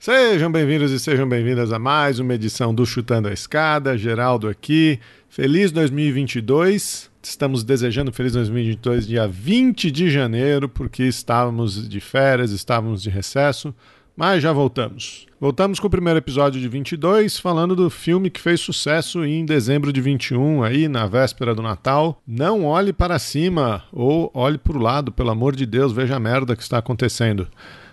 Sejam 0.00 0.50
bem-vindos 0.50 0.92
e 0.92 0.98
sejam 0.98 1.28
bem-vindas 1.28 1.74
a 1.74 1.78
mais 1.78 2.18
uma 2.18 2.32
edição 2.32 2.74
do 2.74 2.86
Chutando 2.86 3.28
a 3.28 3.34
Escada. 3.34 3.98
Geraldo 3.98 4.48
aqui. 4.48 4.98
Feliz 5.28 5.70
2022. 5.72 7.10
Estamos 7.22 7.62
desejando 7.62 8.10
feliz 8.10 8.32
2022 8.32 9.06
dia 9.06 9.28
20 9.28 9.90
de 9.90 10.08
janeiro, 10.08 10.70
porque 10.70 11.02
estávamos 11.02 11.86
de 11.86 12.00
férias, 12.00 12.50
estávamos 12.50 13.02
de 13.02 13.10
recesso, 13.10 13.74
mas 14.16 14.42
já 14.42 14.54
voltamos. 14.54 15.26
Voltamos 15.38 15.78
com 15.78 15.86
o 15.86 15.90
primeiro 15.90 16.18
episódio 16.18 16.58
de 16.58 16.66
22, 16.66 17.38
falando 17.38 17.76
do 17.76 17.90
filme 17.90 18.30
que 18.30 18.40
fez 18.40 18.58
sucesso 18.58 19.22
em 19.22 19.44
dezembro 19.44 19.92
de 19.92 20.00
21, 20.00 20.62
aí 20.62 20.88
na 20.88 21.06
véspera 21.06 21.54
do 21.54 21.60
Natal. 21.60 22.22
Não 22.26 22.64
olhe 22.64 22.94
para 22.94 23.18
cima 23.18 23.84
ou 23.92 24.30
olhe 24.32 24.56
para 24.56 24.78
o 24.78 24.80
lado, 24.80 25.12
pelo 25.12 25.28
amor 25.28 25.54
de 25.54 25.66
Deus, 25.66 25.92
veja 25.92 26.16
a 26.16 26.20
merda 26.20 26.56
que 26.56 26.62
está 26.62 26.78
acontecendo 26.78 27.46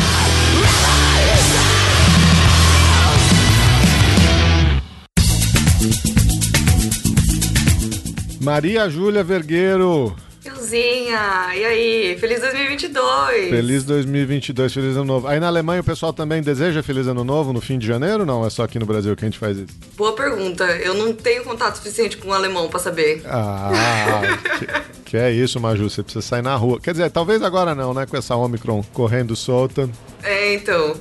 Maria 8.40 8.88
Júlia 8.88 9.22
Vergueiro. 9.22 10.16
Tiozinha, 10.40 11.54
e 11.54 11.64
aí? 11.64 12.18
Feliz 12.18 12.40
2022! 12.40 13.50
Feliz 13.50 13.84
2022, 13.84 14.72
feliz 14.72 14.96
ano 14.96 15.04
novo. 15.04 15.26
Aí 15.26 15.38
na 15.38 15.48
Alemanha 15.48 15.80
o 15.80 15.84
pessoal 15.84 16.12
também 16.12 16.42
deseja 16.42 16.82
feliz 16.82 17.06
ano 17.06 17.24
novo 17.24 17.52
no 17.52 17.60
fim 17.60 17.78
de 17.78 17.86
janeiro? 17.86 18.24
Não, 18.24 18.46
é 18.46 18.50
só 18.50 18.62
aqui 18.62 18.78
no 18.78 18.86
Brasil 18.86 19.14
que 19.14 19.24
a 19.24 19.28
gente 19.28 19.38
faz 19.38 19.58
isso. 19.58 19.74
Boa 19.96 20.14
pergunta. 20.14 20.64
Eu 20.64 20.94
não 20.94 21.12
tenho 21.12 21.44
contato 21.44 21.76
suficiente 21.76 22.16
com 22.16 22.28
o 22.28 22.32
alemão 22.32 22.68
para 22.68 22.78
saber. 22.78 23.22
Ah, 23.26 24.20
que, 24.58 25.10
que, 25.10 25.16
é 25.16 25.30
isso, 25.30 25.60
Maju. 25.60 25.90
Você 25.90 26.02
precisa 26.02 26.22
sair 26.22 26.42
na 26.42 26.56
rua. 26.56 26.80
Quer 26.80 26.92
dizer, 26.92 27.10
talvez 27.10 27.42
agora 27.42 27.74
não, 27.74 27.92
né? 27.92 28.06
Com 28.06 28.16
essa 28.16 28.34
Omicron 28.34 28.82
correndo 28.92 29.36
solta. 29.36 29.90
É, 30.22 30.54
então. 30.54 30.96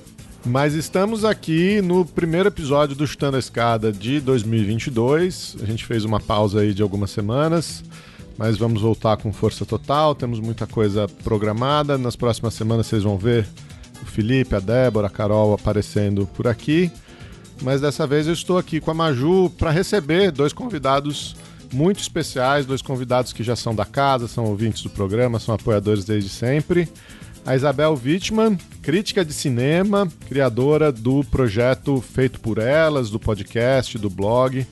Mas 0.47 0.75
estamos 0.75 1.25
aqui 1.25 1.81
no 1.81 2.06
primeiro 2.06 2.47
episódio 2.47 2.96
do 2.96 3.06
Chutando 3.06 3.35
a 3.35 3.40
Escada 3.40 3.91
de 3.91 4.22
2022. 4.22 5.58
A 5.62 5.66
gente 5.66 5.85
fez 5.85 6.06
uma 6.06 6.22
pausa 6.22 6.62
aí 6.62 6.74
de 6.74 6.81
algumas 6.81 7.12
semanas, 7.12 7.84
mas 8.38 8.56
vamos 8.56 8.81
voltar 8.81 9.18
com 9.18 9.34
força 9.34 9.66
total. 9.66 10.16
Temos 10.16 10.40
muita 10.40 10.66
coisa 10.66 11.06
programada. 11.22 11.97
Nas 11.97 12.16
próximas 12.16 12.53
semanas 12.53 12.88
vocês 12.88 13.03
vão 13.03 13.18
ver 13.18 13.46
o 14.02 14.06
Felipe, 14.06 14.56
a 14.56 14.62
Débora, 14.62 15.07
a 15.07 15.09
Carol 15.09 15.53
aparecendo 15.53 16.25
por 16.28 16.47
aqui. 16.47 16.90
Mas 17.62 17.81
dessa 17.81 18.07
vez 18.07 18.25
eu 18.25 18.34
estou 18.34 18.57
aqui 18.57 18.80
com 18.80 18.90
a 18.90 18.94
Maju 18.94 19.50
para 19.57 19.69
receber 19.69 20.31
dois 20.31 20.53
convidados 20.53 21.36
muito 21.74 22.00
especiais, 22.00 22.66
dois 22.66 22.81
convidados 22.81 23.34
que 23.34 23.44
já 23.44 23.57
são 23.57 23.75
da 23.75 23.84
casa, 23.84 24.30
são 24.30 24.46
ouvintes 24.46 24.81
do 24.81 24.90
programa, 24.90 25.40
são 25.40 25.53
apoiadores 25.53 26.06
desde 26.06 26.30
sempre 26.30 26.88
a 27.47 27.56
Isabel 27.56 27.97
Wittmann, 28.03 28.58
crítica 28.81 29.24
de 29.24 29.31
cinema, 29.31 30.06
criadora 30.28 30.91
do 30.91 31.24
projeto 31.24 32.02
Feito 32.02 32.41
por 32.41 32.58
Elas, 32.58 33.09
do 33.09 33.18
podcast, 33.18 33.97
do 33.97 34.09
blog. 34.09 34.68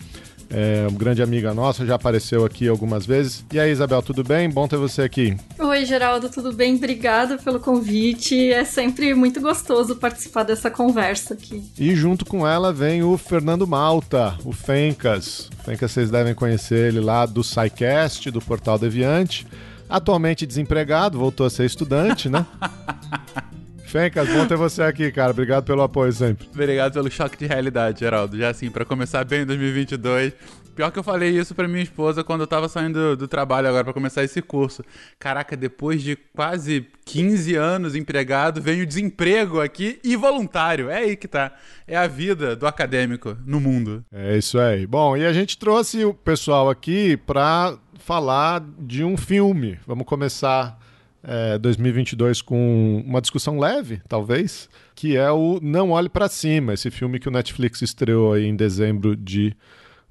É 0.50 0.86
uma 0.90 1.00
grande 1.00 1.24
amiga 1.24 1.54
nossa, 1.54 1.86
já 1.86 1.96
apareceu 1.96 2.44
aqui 2.44 2.68
algumas 2.68 3.06
vezes. 3.06 3.46
E 3.52 3.58
aí, 3.58 3.72
Isabel, 3.72 4.02
tudo 4.02 4.26
bem? 4.26 4.50
Bom 4.50 4.68
ter 4.68 4.76
você 4.76 5.04
aqui. 5.04 5.38
Oi, 5.58 5.86
Geraldo, 5.86 6.30
tudo 6.30 6.52
bem? 6.52 6.76
Obrigada 6.76 7.38
pelo 7.38 7.62
convite. 7.62 8.52
É 8.52 8.66
sempre 8.66 9.14
muito 9.14 9.40
gostoso 9.40 9.96
participar 9.96 10.44
dessa 10.44 10.70
conversa 10.70 11.34
aqui. 11.34 11.64
E 11.80 11.96
junto 11.96 12.26
com 12.26 12.46
ela 12.46 12.74
vem 12.74 13.02
o 13.02 13.18
Fernando 13.18 13.66
Malta, 13.66 14.38
o 14.44 14.52
Fencas. 14.52 15.50
O 15.62 15.64
Fencas 15.64 15.92
vocês 15.92 16.12
devem 16.12 16.36
conhecer 16.36 16.90
ele 16.90 17.00
lá 17.00 17.26
do 17.26 17.42
SciCast, 17.42 18.30
do 18.32 18.42
Portal 18.42 18.78
Deviante. 18.78 19.48
Atualmente 19.90 20.46
desempregado, 20.46 21.18
voltou 21.18 21.46
a 21.46 21.50
ser 21.50 21.66
estudante, 21.66 22.30
né? 22.30 22.46
Fencas, 23.86 24.28
bom 24.28 24.46
ter 24.46 24.58
você 24.58 24.82
aqui, 24.82 25.12
cara. 25.12 25.32
Obrigado 25.32 25.64
pelo 25.64 25.82
apoio 25.82 26.12
sempre. 26.12 26.48
Obrigado 26.52 26.94
pelo 26.94 27.10
choque 27.10 27.38
de 27.38 27.46
realidade, 27.46 28.02
Geraldo. 28.02 28.38
Já 28.38 28.50
assim, 28.50 28.70
para 28.70 28.84
começar 28.84 29.24
bem 29.24 29.44
em 29.44 29.46
2022. 29.46 30.34
Pior 30.76 30.92
que 30.92 31.00
eu 31.00 31.04
falei 31.04 31.30
isso 31.30 31.56
pra 31.56 31.70
minha 31.70 31.82
esposa 31.82 32.22
quando 32.22 32.42
eu 32.42 32.48
tava 32.48 32.68
saindo 32.68 33.00
do, 33.00 33.18
do 33.18 33.28
trabalho 33.30 33.70
agora 33.70 33.86
para 33.86 33.94
começar 33.94 34.26
esse 34.26 34.42
curso. 34.42 34.84
Caraca, 35.18 35.56
depois 35.56 36.04
de 36.04 36.18
quase 36.36 36.86
15 37.06 37.56
anos 37.56 37.96
empregado, 37.96 38.62
vem 38.62 38.82
o 38.82 38.86
desemprego 38.86 39.62
aqui 39.62 39.98
e 40.04 40.18
voluntário. 40.18 40.90
É 40.90 40.98
aí 40.98 41.16
que 41.16 41.30
tá. 41.30 41.54
É 41.88 41.96
a 41.96 42.08
vida 42.08 42.58
do 42.58 42.68
acadêmico 42.68 43.38
no 43.46 43.62
mundo. 43.62 44.04
É 44.12 44.38
isso 44.38 44.60
aí. 44.60 44.86
Bom, 44.86 45.16
e 45.16 45.26
a 45.26 45.32
gente 45.32 45.58
trouxe 45.58 46.04
o 46.04 46.14
pessoal 46.14 46.70
aqui 46.70 47.16
pra 47.16 47.78
falar 48.06 48.64
de 48.78 49.04
um 49.04 49.18
filme. 49.18 49.80
Vamos 49.88 50.06
começar 50.06 50.80
é, 51.24 51.58
2022 51.58 52.40
com 52.40 53.04
uma 53.04 53.20
discussão 53.20 53.58
leve, 53.58 54.00
talvez, 54.08 54.70
que 54.94 55.18
é 55.18 55.32
o 55.32 55.60
Não 55.60 55.90
Olhe 55.90 56.08
para 56.08 56.30
Cima, 56.30 56.76
esse 56.76 56.92
filme 56.92 57.20
que 57.20 57.28
o 57.28 57.32
Netflix 57.32 57.82
estreou 57.82 58.34
aí 58.34 58.46
em 58.46 58.56
dezembro 58.56 59.16
de 59.16 59.58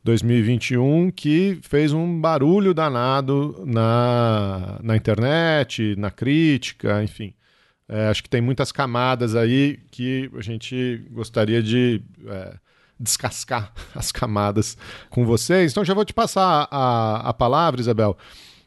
2021, 0.03 1.13
que 1.13 1.61
fez 1.63 1.93
um 1.93 2.21
barulho 2.21 2.75
danado 2.75 3.63
na, 3.65 4.77
na 4.83 4.97
internet, 4.97 5.95
na 5.97 6.11
crítica, 6.11 7.01
enfim. 7.01 7.33
É, 7.89 8.09
acho 8.09 8.25
que 8.25 8.29
tem 8.29 8.41
muitas 8.41 8.73
camadas 8.73 9.37
aí 9.37 9.79
que 9.93 10.29
a 10.37 10.41
gente 10.41 11.07
gostaria 11.13 11.63
de 11.63 12.03
é, 12.27 12.55
descascar 12.99 13.73
as 13.95 14.13
camadas 14.13 14.77
com 15.11 15.25
vocês. 15.25 15.73
Então 15.73 15.85
já 15.85 15.95
vou 15.95 16.05
te 16.05 16.15
passar 16.15 16.69
a, 16.71 17.29
a 17.29 17.35
palavra, 17.35 17.81
Isabel. 17.81 18.17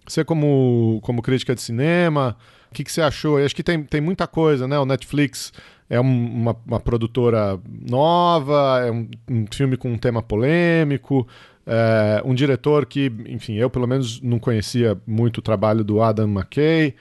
Você, 0.07 0.23
como, 0.23 0.99
como 1.03 1.21
crítica 1.21 1.53
de 1.53 1.61
cinema, 1.61 2.37
o 2.71 2.73
que, 2.73 2.83
que 2.83 2.91
você 2.91 3.01
achou? 3.01 3.39
Eu 3.39 3.45
acho 3.45 3.55
que 3.55 3.63
tem, 3.63 3.83
tem 3.83 3.99
muita 3.99 4.25
coisa, 4.25 4.67
né? 4.67 4.79
O 4.79 4.85
Netflix 4.85 5.51
é 5.89 5.99
um, 5.99 6.25
uma, 6.41 6.55
uma, 6.65 6.79
produtora 6.79 7.59
nova, 7.89 8.85
é 8.85 8.91
um, 8.91 9.09
um, 9.29 9.45
filme 9.51 9.77
com 9.77 9.91
um 9.91 9.97
tema 9.97 10.21
polêmico, 10.21 11.27
é, 11.65 12.21
um 12.25 12.33
diretor 12.33 12.85
que, 12.85 13.11
enfim, 13.27 13.55
eu 13.55 13.69
pelo 13.69 13.87
menos 13.87 14.21
não 14.21 14.39
conhecia 14.39 14.97
muito 15.05 15.37
o 15.37 15.41
trabalho 15.41 15.83
do 15.83 16.01
Adam 16.01 16.27
McKay. 16.27 16.95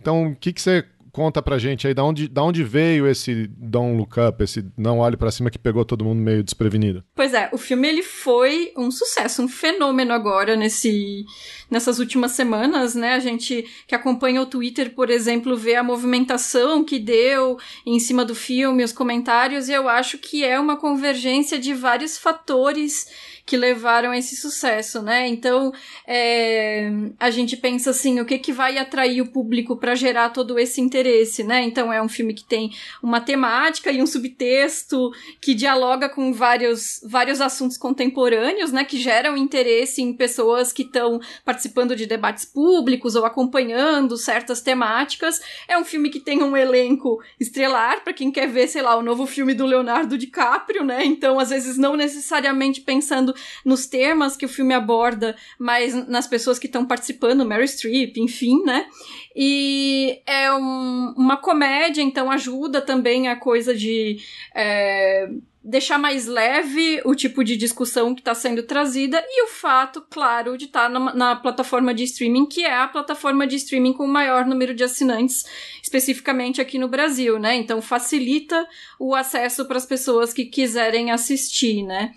Então, 0.00 0.28
o 0.28 0.36
que, 0.36 0.52
que 0.52 0.60
você 0.60 0.84
conta 1.14 1.40
pra 1.40 1.58
gente 1.58 1.86
aí 1.86 1.94
da 1.94 2.02
onde, 2.02 2.26
da 2.26 2.42
onde 2.42 2.64
veio 2.64 3.06
esse 3.06 3.46
Don't 3.56 3.96
Look 3.96 4.18
Up, 4.18 4.42
esse 4.42 4.66
Não 4.76 4.98
Olhe 4.98 5.16
para 5.16 5.30
Cima 5.30 5.48
que 5.48 5.58
pegou 5.58 5.84
todo 5.84 6.04
mundo 6.04 6.20
meio 6.20 6.42
desprevenido. 6.42 7.04
Pois 7.14 7.32
é, 7.32 7.48
o 7.52 7.56
filme 7.56 7.86
ele 7.86 8.02
foi 8.02 8.72
um 8.76 8.90
sucesso, 8.90 9.40
um 9.40 9.46
fenômeno 9.46 10.12
agora 10.12 10.56
nesse, 10.56 11.24
nessas 11.70 12.00
últimas 12.00 12.32
semanas, 12.32 12.96
né? 12.96 13.14
A 13.14 13.20
gente 13.20 13.64
que 13.86 13.94
acompanha 13.94 14.42
o 14.42 14.46
Twitter, 14.46 14.92
por 14.92 15.08
exemplo, 15.08 15.56
vê 15.56 15.76
a 15.76 15.84
movimentação 15.84 16.82
que 16.82 16.98
deu 16.98 17.58
em 17.86 18.00
cima 18.00 18.24
do 18.24 18.34
filme, 18.34 18.82
os 18.82 18.92
comentários, 18.92 19.68
e 19.68 19.72
eu 19.72 19.88
acho 19.88 20.18
que 20.18 20.44
é 20.44 20.58
uma 20.58 20.76
convergência 20.76 21.60
de 21.60 21.72
vários 21.74 22.18
fatores 22.18 23.06
que 23.46 23.56
levaram 23.56 24.10
a 24.10 24.18
esse 24.18 24.36
sucesso, 24.36 25.02
né? 25.02 25.28
Então, 25.28 25.72
é, 26.06 26.90
a 27.20 27.30
gente 27.30 27.56
pensa 27.56 27.90
assim, 27.90 28.18
o 28.20 28.24
que 28.24 28.38
que 28.38 28.52
vai 28.52 28.78
atrair 28.78 29.20
o 29.20 29.26
público 29.26 29.76
para 29.76 29.94
gerar 29.94 30.30
todo 30.30 30.58
esse 30.58 30.80
interesse, 30.80 31.44
né? 31.44 31.62
Então, 31.62 31.92
é 31.92 32.02
um 32.02 32.08
filme 32.08 32.32
que 32.32 32.44
tem 32.44 32.72
uma 33.02 33.20
temática 33.20 33.92
e 33.92 34.02
um 34.02 34.06
subtexto 34.06 35.10
que 35.40 35.54
dialoga 35.54 36.08
com 36.08 36.32
vários, 36.32 37.00
vários 37.04 37.40
assuntos 37.40 37.76
contemporâneos, 37.76 38.72
né? 38.72 38.82
Que 38.82 38.96
geram 38.96 39.36
interesse 39.36 40.00
em 40.00 40.14
pessoas 40.14 40.72
que 40.72 40.82
estão 40.82 41.20
participando 41.44 41.94
de 41.94 42.06
debates 42.06 42.46
públicos 42.46 43.14
ou 43.14 43.26
acompanhando 43.26 44.16
certas 44.16 44.62
temáticas. 44.62 45.40
É 45.68 45.76
um 45.76 45.84
filme 45.84 46.08
que 46.08 46.20
tem 46.20 46.42
um 46.42 46.56
elenco 46.56 47.22
estrelar, 47.38 48.02
para 48.02 48.14
quem 48.14 48.30
quer 48.32 48.48
ver, 48.48 48.68
sei 48.68 48.80
lá, 48.80 48.96
o 48.96 49.02
novo 49.02 49.26
filme 49.26 49.52
do 49.52 49.66
Leonardo 49.66 50.16
DiCaprio, 50.16 50.82
né? 50.82 51.04
Então, 51.04 51.38
às 51.38 51.50
vezes, 51.50 51.76
não 51.76 51.94
necessariamente 51.94 52.80
pensando 52.80 53.33
nos 53.64 53.86
temas 53.86 54.36
que 54.36 54.46
o 54.46 54.48
filme 54.48 54.74
aborda, 54.74 55.36
mas 55.58 55.94
nas 56.08 56.26
pessoas 56.26 56.58
que 56.58 56.66
estão 56.66 56.84
participando, 56.84 57.44
Mary 57.44 57.68
Streep, 57.68 58.16
enfim, 58.18 58.62
né? 58.64 58.86
E 59.34 60.20
é 60.26 60.52
um, 60.52 61.14
uma 61.16 61.36
comédia, 61.36 62.02
então 62.02 62.30
ajuda 62.30 62.80
também 62.80 63.28
a 63.28 63.36
coisa 63.36 63.74
de. 63.74 64.18
É, 64.54 65.28
deixar 65.64 65.98
mais 65.98 66.26
leve 66.26 67.00
o 67.06 67.14
tipo 67.14 67.42
de 67.42 67.56
discussão 67.56 68.14
que 68.14 68.20
está 68.20 68.34
sendo 68.34 68.62
trazida 68.62 69.24
e 69.26 69.44
o 69.44 69.48
fato, 69.48 70.04
claro, 70.10 70.58
de 70.58 70.66
estar 70.66 70.82
tá 70.82 70.88
na, 70.90 71.14
na, 71.14 71.36
plataforma 71.36 71.94
de 71.94 72.04
streaming, 72.04 72.44
que 72.44 72.66
é 72.66 72.76
a 72.76 72.86
plataforma 72.86 73.46
de 73.46 73.56
streaming 73.56 73.94
com 73.94 74.04
o 74.04 74.08
maior 74.08 74.44
número 74.44 74.74
de 74.74 74.84
assinantes, 74.84 75.42
especificamente 75.82 76.60
aqui 76.60 76.78
no 76.78 76.86
Brasil, 76.86 77.38
né? 77.38 77.56
Então 77.56 77.80
facilita 77.80 78.68
o 79.00 79.14
acesso 79.14 79.64
para 79.64 79.78
as 79.78 79.86
pessoas 79.86 80.34
que 80.34 80.44
quiserem 80.44 81.10
assistir, 81.10 81.82
né? 81.82 82.12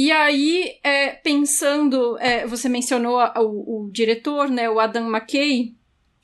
E 0.00 0.12
aí, 0.12 0.78
é, 0.84 1.08
pensando, 1.08 2.16
é, 2.20 2.46
você 2.46 2.68
mencionou 2.68 3.18
o, 3.18 3.86
o, 3.86 3.90
diretor, 3.90 4.48
né, 4.48 4.70
o 4.70 4.78
Adam 4.78 5.08
McKay, 5.08 5.74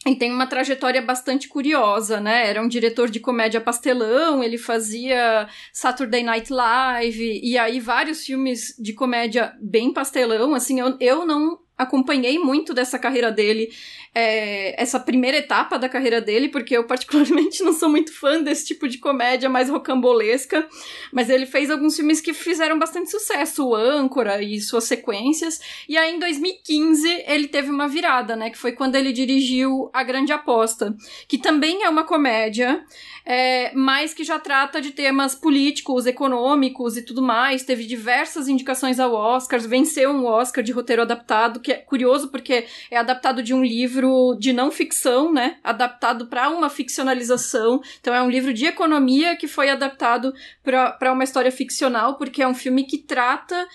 e 0.06 0.14
tem 0.14 0.30
uma 0.30 0.46
trajetória 0.46 1.02
bastante 1.02 1.48
curiosa, 1.48 2.20
né? 2.20 2.48
Era 2.48 2.62
um 2.62 2.68
diretor 2.68 3.10
de 3.10 3.18
comédia 3.18 3.60
pastelão, 3.60 4.44
ele 4.44 4.58
fazia 4.58 5.48
Saturday 5.72 6.22
Night 6.22 6.52
Live, 6.52 7.40
e 7.42 7.58
aí 7.58 7.80
vários 7.80 8.24
filmes 8.24 8.76
de 8.78 8.92
comédia 8.92 9.52
bem 9.60 9.92
pastelão, 9.92 10.54
assim, 10.54 10.78
eu, 10.78 10.96
eu 11.00 11.26
não 11.26 11.58
acompanhei 11.76 12.38
muito 12.38 12.72
dessa 12.72 12.96
carreira 12.96 13.32
dele, 13.32 13.72
é, 14.14 14.80
essa 14.80 15.00
primeira 15.00 15.38
etapa 15.38 15.78
da 15.78 15.88
carreira 15.88 16.20
dele, 16.20 16.48
porque 16.48 16.76
eu 16.76 16.84
particularmente 16.84 17.62
não 17.64 17.72
sou 17.72 17.88
muito 17.88 18.12
fã 18.12 18.40
desse 18.40 18.66
tipo 18.66 18.88
de 18.88 18.98
comédia 18.98 19.48
mais 19.50 19.68
rocambolesca, 19.68 20.66
mas 21.12 21.28
ele 21.28 21.46
fez 21.46 21.70
alguns 21.70 21.96
filmes 21.96 22.20
que 22.20 22.32
fizeram 22.32 22.78
bastante 22.78 23.10
sucesso, 23.10 23.66
o 23.66 23.74
Âncora 23.74 24.40
e 24.40 24.60
suas 24.60 24.84
sequências, 24.84 25.60
e 25.88 25.96
aí 25.96 26.14
em 26.14 26.18
2015 26.18 27.24
ele 27.26 27.48
teve 27.48 27.70
uma 27.70 27.88
virada, 27.88 28.36
né, 28.36 28.50
que 28.50 28.58
foi 28.58 28.72
quando 28.72 28.94
ele 28.94 29.12
dirigiu 29.12 29.90
A 29.92 30.04
Grande 30.04 30.32
Aposta, 30.32 30.94
que 31.26 31.36
também 31.36 31.82
é 31.82 31.88
uma 31.88 32.04
comédia, 32.04 32.84
é, 33.26 33.72
mas 33.74 34.12
que 34.12 34.22
já 34.22 34.38
trata 34.38 34.80
de 34.80 34.90
temas 34.90 35.34
políticos, 35.34 36.06
econômicos 36.06 36.96
e 36.96 37.02
tudo 37.02 37.22
mais. 37.22 37.62
Teve 37.62 37.86
diversas 37.86 38.48
indicações 38.48 39.00
ao 39.00 39.14
Oscar, 39.14 39.58
venceu 39.60 40.10
um 40.10 40.26
Oscar 40.26 40.62
de 40.62 40.72
roteiro 40.72 41.02
adaptado, 41.02 41.60
que 41.60 41.72
é 41.72 41.76
curioso 41.76 42.28
porque 42.28 42.66
é 42.90 42.96
adaptado 42.98 43.42
de 43.42 43.54
um 43.54 43.64
livro 43.64 44.03
de 44.38 44.52
não 44.52 44.70
ficção, 44.70 45.32
né? 45.32 45.58
Adaptado 45.62 46.26
para 46.26 46.50
uma 46.50 46.68
ficcionalização. 46.68 47.80
Então 48.00 48.14
é 48.14 48.22
um 48.22 48.30
livro 48.30 48.52
de 48.52 48.66
economia 48.66 49.36
que 49.36 49.46
foi 49.46 49.70
adaptado 49.70 50.32
para 50.62 51.12
uma 51.12 51.24
história 51.24 51.52
ficcional, 51.52 52.16
porque 52.16 52.42
é 52.42 52.48
um 52.48 52.54
filme 52.54 52.84
que 52.84 52.98
trata. 52.98 53.66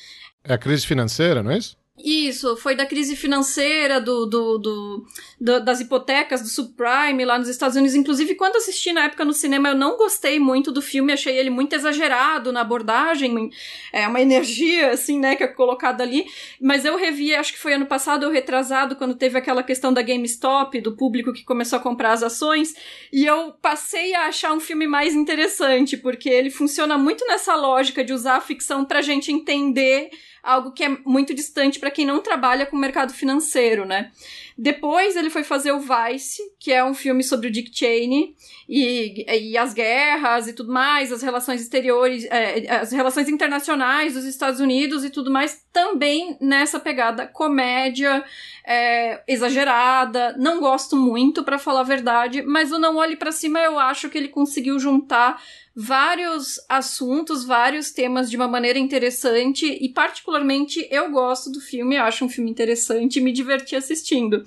É 0.43 0.53
a 0.53 0.57
crise 0.57 0.85
financeira, 0.85 1.41
não 1.41 1.51
é 1.51 1.57
isso? 1.57 1.78
Isso, 2.03 2.55
foi 2.55 2.75
da 2.75 2.85
crise 2.85 3.15
financeira, 3.15 3.99
do, 3.99 4.25
do, 4.25 4.57
do, 4.57 5.05
do, 5.39 5.59
das 5.59 5.81
hipotecas, 5.81 6.41
do 6.41 6.47
subprime 6.47 7.25
lá 7.25 7.37
nos 7.37 7.49
Estados 7.49 7.75
Unidos. 7.75 7.95
Inclusive, 7.95 8.35
quando 8.35 8.55
assisti 8.55 8.93
na 8.93 9.05
época 9.05 9.25
no 9.25 9.33
cinema, 9.33 9.69
eu 9.69 9.75
não 9.75 9.97
gostei 9.97 10.39
muito 10.39 10.71
do 10.71 10.81
filme, 10.81 11.11
achei 11.11 11.37
ele 11.37 11.49
muito 11.49 11.73
exagerado 11.73 12.51
na 12.53 12.61
abordagem, 12.61 13.49
é 13.91 14.07
uma 14.07 14.21
energia, 14.21 14.91
assim, 14.91 15.19
né, 15.19 15.35
que 15.35 15.43
é 15.43 15.47
colocada 15.47 16.01
ali. 16.01 16.25
Mas 16.61 16.85
eu 16.85 16.95
revi, 16.95 17.35
acho 17.35 17.51
que 17.51 17.59
foi 17.59 17.73
ano 17.73 17.85
passado 17.85 18.23
ou 18.23 18.31
retrasado, 18.31 18.95
quando 18.95 19.15
teve 19.15 19.37
aquela 19.37 19.61
questão 19.61 19.91
da 19.91 20.01
GameStop, 20.01 20.79
do 20.79 20.95
público 20.95 21.33
que 21.33 21.43
começou 21.43 21.77
a 21.77 21.81
comprar 21.81 22.13
as 22.13 22.23
ações, 22.23 22.73
e 23.11 23.25
eu 23.25 23.51
passei 23.61 24.15
a 24.15 24.27
achar 24.27 24.53
um 24.53 24.59
filme 24.59 24.87
mais 24.87 25.13
interessante, 25.13 25.97
porque 25.97 26.29
ele 26.29 26.49
funciona 26.49 26.97
muito 26.97 27.25
nessa 27.27 27.55
lógica 27.55 28.03
de 28.03 28.13
usar 28.13 28.37
a 28.37 28.41
ficção 28.41 28.85
pra 28.85 29.01
gente 29.01 29.31
entender 29.31 30.09
algo 30.41 30.71
que 30.71 30.83
é 30.83 30.97
muito 31.05 31.33
distante 31.33 31.79
para 31.89 31.95
quem 31.95 32.05
não 32.05 32.21
trabalha 32.21 32.67
com 32.67 32.77
o 32.77 32.79
mercado 32.79 33.11
financeiro, 33.11 33.83
né? 33.83 34.11
Depois 34.55 35.15
ele 35.15 35.29
foi 35.29 35.43
fazer 35.43 35.71
o 35.71 35.79
Vice, 35.79 36.41
que 36.59 36.71
é 36.71 36.83
um 36.83 36.93
filme 36.93 37.23
sobre 37.23 37.47
o 37.47 37.51
Dick 37.51 37.71
Cheney 37.73 38.35
e, 38.67 39.25
e 39.27 39.57
as 39.57 39.73
guerras 39.73 40.47
e 40.47 40.53
tudo 40.53 40.71
mais, 40.71 41.11
as 41.11 41.23
relações 41.23 41.61
exteriores, 41.61 42.25
é, 42.25 42.69
as 42.69 42.91
relações 42.91 43.27
internacionais 43.27 44.13
dos 44.13 44.25
Estados 44.25 44.59
Unidos 44.59 45.03
e 45.03 45.09
tudo 45.09 45.31
mais, 45.31 45.65
também 45.73 46.37
nessa 46.39 46.79
pegada 46.79 47.25
comédia 47.25 48.23
é, 48.67 49.23
exagerada. 49.27 50.35
Não 50.37 50.59
gosto 50.59 50.95
muito, 50.95 51.43
para 51.43 51.57
falar 51.57 51.79
a 51.79 51.83
verdade, 51.83 52.43
mas 52.43 52.71
o 52.71 52.77
Não 52.77 52.97
Olhe 52.97 53.15
para 53.15 53.31
Cima 53.31 53.59
eu 53.59 53.79
acho 53.79 54.09
que 54.09 54.17
ele 54.17 54.27
conseguiu 54.27 54.77
juntar 54.77 55.41
vários 55.81 56.59
assuntos, 56.67 57.45
vários 57.45 57.89
temas 57.89 58.29
de 58.29 58.35
uma 58.35 58.49
maneira 58.49 58.77
interessante 58.77 59.65
e 59.65 59.87
particularmente 59.87 60.85
eu 60.91 61.09
gosto 61.09 61.49
do 61.49 61.61
filme, 61.61 61.95
acho 61.95 62.25
um 62.25 62.29
filme 62.29 62.51
interessante 62.51 63.15
e 63.15 63.21
me 63.21 63.31
diverti 63.31 63.77
assistindo. 63.77 64.43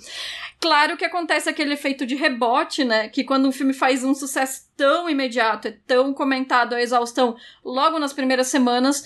Claro 0.59 0.95
que 0.95 1.03
acontece 1.03 1.49
aquele 1.49 1.73
efeito 1.73 2.05
de 2.05 2.13
rebote, 2.13 2.83
né, 2.83 3.09
que 3.09 3.23
quando 3.23 3.47
um 3.47 3.51
filme 3.51 3.73
faz 3.73 4.03
um 4.03 4.13
sucesso 4.13 4.69
tão 4.77 5.09
imediato, 5.09 5.69
é 5.69 5.77
tão 5.87 6.13
comentado 6.13 6.73
a 6.73 6.81
exaustão 6.83 7.35
logo 7.65 7.97
nas 7.97 8.13
primeiras 8.13 8.45
semanas, 8.45 9.03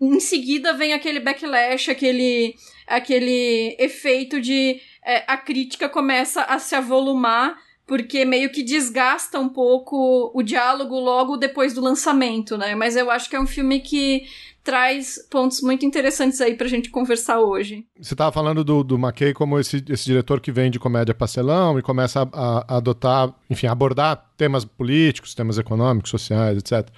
em 0.00 0.18
seguida 0.20 0.72
vem 0.72 0.94
aquele 0.94 1.20
backlash, 1.20 1.90
aquele 1.90 2.54
aquele 2.86 3.76
efeito 3.78 4.40
de 4.40 4.80
é, 5.04 5.22
a 5.26 5.36
crítica 5.36 5.86
começa 5.86 6.42
a 6.44 6.58
se 6.58 6.74
avolumar 6.74 7.58
porque 7.86 8.24
meio 8.24 8.50
que 8.50 8.62
desgasta 8.62 9.38
um 9.38 9.48
pouco 9.48 10.30
o 10.34 10.42
diálogo 10.42 10.98
logo 10.98 11.36
depois 11.36 11.72
do 11.72 11.80
lançamento, 11.80 12.58
né? 12.58 12.74
Mas 12.74 12.96
eu 12.96 13.10
acho 13.10 13.30
que 13.30 13.36
é 13.36 13.40
um 13.40 13.46
filme 13.46 13.80
que 13.80 14.26
traz 14.64 15.24
pontos 15.30 15.60
muito 15.60 15.86
interessantes 15.86 16.40
aí 16.40 16.56
pra 16.56 16.66
gente 16.66 16.90
conversar 16.90 17.38
hoje. 17.38 17.86
Você 18.00 18.14
estava 18.14 18.32
falando 18.32 18.64
do, 18.64 18.82
do 18.82 18.96
McKay 18.96 19.32
como 19.32 19.60
esse, 19.60 19.84
esse 19.88 20.04
diretor 20.04 20.40
que 20.40 20.50
vem 20.50 20.72
de 20.72 20.80
comédia 20.80 21.14
pastelão 21.14 21.78
e 21.78 21.82
começa 21.82 22.22
a, 22.22 22.24
a, 22.32 22.64
a 22.66 22.76
adotar, 22.78 23.32
enfim, 23.48 23.68
abordar 23.68 24.28
temas 24.36 24.64
políticos, 24.64 25.36
temas 25.36 25.56
econômicos, 25.56 26.10
sociais, 26.10 26.58
etc. 26.58 26.90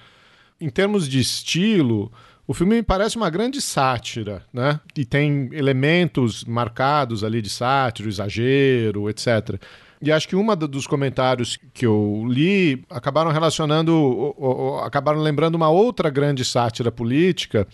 Em 0.59 0.69
termos 0.69 1.07
de 1.07 1.19
estilo, 1.19 2.11
o 2.47 2.53
filme 2.55 2.77
me 2.77 2.83
parece 2.83 3.15
uma 3.15 3.29
grande 3.29 3.61
sátira, 3.61 4.43
né? 4.51 4.79
E 4.97 5.05
tem 5.05 5.51
elementos 5.53 6.43
marcados 6.45 7.23
ali 7.23 7.43
de 7.43 7.49
sátira, 7.51 8.09
exagero, 8.09 9.07
etc. 9.07 9.61
E 10.01 10.11
acho 10.11 10.27
que 10.27 10.35
uma 10.35 10.55
dos 10.55 10.87
comentários 10.87 11.57
que 11.73 11.85
eu 11.85 12.23
li 12.27 12.83
acabaram 12.89 13.31
relacionando, 13.31 13.93
ou, 13.93 14.35
ou, 14.37 14.79
acabaram 14.79 15.19
lembrando 15.19 15.55
uma 15.55 15.69
outra 15.69 16.09
grande 16.09 16.45
sátira 16.45 16.91
política, 16.91 17.67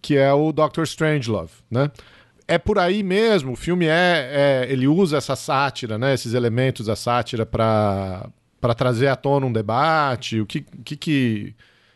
que 0.00 0.16
é 0.16 0.32
o 0.32 0.50
Doctor 0.50 0.84
Strangelove, 0.84 1.52
né? 1.70 1.90
É 2.46 2.56
por 2.56 2.78
aí 2.78 3.02
mesmo, 3.02 3.52
o 3.52 3.56
filme 3.56 3.84
é, 3.86 4.64
é 4.66 4.72
ele 4.72 4.88
usa 4.88 5.18
essa 5.18 5.36
sátira, 5.36 5.98
né, 5.98 6.14
esses 6.14 6.32
elementos 6.32 6.86
da 6.86 6.96
sátira 6.96 7.44
para 7.44 8.30
para 8.58 8.74
trazer 8.74 9.06
à 9.06 9.14
tona 9.14 9.46
um 9.46 9.52
debate, 9.52 10.40
o 10.40 10.46
que 10.46 10.62
que, 10.82 10.96
que, 10.96 11.54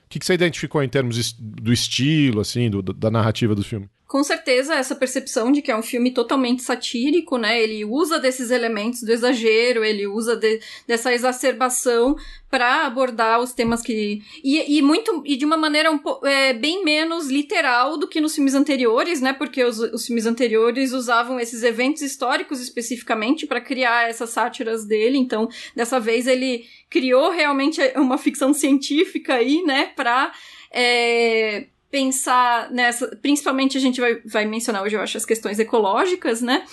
que 0.09 0.25
você 0.25 0.35
identificou 0.35 0.83
em 0.83 0.88
termos 0.88 1.33
do 1.33 1.73
estilo, 1.73 2.41
assim, 2.41 2.69
do, 2.69 2.83
da 2.83 3.11
narrativa 3.11 3.55
do 3.55 3.64
filme? 3.64 3.88
Com 4.12 4.23
certeza 4.23 4.75
essa 4.75 4.95
percepção 4.95 5.50
de 5.50 5.62
que 5.62 5.71
é 5.71 5.75
um 5.75 5.83
filme 5.83 6.11
totalmente 6.11 6.62
satírico, 6.62 7.38
né? 7.38 7.59
Ele 7.62 7.83
usa 7.83 8.19
desses 8.19 8.50
elementos 8.50 9.02
do 9.02 9.11
exagero, 9.11 9.83
ele 9.83 10.07
usa 10.07 10.37
de, 10.37 10.61
dessa 10.87 11.14
exacerbação 11.14 12.14
para 12.50 12.85
abordar 12.85 13.40
os 13.40 13.54
temas 13.54 13.81
que 13.81 14.21
e, 14.45 14.76
e, 14.76 14.83
muito 14.83 15.23
e 15.25 15.35
de 15.35 15.47
uma 15.47 15.57
maneira 15.57 15.90
um 15.90 15.99
é, 16.26 16.52
bem 16.52 16.85
menos 16.85 17.28
literal 17.28 17.97
do 17.97 18.07
que 18.07 18.21
nos 18.21 18.35
filmes 18.35 18.54
anteriores, 18.54 19.23
né? 19.23 19.33
Porque 19.33 19.64
os, 19.64 19.78
os 19.78 20.04
filmes 20.04 20.26
anteriores 20.26 20.92
usavam 20.92 21.40
esses 21.40 21.62
eventos 21.62 22.02
históricos 22.02 22.61
especificamente 22.61 23.47
para 23.47 23.62
criar 23.62 24.11
essas 24.11 24.28
sátiras 24.28 24.85
dele. 24.85 25.16
Então, 25.16 25.49
dessa 25.75 25.99
vez 25.99 26.26
ele 26.26 26.66
criou 26.90 27.31
realmente 27.31 27.81
uma 27.97 28.19
ficção 28.19 28.52
científica 28.52 29.37
aí, 29.37 29.62
né? 29.62 29.87
Para 29.97 30.31
é, 30.71 31.69
pensar 31.92 32.70
nessa. 32.70 33.14
Principalmente 33.20 33.76
a 33.76 33.80
gente 33.80 34.00
vai, 34.00 34.14
vai 34.25 34.46
mencionar 34.46 34.82
hoje, 34.82 34.96
eu 34.96 35.00
acho, 35.00 35.18
as 35.18 35.26
questões 35.26 35.58
ecológicas, 35.61 36.40
né? 36.40 36.64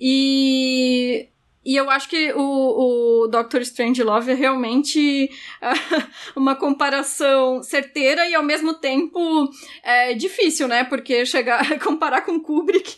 E. 0.00 1.28
E 1.64 1.76
eu 1.76 1.90
acho 1.90 2.08
que 2.08 2.32
o, 2.32 3.24
o 3.24 3.26
Doctor 3.26 3.60
Strange 3.60 4.02
Love 4.02 4.30
é 4.30 4.34
realmente 4.34 5.28
uma 6.34 6.54
comparação 6.54 7.62
certeira 7.62 8.26
e 8.26 8.34
ao 8.34 8.42
mesmo 8.42 8.72
tempo 8.72 9.50
é, 9.82 10.14
difícil, 10.14 10.66
né? 10.66 10.84
Porque 10.84 11.26
chegar 11.26 11.62
comparar 11.80 12.22
com 12.22 12.40
Kubrick 12.40 12.96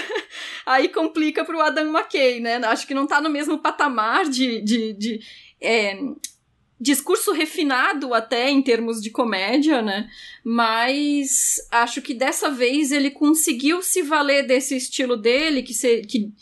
aí 0.64 0.88
complica 0.88 1.44
pro 1.44 1.60
Adam 1.60 1.88
McKay, 1.88 2.40
né? 2.40 2.56
Acho 2.64 2.86
que 2.86 2.94
não 2.94 3.06
tá 3.06 3.20
no 3.20 3.28
mesmo 3.28 3.58
patamar 3.58 4.24
de, 4.24 4.62
de, 4.62 4.92
de 4.94 5.20
é, 5.60 5.98
discurso 6.80 7.32
refinado 7.32 8.14
até 8.14 8.50
em 8.50 8.62
termos 8.62 9.00
de 9.00 9.10
comédia, 9.10 9.82
né? 9.82 10.08
Mas 10.44 11.56
acho 11.70 12.00
que 12.00 12.14
dessa 12.14 12.50
vez 12.50 12.92
ele 12.92 13.10
conseguiu 13.10 13.82
se 13.82 14.02
valer 14.02 14.46
desse 14.46 14.76
estilo 14.76 15.16
dele, 15.16 15.62
que, 15.62 15.74
se, 15.74 16.02
que 16.02 16.32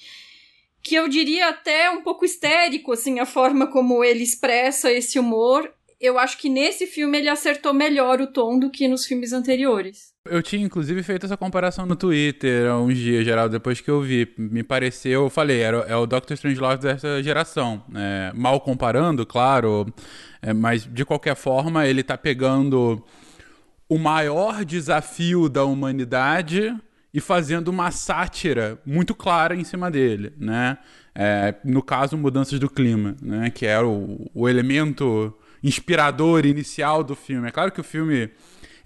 que 0.86 0.94
eu 0.94 1.08
diria 1.08 1.48
até 1.48 1.90
um 1.90 2.00
pouco 2.00 2.24
histérico, 2.24 2.92
assim, 2.92 3.18
a 3.18 3.26
forma 3.26 3.66
como 3.66 4.04
ele 4.04 4.22
expressa 4.22 4.92
esse 4.92 5.18
humor. 5.18 5.74
Eu 6.00 6.16
acho 6.16 6.38
que 6.38 6.48
nesse 6.48 6.86
filme 6.86 7.18
ele 7.18 7.28
acertou 7.28 7.74
melhor 7.74 8.20
o 8.20 8.32
tom 8.32 8.56
do 8.56 8.70
que 8.70 8.86
nos 8.86 9.04
filmes 9.04 9.32
anteriores. 9.32 10.15
Eu 10.30 10.42
tinha 10.42 10.64
inclusive 10.64 11.02
feito 11.02 11.26
essa 11.26 11.36
comparação 11.36 11.86
no 11.86 11.96
Twitter 11.96 12.70
há 12.70 12.78
uns 12.78 12.96
dias, 12.96 13.24
geral, 13.24 13.48
depois 13.48 13.80
que 13.80 13.90
eu 13.90 14.00
vi. 14.00 14.32
Me 14.36 14.62
pareceu, 14.62 15.24
eu 15.24 15.30
falei, 15.30 15.60
era, 15.60 15.78
é 15.78 15.96
o 15.96 16.06
Doctor 16.06 16.34
Strangelove 16.34 16.82
dessa 16.82 17.22
geração. 17.22 17.82
É, 17.94 18.32
mal 18.34 18.60
comparando, 18.60 19.24
claro, 19.26 19.92
é, 20.42 20.52
mas 20.52 20.88
de 20.90 21.04
qualquer 21.04 21.36
forma 21.36 21.86
ele 21.86 22.02
tá 22.02 22.16
pegando 22.16 23.02
o 23.88 23.98
maior 23.98 24.64
desafio 24.64 25.48
da 25.48 25.64
humanidade 25.64 26.74
e 27.12 27.20
fazendo 27.20 27.68
uma 27.68 27.90
sátira 27.90 28.78
muito 28.84 29.14
clara 29.14 29.54
em 29.54 29.64
cima 29.64 29.90
dele, 29.90 30.32
né? 30.38 30.76
É, 31.14 31.54
no 31.64 31.82
caso, 31.82 32.16
mudanças 32.16 32.58
do 32.58 32.68
clima, 32.68 33.16
né? 33.22 33.48
Que 33.50 33.64
era 33.64 33.86
o, 33.86 34.30
o 34.34 34.48
elemento 34.48 35.34
inspirador 35.62 36.44
inicial 36.44 37.02
do 37.02 37.16
filme. 37.16 37.48
É 37.48 37.50
claro 37.50 37.72
que 37.72 37.80
o 37.80 37.84
filme 37.84 38.30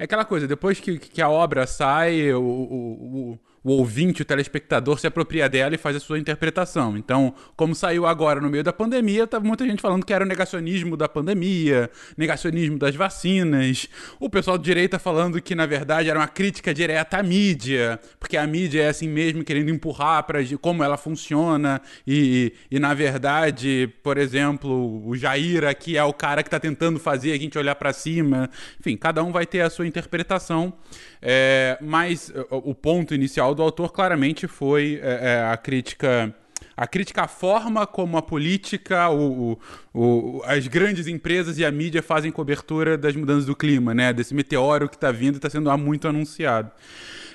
é 0.00 0.04
aquela 0.04 0.24
coisa, 0.24 0.48
depois 0.48 0.80
que, 0.80 0.98
que 0.98 1.20
a 1.20 1.28
obra 1.28 1.66
sai, 1.66 2.32
o, 2.32 2.40
o, 2.40 3.32
o 3.32 3.38
ouvinte, 3.62 4.22
o 4.22 4.24
telespectador 4.24 4.98
se 4.98 5.06
apropria 5.06 5.48
dela 5.48 5.74
e 5.74 5.78
faz 5.78 5.96
a 5.96 6.00
sua 6.00 6.18
interpretação. 6.18 6.96
Então, 6.96 7.34
como 7.56 7.74
saiu 7.74 8.06
agora 8.06 8.40
no 8.40 8.48
meio 8.48 8.64
da 8.64 8.72
pandemia, 8.72 9.26
tava 9.26 9.44
muita 9.44 9.66
gente 9.66 9.82
falando 9.82 10.04
que 10.04 10.12
era 10.12 10.24
o 10.24 10.28
negacionismo 10.28 10.96
da 10.96 11.08
pandemia, 11.08 11.90
negacionismo 12.16 12.78
das 12.78 12.94
vacinas. 12.94 13.88
O 14.18 14.30
pessoal 14.30 14.56
de 14.56 14.64
direita 14.64 14.98
falando 14.98 15.40
que, 15.42 15.54
na 15.54 15.66
verdade, 15.66 16.08
era 16.08 16.18
uma 16.18 16.28
crítica 16.28 16.72
direta 16.72 17.18
à 17.18 17.22
mídia, 17.22 18.00
porque 18.18 18.36
a 18.36 18.46
mídia 18.46 18.84
é 18.84 18.88
assim 18.88 19.08
mesmo, 19.08 19.44
querendo 19.44 19.70
empurrar 19.70 20.24
para 20.24 20.40
como 20.60 20.82
ela 20.82 20.96
funciona. 20.96 21.80
E, 22.06 22.52
e, 22.70 22.78
na 22.78 22.94
verdade, 22.94 23.92
por 24.02 24.16
exemplo, 24.16 25.06
o 25.06 25.16
Jair 25.16 25.64
aqui 25.64 25.96
é 25.96 26.04
o 26.04 26.12
cara 26.12 26.42
que 26.42 26.48
está 26.48 26.58
tentando 26.58 26.98
fazer 26.98 27.32
a 27.32 27.36
gente 27.36 27.58
olhar 27.58 27.74
para 27.74 27.92
cima. 27.92 28.48
Enfim, 28.78 28.96
cada 28.96 29.22
um 29.22 29.30
vai 29.30 29.46
ter 29.46 29.60
a 29.60 29.70
sua 29.70 29.86
interpretação. 29.86 30.72
É, 31.22 31.76
mas 31.80 32.32
o 32.50 32.74
ponto 32.74 33.14
inicial 33.14 33.54
do 33.54 33.62
autor 33.62 33.92
claramente 33.92 34.46
foi 34.46 34.98
é, 35.02 35.46
a 35.50 35.56
crítica 35.56 36.34
a 36.80 36.86
crítica 36.86 37.24
à 37.24 37.28
forma 37.28 37.86
como 37.86 38.16
a 38.16 38.22
política, 38.22 39.10
o, 39.10 39.52
o, 39.52 39.58
o, 39.92 40.42
as 40.46 40.66
grandes 40.66 41.06
empresas 41.06 41.58
e 41.58 41.64
a 41.64 41.70
mídia 41.70 42.02
fazem 42.02 42.32
cobertura 42.32 42.96
das 42.96 43.14
mudanças 43.14 43.44
do 43.44 43.54
clima, 43.54 43.92
né? 43.92 44.14
Desse 44.14 44.34
meteoro 44.34 44.88
que 44.88 44.96
está 44.96 45.12
vindo 45.12 45.34
e 45.34 45.36
está 45.36 45.50
sendo 45.50 45.68
há 45.70 45.76
muito 45.76 46.08
anunciado. 46.08 46.70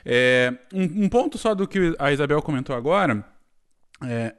É, 0.04 0.52
um, 0.74 1.06
um, 1.06 1.10
ponto 1.10 1.38
só 1.38 1.54
do 1.54 1.68
que 1.68 1.96
a 2.00 2.12
Isabel 2.12 2.42
comentou 2.42 2.76
agora. 2.76 3.24
É, 4.04 4.34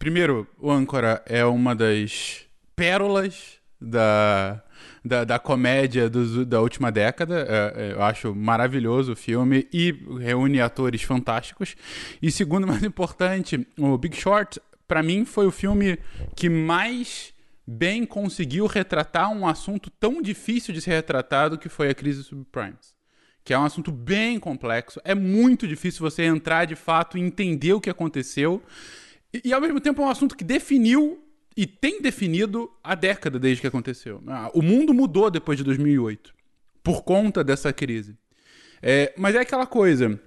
primeiro, 0.00 0.48
o 0.58 0.68
Âncora 0.68 1.22
é 1.26 1.44
uma 1.44 1.72
das 1.72 2.40
pérolas 2.74 3.60
da, 3.80 4.60
da, 5.04 5.24
da 5.24 5.38
comédia 5.38 6.08
da 6.10 6.60
última 6.60 6.90
década. 6.92 7.46
É, 7.48 7.88
é, 7.88 7.92
eu 7.92 8.02
acho 8.02 8.34
maravilhoso 8.34 9.12
o 9.12 9.16
filme 9.16 9.66
e 9.72 9.92
reúne 10.20 10.60
atores 10.60 11.02
fantásticos. 11.02 11.74
E 12.20 12.30
segundo, 12.30 12.66
mais 12.68 12.82
importante, 12.82 13.66
o 13.78 13.96
Big 13.96 14.16
Short, 14.16 14.60
para 14.86 15.02
mim, 15.02 15.24
foi 15.24 15.46
o 15.46 15.50
filme 15.50 15.98
que 16.34 16.48
mais 16.48 17.32
bem 17.66 18.04
conseguiu 18.04 18.66
retratar 18.66 19.30
um 19.32 19.46
assunto 19.46 19.90
tão 19.90 20.20
difícil 20.20 20.74
de 20.74 20.80
ser 20.80 20.90
retratado 20.90 21.58
que 21.58 21.68
foi 21.68 21.88
a 21.88 21.94
crise 21.94 22.24
subprimes. 22.24 22.94
Que 23.44 23.54
é 23.54 23.58
um 23.58 23.64
assunto 23.64 23.90
bem 23.90 24.38
complexo. 24.38 25.00
É 25.04 25.14
muito 25.14 25.66
difícil 25.66 26.00
você 26.00 26.24
entrar 26.24 26.66
de 26.66 26.76
fato 26.76 27.16
e 27.16 27.20
entender 27.20 27.72
o 27.72 27.80
que 27.80 27.88
aconteceu. 27.88 28.62
E, 29.32 29.42
e 29.46 29.52
ao 29.52 29.60
mesmo 29.60 29.80
tempo 29.80 30.02
é 30.02 30.04
um 30.04 30.10
assunto 30.10 30.36
que 30.36 30.44
definiu 30.44 31.24
e 31.60 31.66
tem 31.66 32.00
definido 32.00 32.72
a 32.82 32.94
década 32.94 33.38
desde 33.38 33.60
que 33.60 33.66
aconteceu. 33.66 34.22
Ah, 34.26 34.50
o 34.54 34.62
mundo 34.62 34.94
mudou 34.94 35.30
depois 35.30 35.58
de 35.58 35.64
2008 35.64 36.32
por 36.82 37.02
conta 37.02 37.44
dessa 37.44 37.70
crise. 37.70 38.16
É, 38.80 39.12
mas 39.14 39.34
é 39.34 39.40
aquela 39.40 39.66
coisa. 39.66 40.18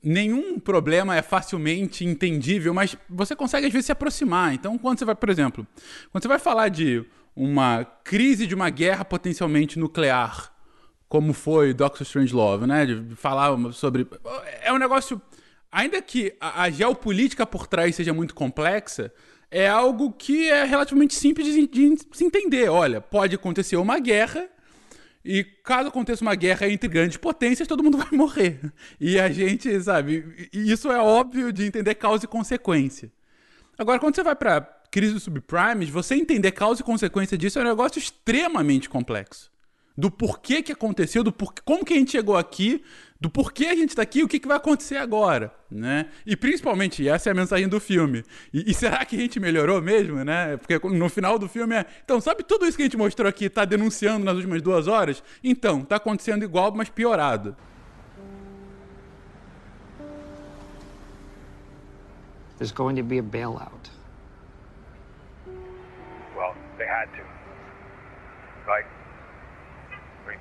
Nenhum 0.00 0.60
problema 0.60 1.16
é 1.16 1.20
facilmente 1.20 2.04
entendível, 2.04 2.72
mas 2.72 2.96
você 3.10 3.34
consegue 3.34 3.66
às 3.66 3.72
vezes 3.72 3.86
se 3.86 3.92
aproximar. 3.92 4.54
Então, 4.54 4.78
quando 4.78 5.00
você 5.00 5.04
vai, 5.04 5.16
por 5.16 5.28
exemplo, 5.28 5.66
quando 6.12 6.22
você 6.22 6.28
vai 6.28 6.38
falar 6.38 6.68
de 6.68 7.04
uma 7.34 7.84
crise 8.04 8.46
de 8.46 8.54
uma 8.54 8.70
guerra 8.70 9.04
potencialmente 9.04 9.80
nuclear, 9.80 10.54
como 11.08 11.32
foi 11.32 11.74
Doctor 11.74 12.02
Strangelove, 12.02 12.68
né? 12.68 12.86
De 12.86 13.16
falar 13.16 13.50
sobre. 13.72 14.06
É 14.62 14.72
um 14.72 14.78
negócio. 14.78 15.20
Ainda 15.72 16.00
que 16.00 16.36
a 16.40 16.70
geopolítica 16.70 17.44
por 17.44 17.66
trás 17.66 17.96
seja 17.96 18.14
muito 18.14 18.32
complexa, 18.32 19.12
é 19.50 19.68
algo 19.68 20.12
que 20.12 20.48
é 20.48 20.64
relativamente 20.64 21.14
simples 21.14 21.46
de, 21.46 21.66
de, 21.66 21.96
se 22.12 22.24
entender. 22.24 22.68
Olha, 22.68 23.00
pode 23.00 23.34
acontecer 23.34 23.76
uma 23.76 23.98
guerra 23.98 24.48
e 25.24 25.42
caso 25.42 25.88
aconteça 25.88 26.22
uma 26.22 26.34
guerra 26.34 26.68
entre 26.68 26.88
grandes 26.88 27.16
potências, 27.16 27.66
todo 27.66 27.82
mundo 27.82 27.98
vai 27.98 28.10
morrer. 28.12 28.60
E 29.00 29.18
a 29.18 29.28
gente, 29.30 29.80
sabe, 29.82 30.48
isso 30.52 30.90
é 30.90 30.98
óbvio 30.98 31.52
de 31.52 31.64
entender 31.64 31.94
causa 31.96 32.24
e 32.24 32.28
consequência. 32.28 33.10
Agora, 33.78 33.98
quando 33.98 34.14
você 34.14 34.22
vai 34.22 34.36
para 34.36 34.60
crise 34.90 35.12
dos 35.12 35.24
subprimes, 35.24 35.90
você 35.90 36.14
entender 36.14 36.52
causa 36.52 36.80
e 36.80 36.84
consequência 36.84 37.36
disso 37.36 37.58
é 37.58 37.62
um 37.62 37.66
negócio 37.66 37.98
extremamente 37.98 38.88
complexo. 38.88 39.50
Do 39.98 40.10
porquê 40.10 40.62
que 40.62 40.72
aconteceu, 40.72 41.24
do 41.24 41.32
porquê, 41.32 41.62
como 41.64 41.84
que 41.84 41.94
a 41.94 41.96
gente 41.96 42.12
chegou 42.12 42.36
aqui, 42.36 42.82
do 43.20 43.30
porquê 43.30 43.66
a 43.66 43.74
gente 43.74 43.90
está 43.90 44.02
aqui 44.02 44.20
e 44.20 44.24
o 44.24 44.28
que, 44.28 44.38
que, 44.38 44.46
vai 44.46 44.58
acontecer 44.58 44.96
agora, 44.96 45.52
né? 45.70 46.08
E 46.26 46.36
principalmente, 46.36 47.08
essa 47.08 47.30
é 47.30 47.32
a 47.32 47.34
mensagem 47.34 47.66
do 47.66 47.80
filme. 47.80 48.22
E, 48.52 48.70
e, 48.70 48.74
será 48.74 49.04
que 49.04 49.16
a 49.16 49.18
gente 49.18 49.40
melhorou 49.40 49.80
mesmo, 49.80 50.22
né? 50.22 50.56
Porque 50.58 50.78
no 50.88 51.08
final 51.08 51.38
do 51.38 51.48
filme 51.48 51.74
é... 51.74 51.86
Então, 52.04 52.20
sabe 52.20 52.42
tudo 52.42 52.66
isso 52.66 52.76
que 52.76 52.82
a 52.82 52.86
gente 52.86 52.96
mostrou 52.96 53.28
aqui, 53.28 53.46
está 53.46 53.64
denunciando 53.64 54.24
nas 54.24 54.34
últimas 54.34 54.60
duas 54.60 54.86
horas? 54.86 55.22
Então, 55.42 55.80
está 55.80 55.96
acontecendo 55.96 56.44
igual, 56.44 56.72
mas 56.72 56.90
piorado. 56.90 57.56
There's 62.58 62.72
going 62.72 62.96
to 62.96 63.02
be 63.02 63.18
a 63.18 63.22
bailout. 63.22 63.90
Well, 66.34 66.54
they 66.78 66.86
had 66.86 67.06
to. 67.16 67.22
Right? 68.66 68.86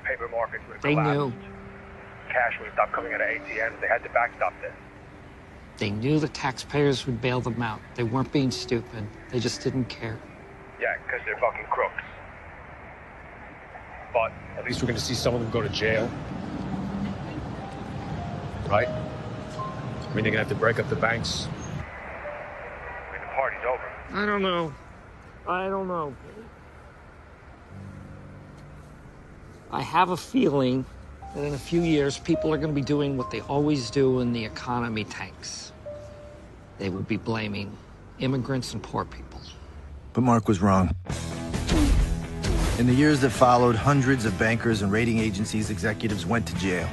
paper 0.05 0.27
markets 0.29 0.63
would 0.70 0.82
They 0.82 0.96
knew 0.96 1.34
cash 2.36 2.60
would 2.60 2.72
stop 2.74 2.92
coming 2.92 3.13
out 3.13 3.22
of 3.22 3.27
ATMs. 3.27 3.80
They 3.80 3.88
had 3.88 4.04
to 4.04 4.10
backstop 4.10 4.54
this. 4.62 4.74
They 5.77 5.89
knew 5.89 6.20
the 6.20 6.27
taxpayers 6.27 7.06
would 7.06 7.22
bail 7.22 7.39
them 7.39 7.62
out. 7.62 7.80
They 7.96 8.04
weren't 8.04 8.32
being 8.32 8.51
stupid. 8.51 9.08
They 9.32 9.39
just 9.39 9.62
didn't 9.62 9.86
care. 9.86 10.20
Yeah, 10.80 10.96
because 11.06 11.22
they're 11.25 11.39
fucking 11.39 11.65
crooks. 11.70 12.04
But 14.13 14.34
at 14.58 14.65
least 14.65 14.82
we're 14.82 14.88
going 14.88 15.00
to 15.00 15.04
see 15.04 15.13
some 15.13 15.34
of 15.34 15.42
them 15.42 15.50
go 15.50 15.62
to 15.62 15.70
jail. 15.70 16.10
Right? 18.70 18.88
I 18.88 20.13
mean, 20.13 20.24
they're 20.24 20.32
going 20.32 20.34
to 20.34 20.39
have 20.39 20.50
to 20.50 20.56
break 20.56 20.80
up 20.80 20.89
the 20.89 20.96
banks. 20.96 21.48
I 21.48 23.12
mean, 23.12 23.22
the 23.22 23.27
party's 23.34 23.60
over. 23.65 23.92
I 24.13 24.25
don't 24.25 24.42
know. 24.42 24.74
I 25.48 25.68
don't 25.70 25.88
know. 25.88 26.15
I 29.72 29.82
have 29.82 30.10
a 30.10 30.18
feeling 30.18 30.86
in 31.44 31.54
a 31.54 31.58
few 31.58 31.82
years, 31.82 32.18
people 32.18 32.54
are 32.54 32.58
going 32.58 32.70
to 32.70 32.75
be 32.75 32.86
doing 32.86 33.18
what 33.18 33.30
they 33.30 33.42
always 33.42 33.89
do 33.89 34.15
when 34.15 34.32
the 34.32 34.44
economy 34.44 35.04
tanks. 35.04 35.74
They 36.80 36.89
will 36.89 37.04
be 37.04 37.18
blaming 37.18 37.75
immigrants 38.20 38.74
and 38.74 38.82
poor 38.82 39.04
people. 39.06 39.42
But 40.13 40.22
Mark 40.22 40.48
was 40.48 40.62
wrong. 40.62 40.96
In 42.80 42.88
the 42.88 42.94
years 42.94 43.20
that 43.22 43.32
followed, 43.32 43.75
hundreds 43.75 44.25
of 44.25 44.38
bankers 44.39 44.82
and 44.82 44.92
rating 44.92 45.20
agencies 45.20 45.70
executives 45.70 46.25
went 46.25 46.46
to 46.48 46.56
jail. 46.56 46.89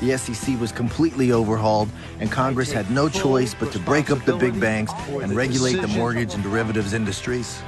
The 0.00 0.16
SEC 0.18 0.60
was 0.60 0.72
completely 0.72 1.32
overhauled, 1.32 1.88
and 2.20 2.30
Congress 2.30 2.70
had 2.70 2.90
no 2.90 3.08
choice 3.08 3.54
but 3.54 3.72
to 3.72 3.78
break 3.78 4.10
up 4.10 4.24
the 4.24 4.36
big 4.36 4.60
banks 4.60 4.92
and 5.08 5.32
regulate 5.32 5.80
the 5.80 5.88
mortgage 5.88 6.34
and 6.34 6.42
derivatives 6.42 6.92
industries. 6.92 7.62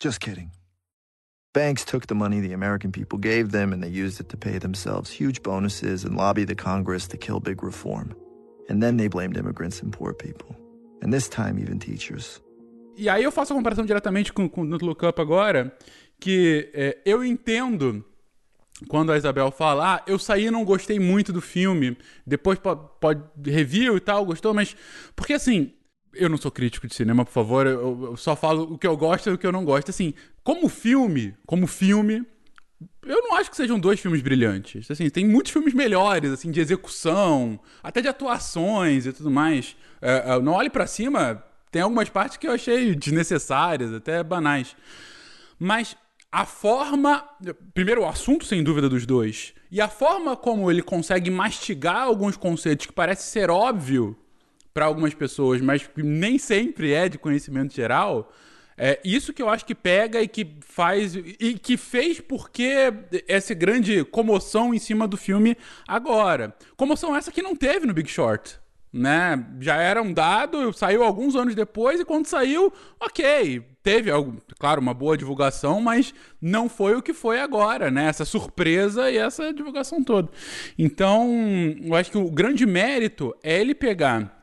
Just 0.00 0.20
kidding. 0.20 0.50
Banks 1.54 1.84
took 1.84 2.06
the 2.06 2.14
money 2.14 2.40
the 2.40 2.54
American 2.54 2.92
people 2.92 3.18
gave 3.18 3.50
them 3.50 3.74
and 3.74 3.82
they 3.82 3.88
used 3.88 4.20
it 4.20 4.30
to 4.30 4.38
pay 4.38 4.58
themselves 4.58 5.10
huge 5.10 5.42
bonuses 5.42 6.04
and 6.04 6.16
lobby 6.16 6.44
the 6.44 6.54
Congress 6.54 7.06
to 7.08 7.18
kill 7.18 7.40
big 7.40 7.62
reform. 7.62 8.14
And 8.70 8.82
then 8.82 8.96
they 8.96 9.06
blamed 9.06 9.36
immigrants 9.36 9.82
and 9.82 9.92
poor 9.92 10.14
people. 10.14 10.56
And 11.02 11.12
this 11.12 11.28
time, 11.28 11.58
even 11.58 11.78
teachers. 11.78 12.40
E 12.96 13.08
aí 13.08 13.22
eu 13.22 13.30
faço 13.30 13.52
a 13.52 13.56
comparação 13.56 13.84
diretamente 13.84 14.32
com, 14.32 14.48
com 14.48 14.62
o 14.62 14.64
Look 14.64 15.04
Up 15.04 15.20
agora, 15.20 15.76
que 16.18 16.70
é, 16.72 16.98
eu 17.04 17.22
entendo 17.22 18.02
quando 18.88 19.12
a 19.12 19.18
Isabel 19.18 19.50
fala, 19.50 19.96
ah, 19.96 20.02
eu 20.06 20.18
saí 20.18 20.46
e 20.46 20.50
não 20.50 20.64
gostei 20.64 20.98
muito 20.98 21.32
do 21.32 21.40
filme, 21.40 21.96
depois 22.26 22.58
pode 22.58 23.22
review 23.44 23.96
e 23.96 24.00
tal, 24.00 24.24
gostou, 24.24 24.54
mas. 24.54 24.74
Porque 25.14 25.34
assim, 25.34 25.72
eu 26.14 26.28
não 26.28 26.36
sou 26.36 26.50
crítico 26.50 26.86
de 26.86 26.94
cinema, 26.94 27.24
por 27.24 27.32
favor, 27.32 27.66
eu, 27.66 28.08
eu, 28.10 28.16
só 28.16 28.36
falo 28.36 28.74
o 28.74 28.78
que 28.78 28.86
eu 28.86 28.96
gosto 28.96 29.30
e 29.30 29.32
o 29.32 29.38
que 29.38 29.46
eu 29.46 29.52
não 29.52 29.64
gosto. 29.64 29.90
Assim, 29.90 30.14
como 30.42 30.68
filme, 30.68 31.34
como 31.46 31.66
filme, 31.66 32.24
eu 33.04 33.22
não 33.22 33.36
acho 33.36 33.50
que 33.50 33.56
sejam 33.56 33.78
dois 33.78 34.00
filmes 34.00 34.20
brilhantes. 34.20 34.90
Assim, 34.90 35.08
tem 35.08 35.26
muitos 35.26 35.52
filmes 35.52 35.74
melhores, 35.74 36.30
assim, 36.30 36.50
de 36.50 36.60
execução, 36.60 37.58
até 37.82 38.00
de 38.00 38.08
atuações 38.08 39.06
e 39.06 39.12
tudo 39.12 39.30
mais. 39.30 39.76
É, 40.00 40.34
é, 40.34 40.40
não 40.40 40.52
olhe 40.52 40.70
para 40.70 40.86
cima, 40.86 41.42
tem 41.70 41.82
algumas 41.82 42.08
partes 42.08 42.36
que 42.36 42.46
eu 42.46 42.52
achei 42.52 42.94
desnecessárias, 42.94 43.92
até 43.92 44.22
banais. 44.22 44.76
Mas 45.58 45.96
a 46.30 46.46
forma. 46.46 47.24
Primeiro, 47.74 48.02
o 48.02 48.06
assunto, 48.06 48.44
sem 48.44 48.62
dúvida, 48.62 48.88
dos 48.88 49.04
dois. 49.04 49.52
E 49.70 49.80
a 49.80 49.88
forma 49.88 50.36
como 50.36 50.70
ele 50.70 50.82
consegue 50.82 51.30
mastigar 51.30 52.02
alguns 52.02 52.36
conceitos 52.36 52.86
que 52.86 52.92
parece 52.92 53.30
ser 53.30 53.50
óbvio 53.50 54.16
para 54.72 54.86
algumas 54.86 55.14
pessoas, 55.14 55.60
mas 55.60 55.88
nem 55.96 56.38
sempre 56.38 56.92
é 56.92 57.08
de 57.08 57.18
conhecimento 57.18 57.74
geral. 57.74 58.32
É 58.76 58.98
isso 59.04 59.32
que 59.32 59.42
eu 59.42 59.48
acho 59.48 59.66
que 59.66 59.74
pega 59.74 60.20
e 60.22 60.26
que 60.26 60.56
faz. 60.60 61.14
E 61.14 61.58
que 61.58 61.76
fez 61.76 62.20
porque 62.20 62.92
essa 63.28 63.54
grande 63.54 64.02
comoção 64.04 64.72
em 64.72 64.78
cima 64.78 65.06
do 65.06 65.16
filme 65.16 65.56
agora. 65.86 66.54
Comoção 66.76 67.14
essa 67.14 67.30
que 67.30 67.42
não 67.42 67.54
teve 67.54 67.86
no 67.86 67.92
Big 67.92 68.10
Short 68.10 68.62
né? 68.92 69.46
Já 69.60 69.76
era 69.76 70.02
um 70.02 70.12
dado, 70.12 70.72
saiu 70.72 71.02
alguns 71.02 71.34
anos 71.34 71.54
depois 71.54 71.98
e 71.98 72.04
quando 72.04 72.26
saiu, 72.26 72.70
ok, 73.00 73.62
teve, 73.82 74.10
claro, 74.58 74.80
uma 74.80 74.92
boa 74.92 75.16
divulgação, 75.16 75.80
mas 75.80 76.12
não 76.40 76.68
foi 76.68 76.94
o 76.94 77.02
que 77.02 77.14
foi 77.14 77.40
agora, 77.40 77.90
né? 77.90 78.06
Essa 78.06 78.24
surpresa 78.24 79.10
e 79.10 79.16
essa 79.16 79.52
divulgação 79.52 80.04
toda. 80.04 80.28
Então, 80.78 81.32
eu 81.82 81.94
acho 81.94 82.10
que 82.10 82.18
o 82.18 82.30
grande 82.30 82.66
mérito 82.66 83.34
é 83.42 83.58
ele 83.58 83.74
pegar 83.74 84.41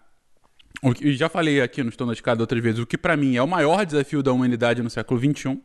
e 1.01 1.13
já 1.13 1.27
falei 1.27 1.61
aqui 1.61 1.83
no 1.83 1.89
Estou 1.89 2.13
de 2.13 2.23
Cada 2.23 2.41
outras 2.41 2.61
vezes, 2.63 2.79
o 2.79 2.85
que 2.85 2.97
para 2.97 3.17
mim 3.17 3.35
é 3.35 3.41
o 3.41 3.47
maior 3.47 3.85
desafio 3.85 4.23
da 4.23 4.31
humanidade 4.31 4.81
no 4.81 4.89
século 4.89 5.19
XXI, 5.19 5.59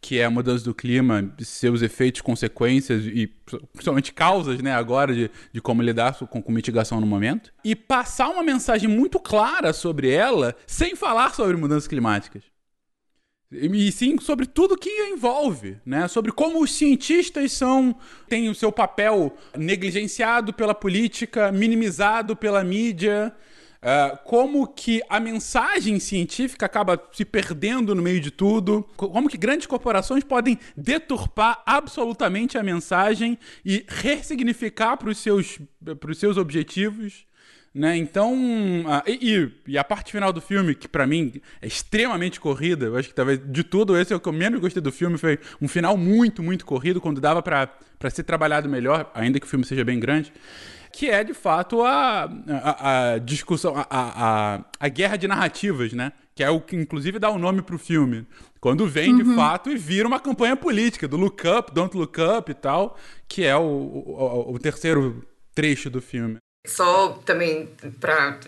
que 0.00 0.18
é 0.18 0.24
a 0.24 0.30
mudança 0.30 0.64
do 0.64 0.74
clima, 0.74 1.34
seus 1.40 1.82
efeitos, 1.82 2.20
consequências 2.20 3.04
e 3.06 3.26
principalmente 3.72 4.12
causas, 4.12 4.60
né, 4.60 4.72
agora 4.72 5.14
de, 5.14 5.30
de 5.52 5.60
como 5.60 5.82
lidar 5.82 6.16
com, 6.18 6.42
com 6.42 6.52
mitigação 6.52 7.00
no 7.00 7.06
momento, 7.06 7.52
e 7.64 7.74
passar 7.74 8.28
uma 8.28 8.42
mensagem 8.42 8.88
muito 8.88 9.18
clara 9.18 9.72
sobre 9.72 10.10
ela, 10.10 10.54
sem 10.66 10.94
falar 10.94 11.34
sobre 11.34 11.56
mudanças 11.56 11.88
climáticas. 11.88 12.42
E 13.50 13.90
sim 13.90 14.18
sobre 14.20 14.44
tudo 14.44 14.76
que 14.76 14.90
envolve, 15.06 15.78
né? 15.84 16.06
Sobre 16.06 16.30
como 16.30 16.62
os 16.62 16.70
cientistas 16.74 17.50
são 17.52 17.96
têm 18.28 18.50
o 18.50 18.54
seu 18.54 18.70
papel 18.70 19.34
negligenciado 19.56 20.52
pela 20.52 20.74
política, 20.74 21.50
minimizado 21.50 22.36
pela 22.36 22.62
mídia, 22.62 23.34
Uh, 23.88 24.18
como 24.22 24.66
que 24.66 25.00
a 25.08 25.18
mensagem 25.18 25.98
científica 25.98 26.66
acaba 26.66 27.02
se 27.10 27.24
perdendo 27.24 27.94
no 27.94 28.02
meio 28.02 28.20
de 28.20 28.30
tudo, 28.30 28.86
como 28.98 29.30
que 29.30 29.38
grandes 29.38 29.66
corporações 29.66 30.22
podem 30.22 30.58
deturpar 30.76 31.62
absolutamente 31.64 32.58
a 32.58 32.62
mensagem 32.62 33.38
e 33.64 33.86
ressignificar 33.88 34.98
para 34.98 35.08
os 35.08 35.16
seus, 35.16 35.58
seus 36.16 36.36
objetivos. 36.36 37.24
Né? 37.74 37.96
Então, 37.96 38.34
uh, 38.34 39.02
e, 39.06 39.50
e, 39.66 39.78
a 39.78 39.84
parte 39.84 40.12
final 40.12 40.34
do 40.34 40.40
filme, 40.42 40.74
que 40.74 40.88
para 40.88 41.06
mim 41.06 41.40
é 41.62 41.66
extremamente 41.66 42.38
corrida, 42.38 42.86
eu 42.86 42.96
acho 42.96 43.08
que 43.08 43.14
talvez 43.14 43.40
de 43.42 43.64
tudo 43.64 43.96
esse 43.96 44.12
é 44.12 44.16
o 44.16 44.20
que 44.20 44.28
eu 44.28 44.32
menos 44.34 44.60
gostei 44.60 44.82
do 44.82 44.92
filme, 44.92 45.16
foi 45.16 45.38
um 45.62 45.68
final 45.68 45.96
muito, 45.96 46.42
muito 46.42 46.66
corrido, 46.66 47.00
quando 47.00 47.22
dava 47.22 47.40
para 47.40 48.10
ser 48.10 48.24
trabalhado 48.24 48.68
melhor, 48.68 49.10
ainda 49.14 49.40
que 49.40 49.46
o 49.46 49.48
filme 49.48 49.64
seja 49.64 49.82
bem 49.82 49.98
grande 49.98 50.30
que 50.98 51.08
é 51.08 51.22
de 51.22 51.32
fato 51.32 51.84
a, 51.84 52.28
a, 52.48 53.12
a 53.12 53.18
discussão, 53.18 53.72
a, 53.76 53.86
a, 53.88 54.64
a, 54.80 54.88
guerra 54.88 55.16
de 55.16 55.28
narrativas, 55.28 55.92
né? 55.92 56.12
Que 56.34 56.42
é 56.42 56.50
o 56.50 56.60
que 56.60 56.74
inclusive 56.74 57.20
dá 57.20 57.30
o 57.30 57.36
um 57.36 57.38
nome 57.38 57.62
pro 57.62 57.78
filme. 57.78 58.26
Quando 58.60 58.84
vem 58.84 59.12
uhum. 59.12 59.22
de 59.22 59.36
fato 59.36 59.70
e 59.70 59.76
vira 59.76 60.08
uma 60.08 60.18
campanha 60.18 60.56
política 60.56 61.06
do 61.06 61.16
Look 61.16 61.46
Up, 61.46 61.72
Don't 61.72 61.96
Look 61.96 62.20
Up 62.20 62.50
e 62.50 62.54
tal, 62.54 62.98
que 63.28 63.44
é 63.44 63.54
o, 63.54 63.62
o, 63.62 64.54
o 64.54 64.58
terceiro 64.58 65.24
trecho 65.54 65.88
do 65.88 66.02
filme. 66.02 66.38
Só 66.66 67.10
também 67.24 67.68
para 68.00 68.40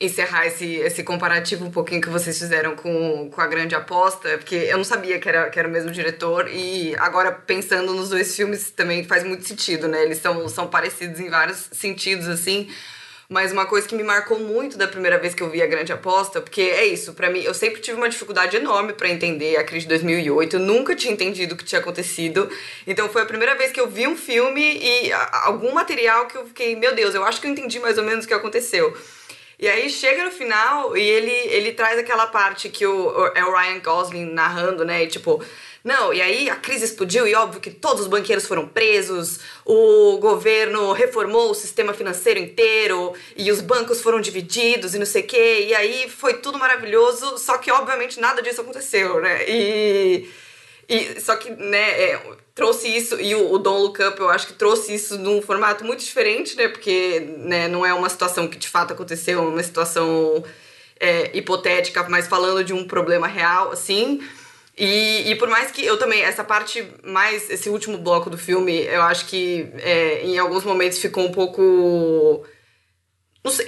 encerrar 0.00 0.46
esse, 0.46 0.74
esse 0.76 1.02
comparativo 1.02 1.64
um 1.64 1.70
pouquinho 1.70 2.00
que 2.00 2.08
vocês 2.08 2.38
fizeram 2.38 2.76
com, 2.76 3.30
com 3.30 3.40
a 3.40 3.46
grande 3.46 3.74
aposta, 3.74 4.36
porque 4.38 4.54
eu 4.54 4.76
não 4.76 4.84
sabia 4.84 5.18
que 5.18 5.28
era, 5.28 5.48
que 5.50 5.58
era 5.58 5.68
o 5.68 5.70
mesmo 5.70 5.90
diretor, 5.90 6.48
e 6.48 6.94
agora 6.96 7.32
pensando 7.32 7.94
nos 7.94 8.10
dois 8.10 8.34
filmes 8.34 8.70
também 8.70 9.04
faz 9.04 9.24
muito 9.24 9.46
sentido, 9.46 9.88
né? 9.88 10.02
Eles 10.02 10.18
são, 10.18 10.48
são 10.48 10.66
parecidos 10.66 11.20
em 11.20 11.28
vários 11.28 11.68
sentidos, 11.72 12.28
assim. 12.28 12.68
Mas 13.30 13.52
uma 13.52 13.66
coisa 13.66 13.86
que 13.86 13.94
me 13.94 14.02
marcou 14.02 14.40
muito 14.40 14.78
da 14.78 14.88
primeira 14.88 15.18
vez 15.18 15.34
que 15.34 15.42
eu 15.42 15.50
vi 15.50 15.60
a 15.60 15.66
Grande 15.66 15.92
Aposta, 15.92 16.40
porque 16.40 16.62
é 16.62 16.86
isso, 16.86 17.12
para 17.12 17.28
mim, 17.28 17.40
eu 17.40 17.52
sempre 17.52 17.78
tive 17.78 17.98
uma 17.98 18.08
dificuldade 18.08 18.56
enorme 18.56 18.94
para 18.94 19.10
entender 19.10 19.56
a 19.58 19.64
crise 19.64 19.84
de 19.84 19.90
2008, 19.90 20.56
eu 20.56 20.60
nunca 20.60 20.96
tinha 20.96 21.12
entendido 21.12 21.54
o 21.54 21.56
que 21.56 21.64
tinha 21.64 21.78
acontecido. 21.78 22.50
Então 22.86 23.06
foi 23.10 23.20
a 23.20 23.26
primeira 23.26 23.54
vez 23.54 23.70
que 23.70 23.78
eu 23.78 23.86
vi 23.86 24.06
um 24.06 24.16
filme 24.16 24.78
e 24.82 25.12
algum 25.12 25.72
material 25.72 26.26
que 26.26 26.38
eu 26.38 26.46
fiquei, 26.46 26.74
meu 26.74 26.94
Deus, 26.94 27.14
eu 27.14 27.22
acho 27.22 27.38
que 27.38 27.46
eu 27.46 27.50
entendi 27.50 27.78
mais 27.78 27.98
ou 27.98 28.04
menos 28.04 28.24
o 28.24 28.28
que 28.28 28.32
aconteceu. 28.32 28.96
E 29.58 29.66
aí 29.66 29.90
chega 29.90 30.24
no 30.24 30.30
final 30.30 30.96
e 30.96 31.02
ele, 31.02 31.32
ele 31.32 31.72
traz 31.72 31.98
aquela 31.98 32.28
parte 32.28 32.68
que 32.68 32.86
o, 32.86 33.26
é 33.34 33.44
o 33.44 33.52
Ryan 33.52 33.80
Gosling 33.80 34.26
narrando, 34.26 34.84
né? 34.84 35.02
E 35.02 35.08
tipo, 35.08 35.42
não, 35.82 36.12
e 36.12 36.22
aí 36.22 36.48
a 36.48 36.54
crise 36.54 36.84
explodiu 36.84 37.26
e 37.26 37.34
óbvio 37.34 37.60
que 37.60 37.70
todos 37.70 38.02
os 38.02 38.08
banqueiros 38.08 38.46
foram 38.46 38.68
presos, 38.68 39.40
o 39.64 40.18
governo 40.18 40.92
reformou 40.92 41.50
o 41.50 41.54
sistema 41.54 41.92
financeiro 41.92 42.38
inteiro 42.38 43.14
e 43.36 43.50
os 43.50 43.60
bancos 43.60 44.00
foram 44.00 44.20
divididos 44.20 44.94
e 44.94 44.98
não 44.98 45.06
sei 45.06 45.22
o 45.22 45.26
quê. 45.26 45.66
E 45.68 45.74
aí 45.74 46.08
foi 46.08 46.34
tudo 46.34 46.58
maravilhoso, 46.58 47.38
só 47.38 47.58
que 47.58 47.70
obviamente 47.72 48.20
nada 48.20 48.40
disso 48.40 48.60
aconteceu, 48.60 49.20
né? 49.20 49.48
E. 49.48 50.30
e 50.88 51.20
só 51.20 51.34
que, 51.36 51.50
né, 51.50 52.00
é, 52.00 52.22
trouxe 52.58 52.88
isso, 52.88 53.20
e 53.20 53.36
o, 53.36 53.52
o 53.52 53.56
Don't 53.56 53.80
Look 53.80 54.02
Up 54.02 54.18
eu 54.18 54.28
acho 54.28 54.48
que 54.48 54.52
trouxe 54.52 54.92
isso 54.92 55.16
num 55.16 55.40
formato 55.40 55.84
muito 55.84 56.00
diferente, 56.00 56.56
né? 56.56 56.66
Porque 56.66 57.20
né, 57.38 57.68
não 57.68 57.86
é 57.86 57.94
uma 57.94 58.08
situação 58.08 58.48
que 58.48 58.58
de 58.58 58.66
fato 58.66 58.92
aconteceu, 58.92 59.38
é 59.38 59.46
uma 59.46 59.62
situação 59.62 60.42
é, 60.98 61.30
hipotética, 61.38 62.04
mas 62.08 62.26
falando 62.26 62.64
de 62.64 62.72
um 62.72 62.84
problema 62.84 63.28
real, 63.28 63.70
assim. 63.70 64.20
E, 64.76 65.30
e 65.30 65.36
por 65.36 65.48
mais 65.48 65.70
que 65.70 65.84
eu 65.84 65.96
também, 65.98 66.20
essa 66.20 66.42
parte 66.42 66.84
mais, 67.04 67.48
esse 67.48 67.70
último 67.70 67.96
bloco 67.96 68.28
do 68.28 68.36
filme, 68.36 68.82
eu 68.86 69.02
acho 69.02 69.26
que 69.26 69.68
é, 69.76 70.24
em 70.24 70.36
alguns 70.36 70.64
momentos 70.64 70.98
ficou 70.98 71.24
um 71.24 71.30
pouco 71.30 72.44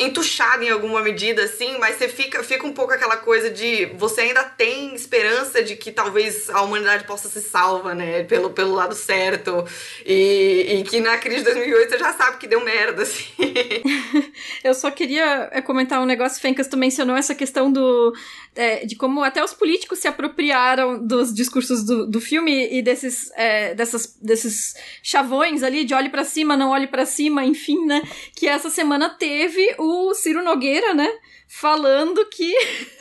entuchado 0.00 0.64
em 0.64 0.68
alguma 0.68 1.00
medida, 1.00 1.44
assim, 1.44 1.78
mas 1.78 1.96
você 1.96 2.08
fica, 2.08 2.42
fica 2.42 2.66
um 2.66 2.72
pouco 2.72 2.92
aquela 2.92 3.16
coisa 3.16 3.48
de 3.48 3.86
você 3.96 4.22
ainda 4.22 4.42
tem 4.42 4.94
esperança 4.94 5.62
de 5.62 5.76
que 5.76 5.92
talvez 5.92 6.50
a 6.50 6.60
humanidade 6.62 7.04
possa 7.04 7.28
ser 7.28 7.40
salva, 7.40 7.94
né, 7.94 8.24
pelo, 8.24 8.50
pelo 8.50 8.74
lado 8.74 8.94
certo, 8.94 9.64
e, 10.04 10.80
e 10.80 10.82
que 10.82 11.00
na 11.00 11.16
crise 11.18 11.38
de 11.38 11.44
2008 11.44 11.90
você 11.90 11.98
já 11.98 12.12
sabe 12.12 12.38
que 12.38 12.48
deu 12.48 12.62
merda, 12.64 13.02
assim. 13.02 13.24
Eu 14.62 14.74
só 14.74 14.90
queria 14.90 15.48
é, 15.52 15.62
comentar 15.62 16.02
um 16.02 16.06
negócio, 16.06 16.40
Fencas, 16.40 16.66
tu 16.66 16.76
mencionou 16.76 17.16
essa 17.16 17.34
questão 17.34 17.72
do, 17.72 18.12
é, 18.56 18.84
de 18.84 18.96
como 18.96 19.22
até 19.22 19.42
os 19.42 19.54
políticos 19.54 20.00
se 20.00 20.08
apropriaram 20.08 21.04
dos 21.06 21.32
discursos 21.32 21.84
do, 21.84 22.06
do 22.06 22.20
filme 22.20 22.68
e 22.70 22.82
desses, 22.82 23.30
é, 23.36 23.74
dessas, 23.74 24.18
desses 24.20 24.74
chavões 25.02 25.62
ali, 25.62 25.84
de 25.84 25.94
olhe 25.94 26.10
para 26.10 26.24
cima, 26.24 26.56
não 26.56 26.70
olhe 26.70 26.88
para 26.88 27.06
cima, 27.06 27.44
enfim, 27.44 27.86
né, 27.86 28.02
que 28.34 28.48
essa 28.48 28.68
semana 28.68 29.08
teve 29.08 29.59
o 29.78 30.14
Ciro 30.14 30.42
Nogueira, 30.42 30.94
né? 30.94 31.08
Falando 31.48 32.24
que 32.26 32.54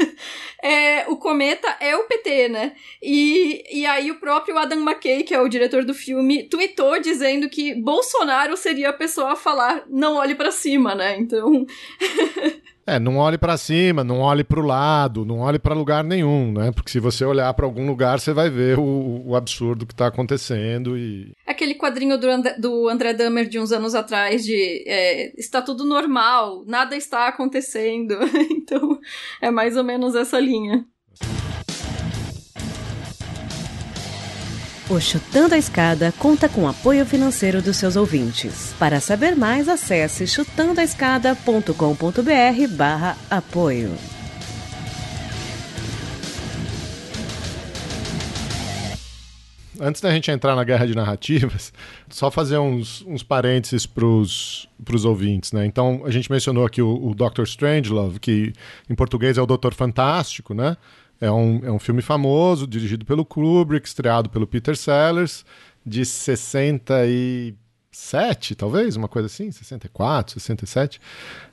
é, 0.63 1.05
o 1.07 1.17
cometa 1.17 1.67
é 1.79 1.95
o 1.95 2.05
PT, 2.05 2.49
né? 2.49 2.75
E, 3.01 3.63
e 3.71 3.85
aí 3.85 4.11
o 4.11 4.19
próprio 4.19 4.57
Adam 4.57 4.79
McKay, 4.79 5.23
que 5.23 5.33
é 5.33 5.39
o 5.39 5.49
diretor 5.49 5.85
do 5.85 5.93
filme, 5.93 6.43
tweetou 6.49 6.99
dizendo 6.99 7.49
que 7.49 7.75
Bolsonaro 7.75 8.57
seria 8.57 8.89
a 8.89 8.93
pessoa 8.93 9.33
a 9.33 9.35
falar 9.35 9.83
não 9.87 10.15
olhe 10.15 10.35
para 10.35 10.51
cima, 10.51 10.95
né? 10.95 11.17
Então. 11.17 11.65
É, 12.89 12.97
não 12.97 13.17
olhe 13.17 13.37
para 13.37 13.55
cima, 13.55 14.03
não 14.03 14.19
olhe 14.19 14.43
para 14.43 14.59
o 14.59 14.65
lado, 14.65 15.23
não 15.23 15.41
olhe 15.41 15.59
para 15.59 15.75
lugar 15.75 16.03
nenhum, 16.03 16.51
né? 16.51 16.71
Porque 16.71 16.89
se 16.89 16.99
você 16.99 17.23
olhar 17.23 17.53
para 17.53 17.63
algum 17.63 17.85
lugar, 17.85 18.19
você 18.19 18.33
vai 18.33 18.49
ver 18.49 18.79
o, 18.79 19.27
o 19.27 19.35
absurdo 19.35 19.85
que 19.85 19.93
está 19.93 20.07
acontecendo 20.07 20.97
e... 20.97 21.31
Aquele 21.45 21.75
quadrinho 21.75 22.17
do 22.17 22.27
André, 22.27 22.55
do 22.57 22.89
André 22.89 23.13
Dahmer 23.13 23.47
de 23.47 23.59
uns 23.59 23.71
anos 23.71 23.93
atrás 23.93 24.43
de 24.43 24.83
é, 24.87 25.39
está 25.39 25.61
tudo 25.61 25.85
normal, 25.85 26.63
nada 26.65 26.95
está 26.95 27.27
acontecendo. 27.27 28.17
então, 28.49 28.99
é 29.39 29.51
mais 29.51 29.77
ou 29.77 29.83
menos 29.83 30.15
essa 30.15 30.39
linha. 30.39 30.83
O 34.89 34.99
Chutando 34.99 35.53
a 35.53 35.57
Escada 35.57 36.11
conta 36.17 36.49
com 36.49 36.67
apoio 36.67 37.05
financeiro 37.05 37.61
dos 37.61 37.77
seus 37.77 37.95
ouvintes. 37.95 38.73
Para 38.79 38.99
saber 38.99 39.35
mais, 39.35 39.69
acesse 39.69 40.25
chutandoaescada.com.br 40.25 42.75
barra 42.75 43.15
apoio. 43.29 43.93
Antes 49.79 50.01
da 50.01 50.11
gente 50.11 50.31
entrar 50.31 50.55
na 50.55 50.63
guerra 50.63 50.87
de 50.87 50.95
narrativas, 50.95 51.71
só 52.09 52.31
fazer 52.31 52.57
uns, 52.57 53.05
uns 53.05 53.21
parênteses 53.21 53.85
para 53.85 54.03
os 54.03 54.67
ouvintes, 55.05 55.51
né? 55.51 55.67
Então, 55.67 56.01
a 56.03 56.09
gente 56.09 56.31
mencionou 56.31 56.65
aqui 56.65 56.81
o, 56.81 57.09
o 57.09 57.13
Dr. 57.13 57.43
Strangelove, 57.43 58.19
que 58.19 58.53
em 58.89 58.95
português 58.95 59.37
é 59.37 59.41
o 59.41 59.45
Doutor 59.45 59.75
Fantástico, 59.75 60.55
né? 60.55 60.75
É 61.21 61.31
um, 61.31 61.59
é 61.63 61.71
um 61.71 61.79
filme 61.79 62.01
famoso, 62.01 62.65
dirigido 62.65 63.05
pelo 63.05 63.25
Kubrick, 63.25 63.85
estreado 63.87 64.29
pelo 64.29 64.47
Peter 64.47 64.77
Sellers, 64.77 65.45
de 65.85 66.05
67, 66.05 68.55
talvez, 68.55 68.95
uma 68.95 69.07
coisa 69.07 69.25
assim, 69.25 69.51
64, 69.51 70.39
67. 70.39 71.01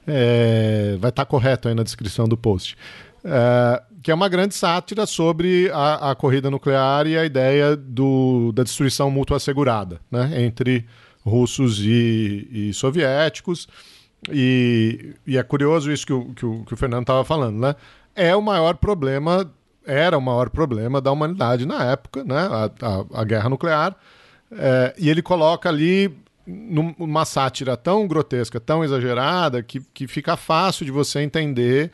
É, 0.07 0.97
vai 1.01 1.11
estar 1.11 1.25
tá 1.25 1.29
correto 1.29 1.69
aí 1.69 1.75
na 1.75 1.83
descrição 1.83 2.29
do 2.29 2.37
post. 2.37 2.77
É, 3.25 3.83
que 4.05 4.13
é 4.13 4.15
uma 4.15 4.29
grande 4.29 4.55
sátira 4.55 5.05
sobre 5.05 5.69
a, 5.73 6.13
a, 6.13 6.15
corrida 6.15 6.49
nuclear 6.49 7.09
e 7.09 7.19
a 7.19 7.25
ideia 7.25 7.75
do, 7.75 8.53
da 8.53 8.63
destruição 8.63 9.11
mútua 9.11 9.39
assegurada 9.39 10.01
né, 10.09 10.45
entre 10.45 10.87
russos 11.25 11.81
e, 11.81 12.49
e 12.53 12.73
soviéticos. 12.73 13.67
E, 14.31 15.15
e, 15.27 15.37
é 15.37 15.43
curioso 15.43 15.91
isso 15.91 16.07
que 16.07 16.13
o, 16.13 16.33
que 16.35 16.47
o, 16.47 16.65
que 16.65 16.75
o 16.75 16.77
Fernando 16.77 17.03
estava 17.03 17.25
falando, 17.25 17.59
né? 17.59 17.75
É 18.17 18.35
o 18.35 18.41
maior 18.41 18.77
problema, 18.77 19.49
era 19.87 20.17
o 20.17 20.21
maior 20.21 20.49
problema 20.51 21.01
da 21.01 21.13
humanidade 21.13 21.67
na 21.67 21.85
época, 21.85 22.25
né? 22.25 22.49
A, 22.51 22.65
a, 22.65 23.21
a 23.21 23.25
guerra 23.25 23.49
nuclear. 23.49 23.95
É, 24.51 24.95
e 24.99 25.11
ele 25.11 25.23
coloca 25.23 25.69
ali 25.69 26.17
numa 26.47 27.25
sátira 27.25 27.77
tão 27.77 28.07
grotesca, 28.07 28.59
tão 28.59 28.83
exagerada, 28.85 29.63
que, 29.63 29.81
que 29.93 30.07
fica 30.07 30.37
fácil 30.37 30.87
de 30.87 30.93
você 30.93 31.21
entender 31.21 31.93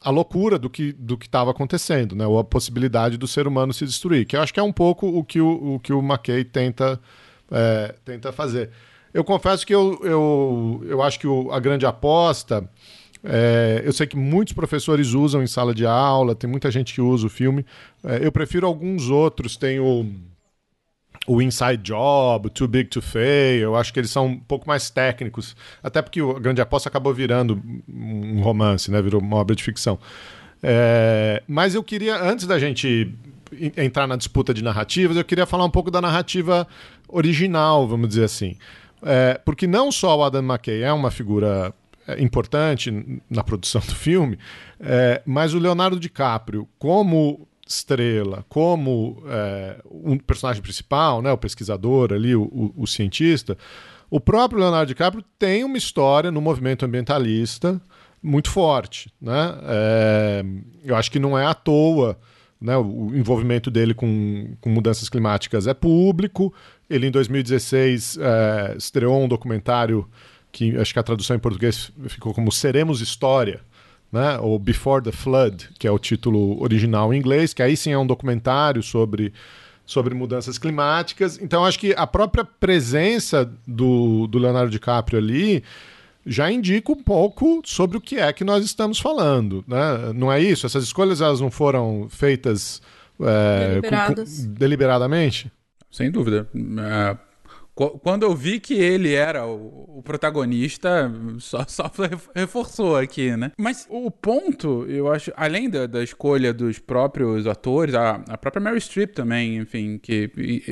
a 0.00 0.10
loucura 0.10 0.58
do 0.58 0.70
que 0.70 0.92
do 0.92 1.18
estava 1.20 1.50
acontecendo, 1.50 2.14
né? 2.14 2.26
Ou 2.26 2.38
a 2.38 2.44
possibilidade 2.44 3.16
do 3.16 3.26
ser 3.26 3.48
humano 3.48 3.72
se 3.72 3.84
destruir, 3.84 4.24
que 4.24 4.36
eu 4.36 4.42
acho 4.42 4.54
que 4.54 4.60
é 4.60 4.62
um 4.62 4.72
pouco 4.72 5.06
o 5.06 5.24
que 5.24 5.40
o, 5.40 5.74
o 5.74 5.80
que 5.80 5.92
o 5.92 6.00
McKay 6.00 6.44
tenta 6.44 7.00
é, 7.50 7.94
tenta 8.04 8.32
fazer. 8.32 8.70
Eu 9.12 9.24
confesso 9.24 9.66
que 9.66 9.74
eu, 9.74 9.98
eu, 10.02 10.84
eu 10.86 11.02
acho 11.02 11.18
que 11.18 11.26
o, 11.26 11.50
a 11.50 11.58
grande 11.58 11.86
aposta 11.86 12.68
é, 13.28 13.82
eu 13.84 13.92
sei 13.92 14.06
que 14.06 14.16
muitos 14.16 14.52
professores 14.52 15.12
usam 15.12 15.42
em 15.42 15.46
sala 15.46 15.74
de 15.74 15.84
aula, 15.84 16.34
tem 16.34 16.48
muita 16.48 16.70
gente 16.70 16.94
que 16.94 17.00
usa 17.00 17.26
o 17.26 17.30
filme. 17.30 17.66
É, 18.04 18.24
eu 18.24 18.30
prefiro 18.30 18.66
alguns 18.66 19.10
outros. 19.10 19.56
Tem 19.56 19.80
o 19.80 20.06
o 21.26 21.42
Inside 21.42 21.78
Job, 21.78 22.48
Too 22.50 22.68
Big 22.68 22.88
to 22.88 23.02
Fail, 23.02 23.60
eu 23.60 23.74
acho 23.74 23.92
que 23.92 23.98
eles 23.98 24.10
são 24.10 24.26
um 24.26 24.38
pouco 24.38 24.68
mais 24.68 24.90
técnicos, 24.90 25.56
até 25.82 26.00
porque 26.00 26.22
o 26.22 26.38
Grande 26.38 26.60
Aposta 26.60 26.88
acabou 26.88 27.12
virando 27.12 27.60
um 27.88 28.40
romance, 28.42 28.92
né? 28.92 29.02
Virou 29.02 29.20
uma 29.20 29.36
obra 29.36 29.56
de 29.56 29.62
ficção. 29.64 29.98
É, 30.62 31.42
mas 31.48 31.74
eu 31.74 31.82
queria, 31.82 32.22
antes 32.22 32.46
da 32.46 32.60
gente 32.60 33.12
entrar 33.76 34.06
na 34.06 34.14
disputa 34.14 34.54
de 34.54 34.62
narrativas, 34.62 35.16
eu 35.16 35.24
queria 35.24 35.46
falar 35.46 35.64
um 35.64 35.70
pouco 35.70 35.90
da 35.90 36.00
narrativa 36.00 36.66
original, 37.08 37.88
vamos 37.88 38.08
dizer 38.08 38.24
assim. 38.24 38.56
É, 39.02 39.40
porque 39.44 39.66
não 39.66 39.90
só 39.90 40.16
o 40.16 40.22
Adam 40.22 40.42
McKay 40.42 40.82
é 40.82 40.92
uma 40.92 41.10
figura 41.10 41.74
importante 42.18 43.20
na 43.28 43.42
produção 43.42 43.80
do 43.80 43.94
filme, 43.94 44.38
é, 44.80 45.22
mas 45.26 45.54
o 45.54 45.58
Leonardo 45.58 45.98
DiCaprio, 45.98 46.68
como 46.78 47.48
estrela 47.66 48.44
como 48.48 49.22
é, 49.26 49.80
um 49.90 50.16
personagem 50.16 50.62
principal, 50.62 51.20
né, 51.20 51.32
o 51.32 51.38
pesquisador 51.38 52.12
ali, 52.12 52.34
o, 52.36 52.42
o, 52.42 52.72
o, 52.76 52.86
cientista, 52.86 53.58
o 54.08 54.20
próprio 54.20 54.60
Leonardo 54.60 54.86
DiCaprio 54.86 55.24
tem 55.36 55.64
uma 55.64 55.76
história 55.76 56.30
no 56.30 56.40
movimento 56.40 56.84
ambientalista 56.84 57.80
muito 58.22 58.50
forte. 58.50 59.12
Né? 59.20 59.54
É, 59.64 60.44
eu 60.84 60.94
acho 60.96 61.10
que 61.10 61.18
não 61.18 61.36
é 61.38 61.44
à 61.44 61.54
toa. 61.54 62.18
Né, 62.58 62.74
o 62.74 63.14
envolvimento 63.14 63.70
dele 63.70 63.92
com, 63.92 64.56
com 64.62 64.70
mudanças 64.70 65.10
climáticas 65.10 65.66
é 65.66 65.74
público. 65.74 66.54
Ele, 66.88 67.06
em 67.06 67.10
2016, 67.10 68.18
é, 68.18 68.74
estreou 68.78 69.22
um 69.22 69.28
documentário 69.28 70.08
que 70.56 70.74
acho 70.78 70.90
que 70.90 70.98
a 70.98 71.02
tradução 71.02 71.36
em 71.36 71.38
português 71.38 71.92
ficou 72.08 72.32
como 72.32 72.50
Seremos 72.50 73.02
História, 73.02 73.60
né? 74.10 74.38
ou 74.38 74.58
Before 74.58 75.04
the 75.04 75.12
Flood, 75.12 75.68
que 75.78 75.86
é 75.86 75.90
o 75.90 75.98
título 75.98 76.62
original 76.62 77.12
em 77.12 77.18
inglês, 77.18 77.52
que 77.52 77.62
aí 77.62 77.76
sim 77.76 77.92
é 77.92 77.98
um 77.98 78.06
documentário 78.06 78.82
sobre, 78.82 79.34
sobre 79.84 80.14
mudanças 80.14 80.56
climáticas. 80.56 81.38
Então, 81.42 81.62
acho 81.62 81.78
que 81.78 81.92
a 81.94 82.06
própria 82.06 82.42
presença 82.42 83.52
do, 83.66 84.26
do 84.28 84.38
Leonardo 84.38 84.70
DiCaprio 84.70 85.18
ali 85.18 85.62
já 86.24 86.50
indica 86.50 86.90
um 86.90 87.02
pouco 87.02 87.60
sobre 87.62 87.98
o 87.98 88.00
que 88.00 88.18
é 88.18 88.32
que 88.32 88.42
nós 88.42 88.64
estamos 88.64 88.98
falando. 88.98 89.62
Né? 89.68 90.10
Não 90.14 90.32
é 90.32 90.40
isso? 90.40 90.64
Essas 90.64 90.84
escolhas 90.84 91.20
elas 91.20 91.38
não 91.38 91.50
foram 91.50 92.08
feitas 92.08 92.80
é, 93.20 93.82
com, 93.82 94.14
com, 94.14 94.24
deliberadamente? 94.54 95.52
Sem 95.90 96.10
dúvida. 96.10 96.48
É, 96.54 97.25
quando 97.76 98.22
eu 98.22 98.34
vi 98.34 98.58
que 98.58 98.72
ele 98.72 99.12
era 99.12 99.46
o, 99.46 100.02
protagonista, 100.02 101.12
só, 101.38 101.62
só, 101.68 101.90
reforçou 102.34 102.96
aqui, 102.96 103.36
né? 103.36 103.52
Mas 103.58 103.86
o 103.90 104.10
ponto, 104.10 104.86
eu 104.88 105.12
acho, 105.12 105.30
além 105.36 105.68
da, 105.68 105.86
da 105.86 106.02
escolha 106.02 106.54
dos 106.54 106.78
próprios 106.78 107.46
atores, 107.46 107.94
a, 107.94 108.22
a 108.28 108.38
própria 108.38 108.62
Mary 108.62 108.80
Streep 108.80 109.12
também, 109.12 109.58
enfim, 109.58 109.98
que 109.98 110.30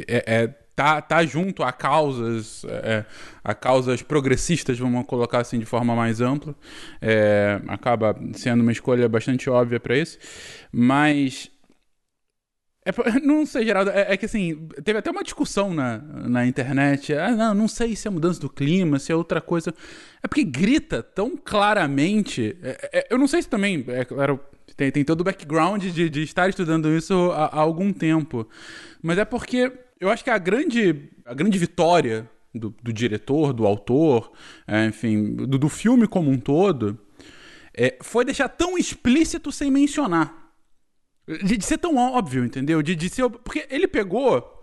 é, 0.09 0.25
é 0.27 0.55
tá, 0.75 1.01
tá 1.01 1.25
junto 1.25 1.63
a 1.63 1.73
causas, 1.73 2.65
é, 2.65 3.05
a 3.43 3.55
causas 3.55 4.03
progressistas, 4.03 4.79
vamos 4.79 5.07
colocar 5.07 5.41
assim 5.41 5.59
de 5.59 5.67
forma 5.67 5.95
mais 5.95 6.21
ampla. 6.21 6.55
É, 7.03 7.61
acaba 7.69 8.19
sendo 8.33 8.63
uma 8.63 8.73
escolha 8.73 9.09
bastante 9.09 9.49
óbvia 9.49 9.79
para 9.79 9.97
isso. 9.97 10.19
Mas 10.73 11.51
é, 12.85 12.93
não 13.25 13.47
sei, 13.47 13.65
Geraldo, 13.65 13.91
é, 13.91 14.13
é, 14.13 14.17
que 14.17 14.27
assim, 14.27 14.69
teve 14.85 14.99
até 14.99 15.11
uma 15.11 15.23
discussão 15.23 15.73
na, 15.73 15.99
na 15.99 16.47
internet. 16.47 17.15
Ah, 17.15 17.31
não, 17.31 17.55
não 17.55 17.69
sei 17.69 17.97
se 17.97 18.07
é 18.07 18.11
mudança 18.11 18.41
do 18.41 18.51
clima, 18.51 18.99
se 18.99 19.11
é 19.11 19.17
outra 19.17 19.41
coisa. 19.41 19.75
É 20.23 20.29
porque 20.29 20.45
grita 20.45 21.03
tão 21.03 21.37
claramente. 21.37 22.57
É, 22.63 22.91
é, 22.93 23.07
eu 23.11 23.19
não 23.19 23.27
sei 23.27 23.43
se 23.43 23.49
também, 23.49 23.85
é 23.89 24.05
claro, 24.05 24.39
tem, 24.77 24.91
tem 24.91 25.05
todo 25.05 25.23
o 25.23 25.25
background 25.25 25.83
de, 25.83 26.11
de 26.11 26.23
estar 26.23 26.49
estudando 26.49 26.89
isso 26.95 27.31
há, 27.33 27.47
há, 27.47 27.61
algum 27.61 27.93
tempo. 27.93 28.47
Mas 29.03 29.19
é 29.19 29.25
porque 29.25 29.73
eu 29.99 30.11
acho 30.11 30.23
que 30.23 30.31
a 30.31 30.39
grande, 30.39 31.09
a 31.25 31.33
grande 31.33 31.59
vitória 31.59 32.29
do, 32.55 32.75
do 32.83 32.93
diretor, 32.93 33.53
do 33.55 33.67
autor, 33.67 34.31
é, 34.67 34.87
enfim, 34.87 35.35
do, 35.35 35.59
do, 35.59 35.69
filme 35.69 36.07
como 36.07 36.31
um 36.31 36.39
todo, 36.39 36.99
é, 37.75 37.97
foi 38.03 38.25
deixar 38.25 38.49
tão 38.49 38.77
explícito 38.77 39.51
sem 39.51 39.71
mencionar. 39.71 40.44
De, 41.27 41.57
de, 41.57 41.65
ser 41.65 41.79
tão 41.79 41.97
óbvio, 41.97 42.45
entendeu? 42.45 42.83
De, 42.83 42.95
de 42.95 43.09
ser. 43.09 43.29
Porque 43.29 43.67
ele 43.71 43.89
pegou. 43.89 44.63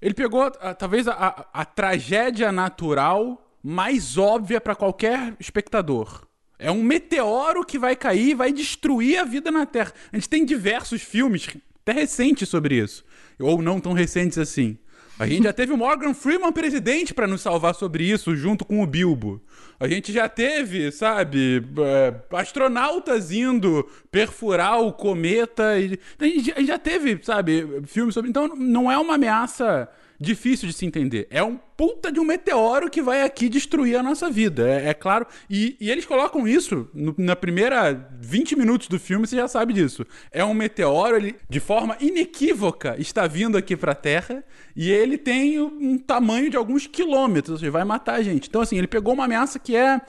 Ele 0.00 0.14
pegou, 0.14 0.42
a, 0.42 0.74
talvez, 0.74 1.08
a, 1.08 1.14
a, 1.14 1.60
a 1.62 1.64
tragédia 1.64 2.52
natural 2.52 3.40
mais 3.62 4.18
óbvia 4.18 4.60
para 4.60 4.74
qualquer 4.74 5.34
espectador. 5.40 6.26
É 6.58 6.70
um 6.70 6.82
meteoro 6.82 7.64
que 7.64 7.78
vai 7.78 7.96
cair 7.96 8.30
e 8.30 8.34
vai 8.34 8.52
destruir 8.52 9.18
a 9.18 9.24
vida 9.24 9.50
na 9.50 9.66
Terra. 9.66 9.92
A 10.12 10.16
gente 10.16 10.28
tem 10.28 10.44
diversos 10.44 11.02
filmes, 11.02 11.48
até 11.80 11.92
recentes, 11.92 12.48
sobre 12.48 12.76
isso. 12.76 13.04
Ou 13.40 13.60
não 13.60 13.80
tão 13.80 13.92
recentes 13.92 14.38
assim. 14.38 14.78
A 15.18 15.26
gente 15.26 15.44
já 15.44 15.52
teve 15.52 15.72
o 15.72 15.76
Morgan 15.76 16.12
Freeman 16.12 16.52
presidente 16.52 17.14
para 17.14 17.26
nos 17.26 17.40
salvar 17.40 17.74
sobre 17.74 18.04
isso, 18.04 18.34
junto 18.34 18.64
com 18.64 18.82
o 18.82 18.86
Bilbo. 18.86 19.40
A 19.78 19.86
gente 19.86 20.12
já 20.12 20.28
teve, 20.28 20.90
sabe, 20.90 21.64
é, 21.78 22.14
astronautas 22.36 23.30
indo 23.30 23.88
perfurar 24.10 24.80
o 24.80 24.92
cometa. 24.92 25.74
A 26.18 26.24
gente 26.24 26.66
já 26.66 26.78
teve, 26.78 27.20
sabe, 27.22 27.82
filmes 27.86 28.12
sobre. 28.12 28.28
Então 28.28 28.48
não 28.56 28.90
é 28.90 28.98
uma 28.98 29.14
ameaça 29.14 29.88
difícil 30.24 30.68
de 30.68 30.74
se 30.74 30.84
entender. 30.86 31.26
É 31.30 31.42
um 31.42 31.58
puta 31.76 32.10
de 32.10 32.18
um 32.18 32.24
meteoro 32.24 32.90
que 32.90 33.02
vai 33.02 33.22
aqui 33.22 33.48
destruir 33.48 33.96
a 33.96 34.02
nossa 34.02 34.30
vida. 34.30 34.68
É, 34.68 34.88
é 34.88 34.94
claro. 34.94 35.26
E, 35.48 35.76
e, 35.80 35.90
eles 35.90 36.04
colocam 36.04 36.46
isso 36.48 36.88
no, 36.94 37.14
na 37.18 37.36
primeira 37.36 38.08
20 38.20 38.56
minutos 38.56 38.88
do 38.88 38.98
filme, 38.98 39.26
você 39.26 39.36
já 39.36 39.46
sabe 39.46 39.72
disso. 39.72 40.06
É 40.32 40.44
um 40.44 40.54
meteoro, 40.54 41.16
ele, 41.16 41.36
de 41.48 41.60
forma 41.60 41.96
inequívoca, 42.00 42.96
está 42.98 43.26
vindo 43.26 43.56
aqui 43.56 43.76
para 43.76 43.92
a 43.92 43.96
Terra 43.96 44.42
e 44.74 44.90
ele 44.90 45.16
tem 45.18 45.60
um 45.60 45.98
tamanho 45.98 46.50
de 46.50 46.56
alguns 46.56 46.86
quilômetros, 46.86 47.52
ou 47.52 47.58
seja, 47.58 47.70
vai 47.70 47.84
matar 47.84 48.14
a 48.14 48.22
gente. 48.22 48.48
Então, 48.48 48.60
assim, 48.60 48.78
ele 48.78 48.88
pegou 48.88 49.14
uma 49.14 49.24
ameaça 49.24 49.58
que 49.58 49.76
é. 49.76 50.00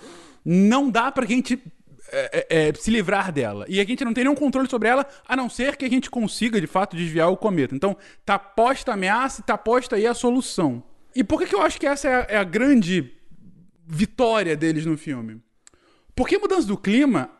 Não 0.47 0.91
dá 0.91 1.11
pra 1.11 1.25
gente 1.25 1.59
é, 2.11 2.45
é, 2.49 2.67
é, 2.69 2.73
se 2.73 2.91
livrar 2.91 3.31
dela. 3.31 3.65
E 3.67 3.79
a 3.79 3.85
gente 3.85 4.05
não 4.05 4.13
tem 4.13 4.23
nenhum 4.23 4.35
controle 4.35 4.69
sobre 4.69 4.87
ela, 4.87 5.05
a 5.27 5.35
não 5.35 5.49
ser 5.49 5.75
que 5.75 5.85
a 5.85 5.89
gente 5.89 6.09
consiga, 6.09 6.61
de 6.61 6.67
fato, 6.67 6.95
desviar 6.95 7.29
o 7.31 7.37
cometa. 7.37 7.75
Então, 7.75 7.97
tá 8.25 8.37
posta 8.37 8.91
a 8.91 8.93
ameaça 8.93 9.41
e 9.41 9.43
tá 9.43 9.57
posta 9.57 9.95
aí 9.95 10.05
a 10.05 10.13
solução. 10.13 10.83
E 11.15 11.23
por 11.23 11.39
que, 11.39 11.47
que 11.47 11.55
eu 11.55 11.61
acho 11.61 11.79
que 11.79 11.87
essa 11.87 12.07
é 12.07 12.15
a, 12.15 12.27
é 12.29 12.37
a 12.37 12.43
grande 12.43 13.11
vitória 13.85 14.55
deles 14.55 14.85
no 14.85 14.97
filme? 14.97 15.41
Porque 16.15 16.37
mudança 16.37 16.67
do 16.67 16.77
clima 16.77 17.31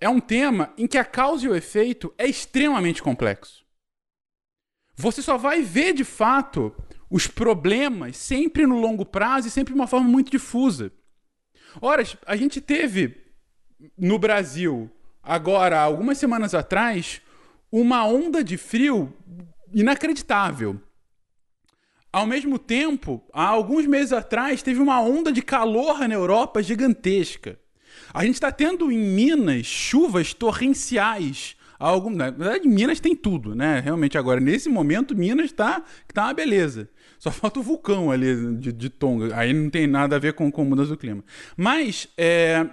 é 0.00 0.08
um 0.08 0.20
tema 0.20 0.72
em 0.76 0.86
que 0.86 0.98
a 0.98 1.04
causa 1.04 1.46
e 1.46 1.48
o 1.48 1.54
efeito 1.54 2.12
é 2.18 2.26
extremamente 2.26 3.02
complexo. 3.02 3.64
você 4.94 5.20
só 5.20 5.36
vai 5.36 5.62
ver 5.62 5.92
de 5.92 6.04
fato 6.04 6.74
os 7.10 7.26
problemas 7.26 8.16
sempre 8.16 8.66
no 8.66 8.80
longo 8.80 9.04
prazo 9.04 9.48
e 9.48 9.50
sempre 9.50 9.72
de 9.72 9.78
uma 9.78 9.86
forma 9.86 10.08
muito 10.08 10.30
difusa. 10.30 10.92
Ora, 11.80 12.02
a 12.26 12.36
gente 12.36 12.60
teve 12.60 13.25
no 13.96 14.18
Brasil, 14.18 14.90
agora, 15.22 15.78
algumas 15.78 16.18
semanas 16.18 16.54
atrás, 16.54 17.20
uma 17.70 18.06
onda 18.06 18.42
de 18.42 18.56
frio 18.56 19.12
inacreditável. 19.72 20.80
Ao 22.12 22.26
mesmo 22.26 22.58
tempo, 22.58 23.22
há 23.32 23.46
alguns 23.46 23.86
meses 23.86 24.12
atrás, 24.12 24.62
teve 24.62 24.80
uma 24.80 25.00
onda 25.00 25.30
de 25.30 25.42
calor 25.42 26.08
na 26.08 26.14
Europa 26.14 26.62
gigantesca. 26.62 27.58
A 28.12 28.24
gente 28.24 28.34
está 28.34 28.50
tendo 28.50 28.90
em 28.90 28.98
Minas 28.98 29.66
chuvas 29.66 30.32
torrenciais. 30.32 31.56
Algum, 31.78 32.08
na 32.08 32.30
verdade, 32.30 32.66
Minas 32.66 33.00
tem 33.00 33.14
tudo, 33.14 33.54
né? 33.54 33.80
Realmente, 33.80 34.16
agora, 34.16 34.40
nesse 34.40 34.68
momento, 34.68 35.14
Minas 35.14 35.46
está 35.46 35.84
tá 36.14 36.24
uma 36.24 36.34
beleza. 36.34 36.88
Só 37.18 37.30
falta 37.30 37.60
o 37.60 37.62
vulcão 37.62 38.10
ali 38.10 38.56
de, 38.56 38.72
de 38.72 38.88
Tonga. 38.88 39.36
Aí 39.36 39.52
não 39.52 39.68
tem 39.68 39.86
nada 39.86 40.16
a 40.16 40.18
ver 40.18 40.32
com, 40.32 40.50
com 40.50 40.64
mudança 40.64 40.90
do 40.90 40.96
clima. 40.96 41.22
Mas 41.56 42.08
é, 42.16 42.66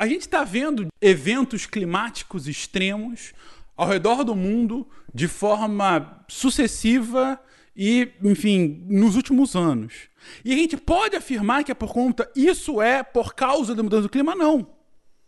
a 0.00 0.06
gente 0.06 0.22
está 0.22 0.44
vendo 0.44 0.88
eventos 0.98 1.66
climáticos 1.66 2.48
extremos 2.48 3.34
ao 3.76 3.86
redor 3.86 4.24
do 4.24 4.34
mundo 4.34 4.88
de 5.12 5.28
forma 5.28 6.24
sucessiva 6.26 7.38
e, 7.76 8.08
enfim, 8.24 8.82
nos 8.88 9.14
últimos 9.14 9.54
anos. 9.54 10.08
E 10.42 10.54
a 10.54 10.56
gente 10.56 10.78
pode 10.78 11.16
afirmar 11.16 11.64
que 11.64 11.70
é 11.70 11.74
por 11.74 11.92
conta, 11.92 12.30
isso 12.34 12.80
é 12.80 13.02
por 13.02 13.34
causa 13.34 13.74
da 13.74 13.82
mudança 13.82 14.04
do 14.04 14.08
clima? 14.08 14.34
Não. 14.34 14.66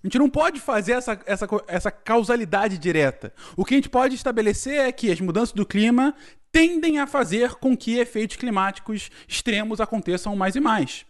A 0.03 0.07
gente 0.07 0.19
não 0.19 0.31
pode 0.31 0.59
fazer 0.59 0.93
essa, 0.93 1.21
essa, 1.27 1.47
essa 1.69 1.91
causalidade 1.91 2.79
direta. 2.79 3.31
O 3.55 3.67
que 3.67 3.75
a 3.75 3.77
gente 3.77 3.91
pode 3.91 4.15
estabelecer 4.15 4.81
é 4.81 4.91
que 4.91 5.13
as 5.13 5.21
mudanças 5.21 5.53
do 5.53 5.67
clima 5.67 6.15
tendem 6.51 6.99
a 6.99 7.07
fazer 7.07 7.57
com 7.57 7.77
que 7.77 7.99
efeitos 7.99 8.37
climáticos 8.37 9.11
extremos 9.29 9.83
aconteçam 9.83 10.35
mais 10.35 10.57
e 10.57 10.61
mais. 10.61 11.05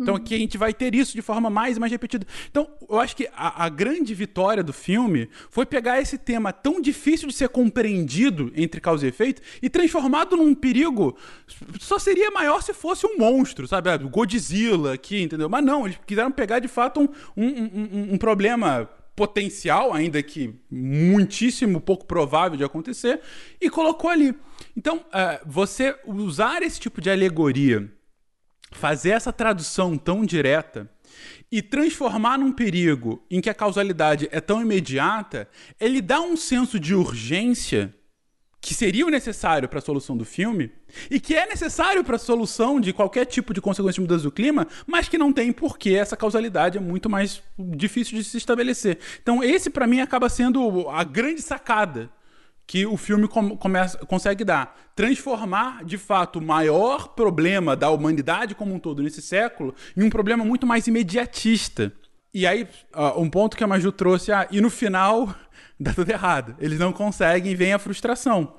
Então 0.00 0.14
aqui 0.14 0.34
a 0.34 0.38
gente 0.38 0.56
vai 0.56 0.72
ter 0.72 0.94
isso 0.94 1.12
de 1.12 1.22
forma 1.22 1.50
mais 1.50 1.76
e 1.76 1.80
mais 1.80 1.92
repetida. 1.92 2.26
Então, 2.50 2.68
eu 2.88 2.98
acho 2.98 3.14
que 3.14 3.28
a, 3.34 3.64
a, 3.64 3.68
grande 3.68 4.14
vitória 4.14 4.62
do 4.62 4.72
filme 4.72 5.28
foi 5.50 5.66
pegar 5.66 6.00
esse 6.00 6.16
tema 6.16 6.52
tão 6.52 6.80
difícil 6.80 7.28
de 7.28 7.34
ser 7.34 7.50
compreendido 7.50 8.50
entre 8.56 8.80
causa 8.80 9.04
e 9.04 9.08
efeito 9.08 9.42
e 9.60 9.68
transformado 9.68 10.36
num 10.36 10.54
perigo. 10.54 11.16
Só 11.78 11.98
seria 11.98 12.30
maior 12.30 12.62
se 12.62 12.72
fosse 12.72 13.06
um 13.06 13.18
monstro, 13.18 13.68
sabe? 13.68 13.90
O 13.90 14.08
Godzilla 14.08 14.94
aqui, 14.94 15.22
entendeu? 15.22 15.48
Mas 15.48 15.64
não, 15.64 15.86
eles 15.86 15.98
quiseram 16.06 16.30
pegar 16.30 16.58
de 16.60 16.68
fato 16.68 17.00
um, 17.00 17.08
um, 17.36 17.46
um, 17.46 18.14
um 18.14 18.18
problema 18.18 18.88
potencial, 19.14 19.92
ainda 19.92 20.22
que 20.22 20.54
muitíssimo 20.70 21.78
pouco 21.78 22.06
provável 22.06 22.56
de 22.56 22.64
acontecer, 22.64 23.20
e 23.60 23.68
colocou 23.68 24.08
ali. 24.08 24.34
Então, 24.74 24.98
uh, 24.98 25.44
você 25.44 25.94
usar 26.06 26.62
esse 26.62 26.80
tipo 26.80 27.02
de 27.02 27.10
alegoria 27.10 27.92
fazer 28.70 29.10
essa 29.10 29.32
tradução 29.32 29.96
tão 29.96 30.24
direta 30.24 30.90
e 31.50 31.60
transformar 31.60 32.38
num 32.38 32.52
perigo 32.52 33.24
em 33.30 33.40
que 33.40 33.50
a 33.50 33.54
causalidade 33.54 34.28
é 34.30 34.40
tão 34.40 34.60
imediata, 34.62 35.48
ele 35.80 36.00
dá 36.00 36.20
um 36.20 36.36
senso 36.36 36.78
de 36.78 36.94
urgência 36.94 37.94
que 38.60 38.74
seria 38.74 39.06
o 39.06 39.10
necessário 39.10 39.68
para 39.68 39.78
a 39.78 39.82
solução 39.82 40.16
do 40.16 40.24
filme 40.24 40.70
e 41.10 41.18
que 41.18 41.34
é 41.34 41.46
necessário 41.46 42.04
para 42.04 42.16
a 42.16 42.18
solução 42.18 42.78
de 42.78 42.92
qualquer 42.92 43.24
tipo 43.24 43.54
de 43.54 43.60
consequência 43.60 43.94
de 43.94 44.00
mudança 44.02 44.24
do 44.24 44.30
clima, 44.30 44.68
mas 44.86 45.08
que 45.08 45.16
não 45.16 45.32
tem 45.32 45.50
porque 45.50 45.90
essa 45.90 46.16
causalidade 46.16 46.76
é 46.76 46.80
muito 46.80 47.08
mais 47.08 47.42
difícil 47.58 48.18
de 48.18 48.24
se 48.24 48.36
estabelecer. 48.36 48.98
Então, 49.22 49.42
esse 49.42 49.70
para 49.70 49.86
mim 49.86 50.00
acaba 50.00 50.28
sendo 50.28 50.88
a 50.90 51.02
grande 51.02 51.40
sacada 51.40 52.10
que 52.70 52.86
o 52.86 52.96
filme 52.96 53.26
com, 53.26 53.56
começa, 53.56 53.98
consegue 54.06 54.44
dar. 54.44 54.78
Transformar, 54.94 55.84
de 55.84 55.98
fato, 55.98 56.38
o 56.38 56.40
maior 56.40 57.08
problema 57.08 57.74
da 57.74 57.90
humanidade 57.90 58.54
como 58.54 58.72
um 58.72 58.78
todo 58.78 59.02
nesse 59.02 59.20
século 59.20 59.74
em 59.96 60.04
um 60.04 60.08
problema 60.08 60.44
muito 60.44 60.68
mais 60.68 60.86
imediatista. 60.86 61.92
E 62.32 62.46
aí, 62.46 62.68
uh, 62.94 63.20
um 63.20 63.28
ponto 63.28 63.56
que 63.56 63.64
a 63.64 63.66
Maju 63.66 63.90
trouxe, 63.90 64.30
ah, 64.30 64.46
e 64.52 64.60
no 64.60 64.70
final 64.70 65.34
dá 65.80 65.92
tudo 65.92 66.12
errado. 66.12 66.54
Eles 66.60 66.78
não 66.78 66.92
conseguem 66.92 67.56
vem 67.56 67.72
a 67.72 67.78
frustração. 67.80 68.54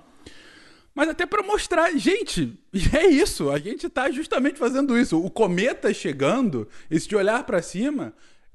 Mas 0.93 1.07
até 1.07 1.25
para 1.25 1.41
mostrar, 1.41 1.97
gente, 1.97 2.59
é 2.93 3.07
isso, 3.07 3.49
a 3.49 3.59
gente 3.59 3.87
está 3.87 4.11
justamente 4.11 4.59
fazendo 4.59 4.99
isso. 4.99 5.23
O 5.23 5.29
cometa 5.29 5.93
chegando, 5.93 6.67
esse 6.89 7.07
de 7.07 7.15
olhar 7.15 7.45
para 7.45 7.61
cima, 7.61 8.13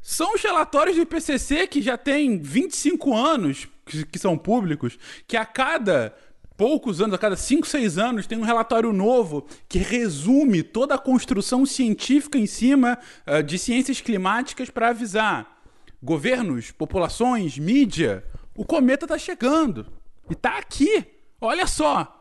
são 0.09 0.35
os 0.35 0.41
relatórios 0.41 0.95
do 0.95 1.03
IPCC 1.03 1.67
que 1.67 1.83
já 1.83 1.99
tem 1.99 2.39
25 2.39 3.13
anos, 3.13 3.67
que, 3.85 4.21
são 4.21 4.39
públicos, 4.39 4.97
que 5.27 5.37
a 5.37 5.45
cada 5.45 6.15
poucos 6.57 7.01
anos, 7.01 7.15
a 7.15 7.19
cada 7.19 7.35
5, 7.35 7.67
6 7.67 7.99
anos, 7.99 8.25
tem 8.25 8.39
um 8.39 8.45
relatório 8.45 8.93
novo 8.93 9.45
que 9.69 9.79
resume 9.79 10.63
toda 10.63 10.95
a 10.95 10.99
construção 10.99 11.67
científica 11.67 12.39
em 12.39 12.47
cima 12.47 12.97
uh, 13.27 13.43
de 13.43 13.59
ciências 13.59 14.01
climáticas 14.01 14.71
para 14.71 14.91
avisar 14.91 15.61
governos, 16.01 16.71
populações, 16.71 17.59
mídia, 17.59 18.25
o 18.55 18.65
cometa 18.65 19.07
está 19.07 19.19
chegando 19.19 19.89
e 20.31 20.35
está 20.35 20.57
aqui. 20.57 21.05
Olha 21.41 21.67
só, 21.67 22.16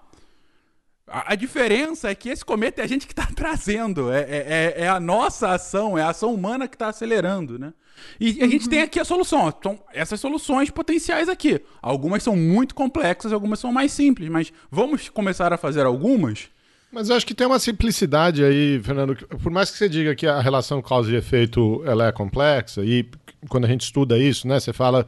a, 1.08 1.34
a, 1.34 1.36
diferença 1.36 2.10
é 2.10 2.16
que 2.16 2.30
esse 2.30 2.44
cometa 2.44 2.82
é 2.82 2.86
a 2.86 2.88
gente 2.88 3.06
que 3.06 3.14
está 3.14 3.28
trazendo, 3.36 4.12
é, 4.12 4.22
é, 4.22 4.26
é, 4.28 4.74
é, 4.84 4.88
a 4.88 5.00
nossa 5.00 5.50
ação, 5.50 5.98
é 5.98 6.02
a 6.02 6.10
ação 6.10 6.34
humana 6.34 6.68
que 6.68 6.76
está 6.76 6.88
acelerando, 6.88 7.60
né? 7.60 7.74
E 8.20 8.44
a 8.44 8.48
gente 8.48 8.68
tem 8.68 8.82
aqui 8.82 9.00
a 9.00 9.06
solução. 9.06 9.48
Então, 9.48 9.80
essas 9.94 10.20
soluções 10.20 10.70
potenciais 10.70 11.30
aqui. 11.30 11.62
Algumas 11.82 12.24
são 12.24 12.36
muito 12.36 12.76
complexas, 12.76 13.32
algumas 13.32 13.60
são 13.60 13.72
mais 13.72 13.94
simples, 13.94 14.28
mas 14.28 14.52
vamos 14.70 15.08
começar 15.08 15.54
a 15.54 15.58
fazer 15.58 15.86
algumas? 15.86 16.50
Mas 16.92 17.10
eu 17.10 17.16
acho 17.16 17.26
que 17.26 17.34
tem 17.34 17.48
uma 17.48 17.60
simplicidade 17.60 18.44
aí, 18.44 18.82
Fernando. 18.84 19.16
Por 19.16 19.52
mais 19.52 19.72
que 19.72 19.78
você 19.78 19.88
diga 19.88 20.16
que 20.16 20.28
a 20.28 20.40
relação 20.40 20.82
causa 20.82 21.12
e 21.12 21.16
efeito 21.16 21.82
ela 21.86 22.08
é 22.08 22.12
complexa, 22.12 22.84
e 22.84 23.06
quando 23.50 23.66
a 23.66 23.68
gente 23.68 23.82
estuda 23.82 24.18
isso, 24.18 24.48
né, 24.48 24.60
você 24.60 24.74
fala 24.74 25.08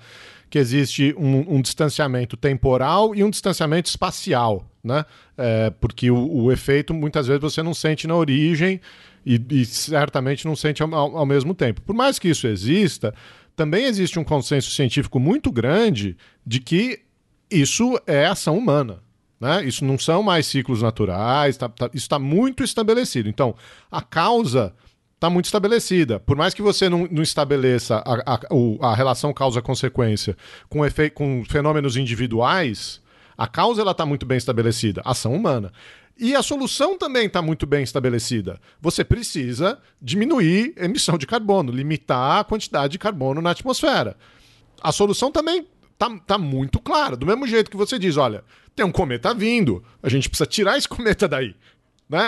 que 0.49 0.57
existe 0.57 1.13
um, 1.17 1.55
um 1.55 1.61
distanciamento 1.61 2.37
temporal 2.37 3.13
e 3.13 3.23
um 3.23 3.29
distanciamento 3.29 3.89
espacial, 3.89 4.65
né? 4.87 5.05
É, 5.37 5.69
porque 5.69 6.09
o, 6.09 6.43
o, 6.43 6.51
efeito 6.51 6.93
muitas 6.93 7.27
vezes 7.27 7.41
você 7.41 7.61
não 7.61 7.73
sente 7.73 8.07
na 8.07 8.15
origem 8.15 8.81
e, 9.25 9.41
e 9.51 9.65
certamente 9.65 10.45
não 10.45 10.55
sente 10.55 10.81
ao, 10.81 10.93
ao, 10.95 11.25
mesmo 11.25 11.53
tempo. 11.53 11.81
Por 11.81 11.93
mais 11.93 12.17
que 12.17 12.29
isso 12.29 12.47
exista, 12.47 13.13
também 13.55 13.85
existe 13.85 14.17
um 14.17 14.23
consenso 14.23 14.71
científico 14.71 15.19
muito 15.19 15.51
grande 15.51 16.17
de 16.45 16.59
que 16.59 17.01
isso 17.51 17.99
é 18.07 18.25
ação 18.25 18.57
humana. 18.57 18.99
Né? 19.39 19.65
Isso 19.65 19.85
não 19.85 19.99
são 19.99 20.23
mais 20.23 20.47
ciclos 20.47 20.81
naturais, 20.81 21.57
tá, 21.57 21.69
tá, 21.69 21.85
isso 21.87 22.05
está 22.05 22.17
muito 22.17 22.63
estabelecido. 22.63 23.29
Então, 23.29 23.55
a 23.91 24.01
causa 24.01 24.73
está 25.17 25.29
muito 25.29 25.45
estabelecida. 25.45 26.19
Por 26.19 26.37
mais 26.37 26.53
que 26.53 26.61
você 26.61 26.87
não, 26.87 27.07
não 27.11 27.21
estabeleça 27.21 27.97
a, 27.97 28.35
a, 28.35 28.39
a 28.91 28.95
relação 28.95 29.33
causa-consequência 29.33 30.37
com, 30.69 30.79
com 31.13 31.43
fenômenos 31.45 31.97
individuais, 31.97 33.01
a 33.37 33.47
causa 33.47 33.83
está 33.89 34.05
muito 34.05 34.25
bem 34.25 34.37
estabelecida, 34.37 35.01
ação 35.05 35.33
humana. 35.33 35.71
E 36.19 36.35
a 36.35 36.41
solução 36.41 36.97
também 36.97 37.27
está 37.27 37.41
muito 37.41 37.67
bem 37.67 37.83
estabelecida. 37.83 38.59
Você 38.81 39.03
precisa 39.03 39.77
diminuir 40.01 40.73
a 40.79 40.85
emissão 40.85 41.17
de 41.17 41.27
carbono, 41.27 41.71
limitar 41.71 42.39
a 42.39 42.43
quantidade 42.43 42.93
de 42.93 42.97
carbono 42.97 43.39
na 43.39 43.51
atmosfera. 43.51 44.17
A 44.81 44.91
solução 44.91 45.31
também 45.31 45.67
está 45.93 46.09
tá 46.25 46.37
muito 46.37 46.79
clara. 46.79 47.15
Do 47.15 47.25
mesmo 47.25 47.45
jeito 47.45 47.69
que 47.69 47.77
você 47.77 47.99
diz: 47.99 48.17
olha, 48.17 48.43
tem 48.75 48.83
um 48.83 48.91
cometa 48.91 49.33
vindo, 49.33 49.83
a 50.01 50.09
gente 50.09 50.27
precisa 50.27 50.47
tirar 50.47 50.77
esse 50.77 50.87
cometa 50.89 51.27
daí. 51.27 51.55
Né? 52.09 52.21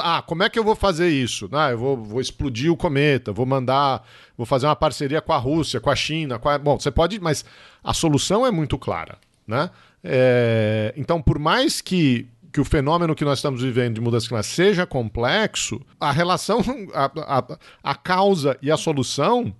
Ah, 0.00 0.22
como 0.24 0.44
é 0.44 0.48
que 0.48 0.58
eu 0.58 0.64
vou 0.64 0.76
fazer 0.76 1.08
isso? 1.08 1.48
Ah, 1.52 1.70
eu 1.70 1.78
vou, 1.78 1.96
vou 1.96 2.20
explodir 2.20 2.72
o 2.72 2.76
cometa, 2.76 3.32
vou 3.32 3.44
mandar, 3.44 4.06
vou 4.36 4.46
fazer 4.46 4.66
uma 4.66 4.76
parceria 4.76 5.20
com 5.20 5.32
a 5.32 5.38
Rússia, 5.38 5.80
com 5.80 5.90
a 5.90 5.96
China. 5.96 6.38
Com 6.38 6.48
a... 6.48 6.56
Bom, 6.56 6.78
você 6.78 6.90
pode, 6.90 7.20
mas 7.20 7.44
a 7.82 7.92
solução 7.92 8.46
é 8.46 8.50
muito 8.50 8.78
clara. 8.78 9.18
Né? 9.46 9.70
É... 10.02 10.92
Então, 10.96 11.20
por 11.20 11.38
mais 11.38 11.80
que, 11.80 12.26
que 12.52 12.60
o 12.60 12.64
fenômeno 12.64 13.14
que 13.14 13.24
nós 13.24 13.38
estamos 13.38 13.62
vivendo 13.62 13.96
de 13.96 14.00
mudança 14.00 14.26
climática 14.26 14.54
seja 14.54 14.86
complexo, 14.86 15.80
a 15.98 16.12
relação, 16.12 16.60
a, 16.94 17.38
a, 17.38 17.58
a 17.82 17.94
causa 17.94 18.56
e 18.62 18.70
a 18.70 18.76
solução 18.76 19.54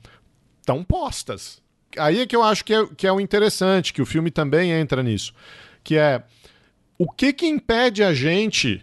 estão 0.60 0.84
postas. 0.84 1.62
Aí 1.96 2.20
é 2.20 2.26
que 2.26 2.36
eu 2.36 2.42
acho 2.42 2.64
que 2.64 2.74
é, 2.74 2.86
que 2.96 3.06
é 3.06 3.12
o 3.12 3.20
interessante, 3.20 3.92
que 3.92 4.02
o 4.02 4.06
filme 4.06 4.30
também 4.30 4.70
entra 4.70 5.02
nisso, 5.02 5.32
que 5.82 5.96
é 5.96 6.22
o 6.98 7.10
que 7.10 7.32
que 7.32 7.46
impede 7.46 8.02
a 8.02 8.12
gente 8.12 8.82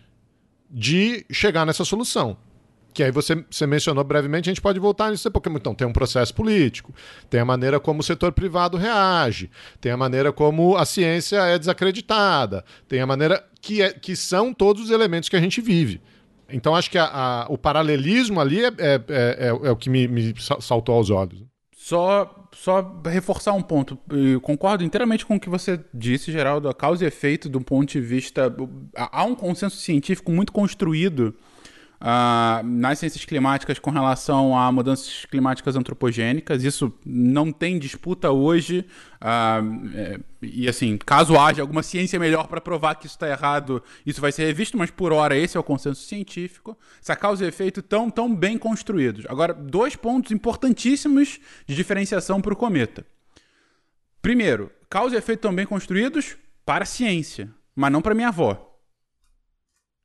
de 0.69 1.25
chegar 1.31 1.65
nessa 1.65 1.85
solução. 1.85 2.37
Que 2.95 3.03
aí 3.03 3.12
você, 3.12 3.43
você 3.51 3.67
mencionou 3.67 4.05
brevemente, 4.05 4.49
a 4.49 4.53
gente 4.53 4.62
pode 4.62 4.79
voltar 4.79 5.12
nisso 5.12 5.29
porque 5.29 5.49
então 5.49 5.75
tem 5.75 5.86
um 5.86 5.91
processo 5.91 6.34
político, 6.34 6.95
tem 7.29 7.41
a 7.41 7.45
maneira 7.45 7.77
como 7.77 7.99
o 7.99 8.03
setor 8.03 8.31
privado 8.31 8.77
reage, 8.77 9.51
tem 9.81 9.91
a 9.91 9.97
maneira 9.97 10.31
como 10.31 10.77
a 10.77 10.86
ciência 10.86 11.36
é 11.36 11.60
desacreditada, 11.60 12.63
tem 12.88 13.01
a 13.01 13.05
maneira 13.05 13.45
que, 13.62 13.81
é, 13.81 13.91
que 13.91 14.15
são 14.15 14.53
todos 14.53 14.86
os 14.86 14.91
elementos 14.91 15.27
que 15.27 15.36
a 15.36 15.41
gente 15.41 15.60
vive. 15.60 15.99
Então 16.49 16.73
acho 16.73 16.89
que 16.89 16.97
a, 16.97 17.03
a, 17.05 17.45
o 17.49 17.58
paralelismo 17.58 18.39
ali 18.39 18.63
é, 18.63 18.67
é, 18.67 19.01
é, 19.10 19.47
é, 19.47 19.71
o 19.71 19.75
que 19.75 19.89
me, 19.89 20.08
me 20.08 20.34
saltou 20.62 20.95
aos 20.95 21.10
olhos. 21.10 21.43
Só, 21.75 22.47
só 22.53 23.01
reforçar 23.05 23.51
um 23.51 23.62
ponto. 23.62 23.99
Eu 24.10 24.39
concordo 24.39 24.86
inteiramente 24.86 25.25
com 25.25 25.36
o 25.36 25.39
que 25.39 25.49
você 25.49 25.81
disse, 25.93 26.31
Geraldo. 26.31 26.69
A 26.69 26.73
causa 26.73 27.03
e 27.03 27.08
efeito, 27.08 27.49
do 27.49 27.60
ponto 27.60 27.91
de 27.91 27.99
vista. 27.99 28.55
Há 28.95 29.25
um 29.25 29.36
consenso 29.36 29.75
científico 29.75 30.31
muito 30.31 30.53
construído 30.53 31.36
uh, 32.01 32.65
nas 32.65 32.99
ciências 32.99 33.25
climáticas 33.25 33.79
com 33.79 33.91
relação 33.91 34.58
a 34.58 34.71
mudanças 34.71 35.25
climáticas 35.25 35.75
antropogênicas. 35.75 36.63
Isso 36.63 36.93
não 37.05 37.51
tem 37.51 37.79
disputa 37.79 38.31
hoje. 38.31 38.86
Uh, 39.21 40.23
e 40.41 40.67
assim, 40.67 40.97
caso 40.97 41.38
haja 41.38 41.62
alguma 41.62 41.81
ciência 41.81 42.19
melhor 42.19 42.47
para 42.47 42.62
provar 42.62 42.95
que 42.95 43.08
isso 43.08 43.15
está 43.15 43.27
errado, 43.27 43.81
isso 44.05 44.21
vai 44.21 44.31
ser 44.31 44.45
revisto, 44.45 44.77
mas 44.77 44.91
por 44.91 45.12
hora 45.12 45.36
esse 45.36 45.58
é 45.58 45.60
o 45.60 45.63
consenso 45.63 46.01
científico. 46.01 46.77
Essa 47.01 47.15
causa 47.15 47.45
e 47.45 47.47
efeito 47.47 47.81
tão, 47.81 48.10
tão 48.10 48.34
bem 48.34 48.58
construídos. 48.58 49.25
Agora, 49.27 49.53
dois 49.53 49.95
pontos 49.95 50.31
importantíssimos 50.31 51.39
de 51.65 51.75
diferenciação 51.75 52.41
para 52.41 52.53
o 52.53 52.58
cometa. 52.58 53.05
Primeiro, 54.21 54.71
causa 54.89 55.15
e 55.15 55.17
efeito 55.17 55.41
tão 55.41 55.53
bem 55.53 55.65
construídos 55.65 56.36
para 56.65 56.84
a 56.84 56.88
ciência, 56.88 57.49
mas 57.75 57.91
não 57.91 58.01
para 58.01 58.15
minha 58.15 58.29
avó. 58.29 58.79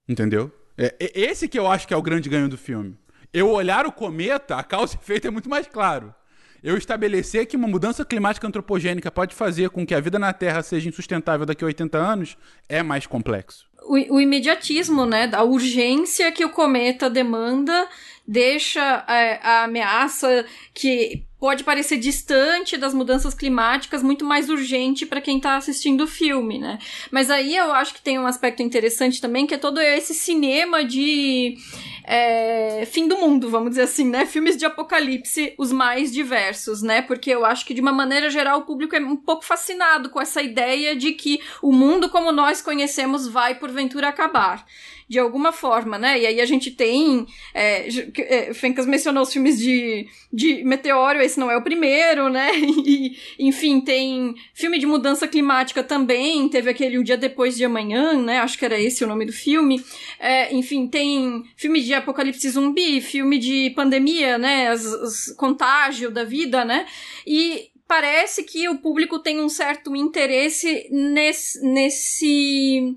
Entendeu? 0.08 0.52
É, 0.80 1.12
esse 1.14 1.46
que 1.46 1.58
eu 1.58 1.66
acho 1.66 1.86
que 1.86 1.92
é 1.92 1.96
o 1.96 2.02
grande 2.02 2.30
ganho 2.30 2.48
do 2.48 2.56
filme. 2.56 2.96
Eu 3.32 3.50
olhar 3.50 3.84
o 3.84 3.92
cometa, 3.92 4.56
a 4.56 4.62
causa 4.62 4.94
e 4.94 4.98
efeito 4.98 5.28
é 5.28 5.30
muito 5.30 5.48
mais 5.48 5.66
claro. 5.66 6.14
Eu 6.62 6.76
estabelecer 6.76 7.46
que 7.46 7.56
uma 7.56 7.68
mudança 7.68 8.04
climática 8.04 8.46
antropogênica 8.46 9.10
pode 9.10 9.34
fazer 9.34 9.68
com 9.70 9.86
que 9.86 9.94
a 9.94 10.00
vida 10.00 10.18
na 10.18 10.32
Terra 10.32 10.62
seja 10.62 10.88
insustentável 10.88 11.44
daqui 11.44 11.62
a 11.62 11.66
80 11.66 11.98
anos 11.98 12.36
é 12.68 12.82
mais 12.82 13.06
complexo. 13.06 13.66
O, 13.82 14.16
o 14.16 14.20
imediatismo, 14.20 15.04
né, 15.04 15.26
da 15.26 15.42
urgência 15.42 16.32
que 16.32 16.44
o 16.44 16.50
cometa 16.50 17.08
demanda 17.08 17.86
deixa 18.26 19.04
é, 19.08 19.38
a 19.42 19.64
ameaça 19.64 20.44
que 20.74 21.24
pode 21.40 21.64
parecer 21.64 21.96
distante 21.96 22.76
das 22.76 22.92
mudanças 22.92 23.32
climáticas, 23.32 24.02
muito 24.02 24.26
mais 24.26 24.50
urgente 24.50 25.06
para 25.06 25.22
quem 25.22 25.38
está 25.38 25.56
assistindo 25.56 26.04
o 26.04 26.06
filme, 26.06 26.58
né? 26.58 26.78
Mas 27.10 27.30
aí 27.30 27.56
eu 27.56 27.72
acho 27.72 27.94
que 27.94 28.02
tem 28.02 28.18
um 28.18 28.26
aspecto 28.26 28.62
interessante 28.62 29.20
também, 29.22 29.46
que 29.46 29.54
é 29.54 29.58
todo 29.58 29.80
esse 29.80 30.12
cinema 30.12 30.84
de 30.84 31.56
é, 32.04 32.84
fim 32.86 33.08
do 33.08 33.16
mundo, 33.16 33.48
vamos 33.48 33.70
dizer 33.70 33.82
assim, 33.82 34.04
né? 34.04 34.26
Filmes 34.26 34.56
de 34.56 34.66
apocalipse, 34.66 35.54
os 35.56 35.72
mais 35.72 36.12
diversos, 36.12 36.82
né? 36.82 37.00
Porque 37.00 37.30
eu 37.30 37.46
acho 37.46 37.64
que, 37.64 37.72
de 37.72 37.80
uma 37.80 37.92
maneira 37.92 38.28
geral, 38.28 38.60
o 38.60 38.66
público 38.66 38.94
é 38.94 39.00
um 39.00 39.16
pouco 39.16 39.44
fascinado 39.44 40.10
com 40.10 40.20
essa 40.20 40.42
ideia 40.42 40.94
de 40.94 41.12
que 41.12 41.40
o 41.62 41.72
mundo 41.72 42.10
como 42.10 42.30
nós 42.30 42.60
conhecemos 42.60 43.26
vai, 43.26 43.54
porventura, 43.54 44.08
acabar 44.08 44.66
de 45.10 45.18
alguma 45.18 45.50
forma, 45.50 45.98
né? 45.98 46.20
E 46.20 46.24
aí 46.24 46.40
a 46.40 46.44
gente 46.44 46.70
tem. 46.70 47.26
É, 47.52 47.88
é, 48.16 48.54
Fencas 48.54 48.86
mencionou 48.86 49.24
os 49.24 49.32
filmes 49.32 49.58
de, 49.58 50.06
de 50.32 50.62
meteoro, 50.62 51.20
esse 51.20 51.36
não 51.40 51.50
é 51.50 51.56
o 51.56 51.62
primeiro, 51.62 52.28
né? 52.28 52.52
E, 52.90 53.16
enfim, 53.38 53.80
tem 53.80 54.34
filme 54.54 54.78
de 54.78 54.86
mudança 54.86 55.26
climática 55.26 55.82
também, 55.82 56.48
teve 56.48 56.70
aquele 56.70 56.98
O 56.98 57.04
Dia 57.04 57.16
Depois 57.16 57.56
de 57.56 57.64
Amanhã, 57.64 58.14
né? 58.22 58.38
Acho 58.38 58.56
que 58.56 58.64
era 58.64 58.80
esse 58.80 59.02
o 59.02 59.06
nome 59.08 59.26
do 59.26 59.32
filme. 59.32 59.84
É, 60.18 60.54
enfim, 60.54 60.86
tem 60.86 61.44
filme 61.56 61.80
de 61.80 61.92
apocalipse 61.92 62.48
zumbi, 62.48 63.00
filme 63.00 63.38
de 63.38 63.70
pandemia, 63.70 64.38
né? 64.38 64.68
As, 64.68 64.86
as 64.86 65.34
contágio 65.36 66.10
da 66.10 66.22
vida, 66.22 66.64
né? 66.64 66.86
E 67.26 67.70
parece 67.88 68.44
que 68.44 68.68
o 68.68 68.78
público 68.78 69.18
tem 69.18 69.40
um 69.40 69.48
certo 69.48 69.96
interesse 69.96 70.88
nesse, 70.92 71.60
nesse 71.66 72.96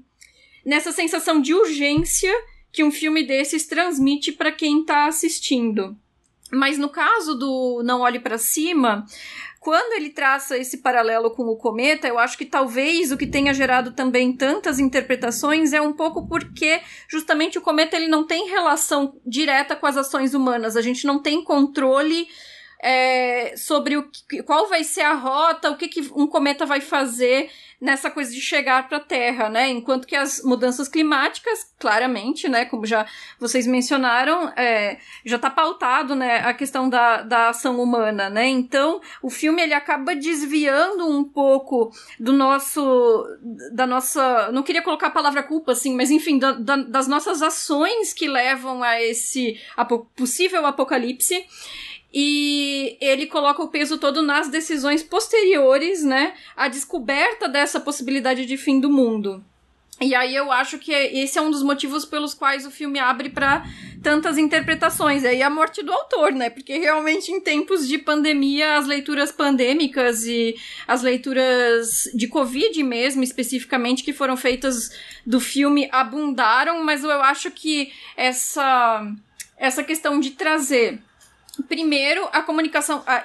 nessa 0.66 0.92
sensação 0.92 1.42
de 1.42 1.54
urgência 1.54 2.34
que 2.72 2.84
um 2.84 2.92
filme 2.92 3.24
desses 3.26 3.68
transmite 3.68 4.32
para 4.32 4.52
quem 4.52 4.82
está 4.82 5.06
assistindo. 5.06 5.96
Mas 6.52 6.78
no 6.78 6.90
caso 6.90 7.36
do 7.36 7.82
Não 7.84 8.02
Olhe 8.02 8.20
para 8.20 8.38
Cima, 8.38 9.06
quando 9.60 9.94
ele 9.94 10.10
traça 10.10 10.58
esse 10.58 10.80
paralelo 10.80 11.32
com 11.32 11.44
o 11.44 11.56
cometa, 11.56 12.08
eu 12.08 12.20
acho 12.20 12.38
que 12.38 12.46
talvez 12.46 13.12
o 13.12 13.18
que 13.18 13.26
tenha 13.26 13.54
gerado 13.54 13.94
também 13.94 14.34
tantas 14.34 14.78
interpretações 14.78 15.72
é 15.72 15.82
um 15.82 15.94
pouco 15.94 16.28
porque 16.28 16.82
justamente 17.08 17.58
o 17.58 17.62
cometa 17.62 17.96
ele 17.96 18.08
não 18.08 18.28
tem 18.28 18.50
relação 18.50 19.18
direta 19.26 19.76
com 19.76 19.88
as 19.88 19.96
ações 19.96 20.34
humanas. 20.34 20.76
A 20.76 20.82
gente 20.82 21.08
não 21.08 21.20
tem 21.20 21.44
controle 21.44 22.28
é, 22.84 23.56
sobre 23.56 23.96
o 23.96 24.12
que, 24.12 24.44
qual 24.44 24.68
vai 24.68 24.84
ser 24.84 25.02
a 25.02 25.14
rota, 25.14 25.72
o 25.72 25.78
que, 25.78 25.88
que 25.88 26.02
um 26.14 26.28
cometa 26.28 26.66
vai 26.66 26.82
fazer 26.82 27.50
nessa 27.84 28.10
coisa 28.10 28.32
de 28.32 28.40
chegar 28.40 28.88
para 28.88 28.98
a 28.98 29.02
Terra, 29.02 29.50
né? 29.50 29.70
Enquanto 29.70 30.08
que 30.08 30.16
as 30.16 30.42
mudanças 30.42 30.88
climáticas, 30.88 31.70
claramente, 31.78 32.48
né, 32.48 32.64
como 32.64 32.86
já 32.86 33.06
vocês 33.38 33.68
mencionaram, 33.68 34.48
é, 34.56 35.00
já 35.26 35.36
está 35.36 35.50
pautado, 35.50 36.16
né, 36.16 36.38
a 36.38 36.54
questão 36.54 36.88
da, 36.88 37.24
da 37.24 37.50
ação 37.50 37.82
humana, 37.82 38.30
né? 38.30 38.48
Então, 38.48 39.02
o 39.22 39.30
filme 39.30 39.62
ele 39.62 39.74
acaba 39.74 40.16
desviando 40.16 41.06
um 41.06 41.26
pouco 41.26 41.92
do 42.18 42.32
nosso, 42.32 43.26
da 43.74 43.86
nossa, 43.86 44.50
não 44.54 44.64
queria 44.64 44.82
colocar 44.82 45.08
a 45.08 45.12
palavra 45.12 45.44
culpa, 45.44 45.74
assim, 45.74 45.94
mas 45.94 46.10
enfim, 46.10 46.40
da, 46.40 46.54
da, 46.54 46.78
das 46.78 47.06
nossas 47.06 47.42
ações 47.42 48.14
que 48.14 48.30
levam 48.30 48.82
a 48.82 49.02
esse 49.02 49.60
possível 50.16 50.66
apocalipse 50.66 51.46
e 52.14 52.96
ele 53.02 53.26
coloca 53.26 53.64
o 53.64 53.70
peso 53.70 53.98
todo 53.98 54.22
nas 54.22 54.48
decisões 54.48 55.02
posteriores, 55.02 56.04
né, 56.04 56.34
à 56.56 56.68
descoberta 56.68 57.50
dessa 57.50 57.80
possibilidade 57.80 58.46
de 58.46 58.56
fim 58.56 58.80
do 58.80 58.90
mundo. 58.90 59.44
E 60.02 60.14
aí 60.16 60.36
eu 60.36 60.52
acho 60.52 60.80
que 60.80 60.92
esse 60.92 61.38
é 61.38 61.42
um 61.42 61.52
dos 61.52 61.64
motivos 61.64 62.04
pelos 62.04 62.34
quais 62.34 62.66
o 62.66 62.72
filme 62.72 63.00
abre 63.00 63.30
para 63.30 63.64
tantas 64.02 64.38
interpretações. 64.38 65.24
E 65.24 65.28
aí 65.28 65.42
a 65.42 65.50
morte 65.50 65.84
do 65.84 65.94
autor, 65.94 66.34
né? 66.34 66.50
Porque 66.50 66.78
realmente 66.78 67.32
em 67.32 67.40
tempos 67.40 67.88
de 67.88 67.98
pandemia, 68.00 68.76
as 68.76 68.88
leituras 68.88 69.32
pandêmicas 69.32 70.26
e 70.26 70.56
as 70.88 71.04
leituras 71.04 72.10
de 72.14 72.28
Covid 72.28 72.84
mesmo, 72.84 73.24
especificamente, 73.24 74.04
que 74.04 74.12
foram 74.12 74.36
feitas 74.36 74.90
do 75.26 75.40
filme, 75.40 75.88
abundaram, 75.92 76.84
mas 76.84 77.04
eu 77.04 77.22
acho 77.22 77.52
que 77.52 77.94
essa, 78.18 79.10
essa 79.58 79.84
questão 79.84 80.20
de 80.20 80.32
trazer 80.32 81.00
Primeiro, 81.68 82.28
a 82.32 82.42
comunicação, 82.42 83.04
a, 83.06 83.24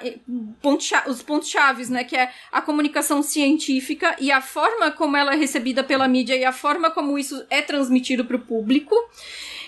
ponto, 0.61 0.85
os 1.07 1.23
pontos 1.23 1.49
chaves, 1.49 1.89
né, 1.89 2.03
que 2.03 2.15
é 2.15 2.31
a 2.51 2.61
comunicação 2.61 3.23
científica 3.23 4.15
e 4.19 4.31
a 4.31 4.39
forma 4.39 4.91
como 4.91 5.17
ela 5.17 5.33
é 5.33 5.35
recebida 5.35 5.83
pela 5.83 6.07
mídia 6.07 6.35
e 6.35 6.45
a 6.45 6.51
forma 6.51 6.91
como 6.91 7.17
isso 7.17 7.43
é 7.49 7.59
transmitido 7.61 8.23
para 8.23 8.35
o 8.35 8.39
público. 8.39 8.95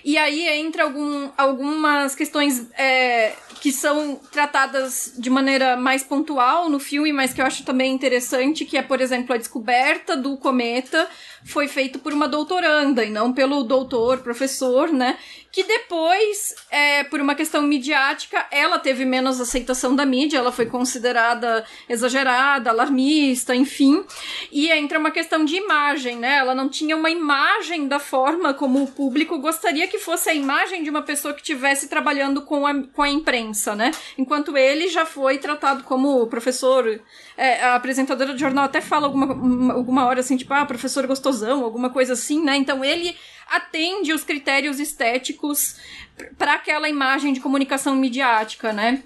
E 0.04 0.18
aí 0.18 0.48
entra 0.48 0.84
algum, 0.84 1.30
algumas 1.38 2.16
questões 2.16 2.68
é, 2.78 3.34
que 3.60 3.72
são 3.72 4.20
tratadas 4.32 5.14
de 5.18 5.30
maneira 5.30 5.78
mais 5.78 6.04
pontual 6.04 6.70
no 6.70 6.80
filme, 6.80 7.14
mas 7.14 7.34
que 7.34 7.42
eu 7.42 7.46
acho 7.46 7.64
também 7.64 7.94
interessante, 7.94 8.66
que 8.66 8.78
é, 8.78 8.82
por 8.82 9.00
exemplo, 9.00 9.34
a 9.34 9.38
descoberta 9.38 10.18
do 10.18 10.38
cometa 10.38 11.08
foi 11.44 11.68
feito 11.68 12.00
por 12.00 12.14
uma 12.14 12.28
doutoranda 12.28 13.04
e 13.04 13.10
não 13.10 13.34
pelo 13.34 13.64
doutor, 13.64 14.20
professor, 14.20 14.92
né? 14.92 15.18
Que 15.52 15.64
depois, 15.64 16.56
é, 16.70 17.04
por 17.04 17.20
uma 17.20 17.36
questão 17.36 17.62
midiática, 17.62 18.48
ela 18.52 18.80
teve 18.80 19.04
menos 19.04 19.42
aceitação 19.42 19.94
da 19.94 20.06
mídia, 20.06 20.38
ela 20.38 20.52
foi 20.52 20.66
considerada 20.66 21.66
exagerada, 21.90 22.70
alarmista, 22.70 23.54
enfim. 23.54 24.02
E 24.50 24.72
entra 24.72 24.98
uma 24.98 25.12
questão 25.12 25.44
de 25.44 25.58
imagem, 25.58 26.16
né? 26.16 26.38
Ela 26.38 26.56
não 26.56 26.70
tinha 26.70 26.96
uma 26.96 27.10
imagem 27.10 27.86
da 27.86 28.00
forma 28.00 28.54
como 28.54 28.82
o 28.82 28.88
público 28.88 29.40
gostaria 29.40 29.88
que 29.88 30.00
fosse 30.00 30.30
a 30.30 30.34
imagem 30.34 30.84
de 30.84 30.90
uma 30.90 31.02
pessoa 31.02 31.34
que 31.34 31.42
estivesse 31.42 31.90
trabalhando 31.90 32.44
com 32.44 32.66
a, 32.66 32.84
com 32.84 33.02
a 33.02 33.10
imprensa, 33.10 33.76
né? 33.76 33.92
Enquanto 34.18 34.56
ele 34.56 34.88
já 34.88 35.06
foi 35.06 35.38
tratado 35.38 35.84
como 35.84 36.28
professor. 36.28 37.02
É, 37.44 37.64
a 37.64 37.74
apresentadora 37.74 38.34
do 38.34 38.38
jornal 38.38 38.66
até 38.66 38.80
fala 38.82 39.08
alguma, 39.08 39.74
alguma 39.74 40.06
hora 40.06 40.20
assim, 40.20 40.38
tipo, 40.38 40.54
ah, 40.54 40.64
professor 40.64 41.08
gostosão, 41.08 41.64
alguma 41.64 41.90
coisa 41.90 42.14
assim, 42.14 42.44
né? 42.44 42.56
Então 42.56 42.86
ele 42.86 43.18
atende 43.50 44.14
os 44.14 44.24
critérios 44.24 44.80
estéticos 44.80 45.78
para 46.38 46.54
aquela 46.54 46.88
imagem 46.88 47.34
de 47.34 47.40
comunicação 47.40 47.96
midiática, 47.96 48.72
né? 48.72 49.02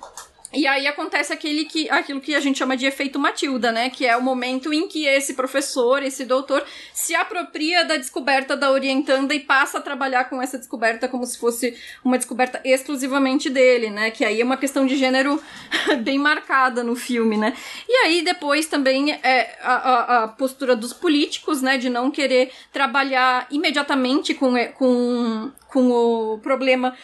E 0.55 0.65
aí 0.65 0.87
acontece 0.87 1.33
aquele 1.33 1.65
que, 1.65 1.89
aquilo 1.89 2.21
que 2.21 2.33
a 2.33 2.39
gente 2.39 2.57
chama 2.57 2.77
de 2.77 2.85
efeito 2.85 3.19
Matilda, 3.19 3.71
né? 3.71 3.89
Que 3.89 4.05
é 4.05 4.15
o 4.15 4.21
momento 4.21 4.73
em 4.73 4.87
que 4.87 5.05
esse 5.05 5.33
professor, 5.33 6.01
esse 6.01 6.23
doutor, 6.23 6.63
se 6.93 7.13
apropria 7.13 7.83
da 7.83 7.97
descoberta 7.97 8.55
da 8.55 8.71
orientanda 8.71 9.33
e 9.33 9.39
passa 9.39 9.79
a 9.79 9.81
trabalhar 9.81 10.25
com 10.29 10.41
essa 10.41 10.57
descoberta 10.57 11.07
como 11.07 11.25
se 11.25 11.37
fosse 11.37 11.77
uma 12.03 12.17
descoberta 12.17 12.61
exclusivamente 12.63 13.49
dele, 13.49 13.89
né? 13.89 14.11
Que 14.11 14.23
aí 14.23 14.39
é 14.39 14.45
uma 14.45 14.57
questão 14.57 14.85
de 14.85 14.95
gênero 14.95 15.41
bem 16.03 16.17
marcada 16.17 16.83
no 16.83 16.95
filme, 16.95 17.37
né? 17.37 17.53
E 17.87 17.93
aí 18.05 18.21
depois 18.21 18.67
também 18.67 19.11
é 19.11 19.57
a, 19.61 19.73
a, 19.73 20.23
a 20.23 20.27
postura 20.29 20.75
dos 20.75 20.93
políticos, 20.93 21.61
né? 21.61 21.77
De 21.77 21.89
não 21.89 22.09
querer 22.09 22.51
trabalhar 22.71 23.45
imediatamente 23.51 24.33
com, 24.33 24.53
com, 24.73 25.51
com 25.67 25.91
o 25.91 26.39
problema 26.39 26.95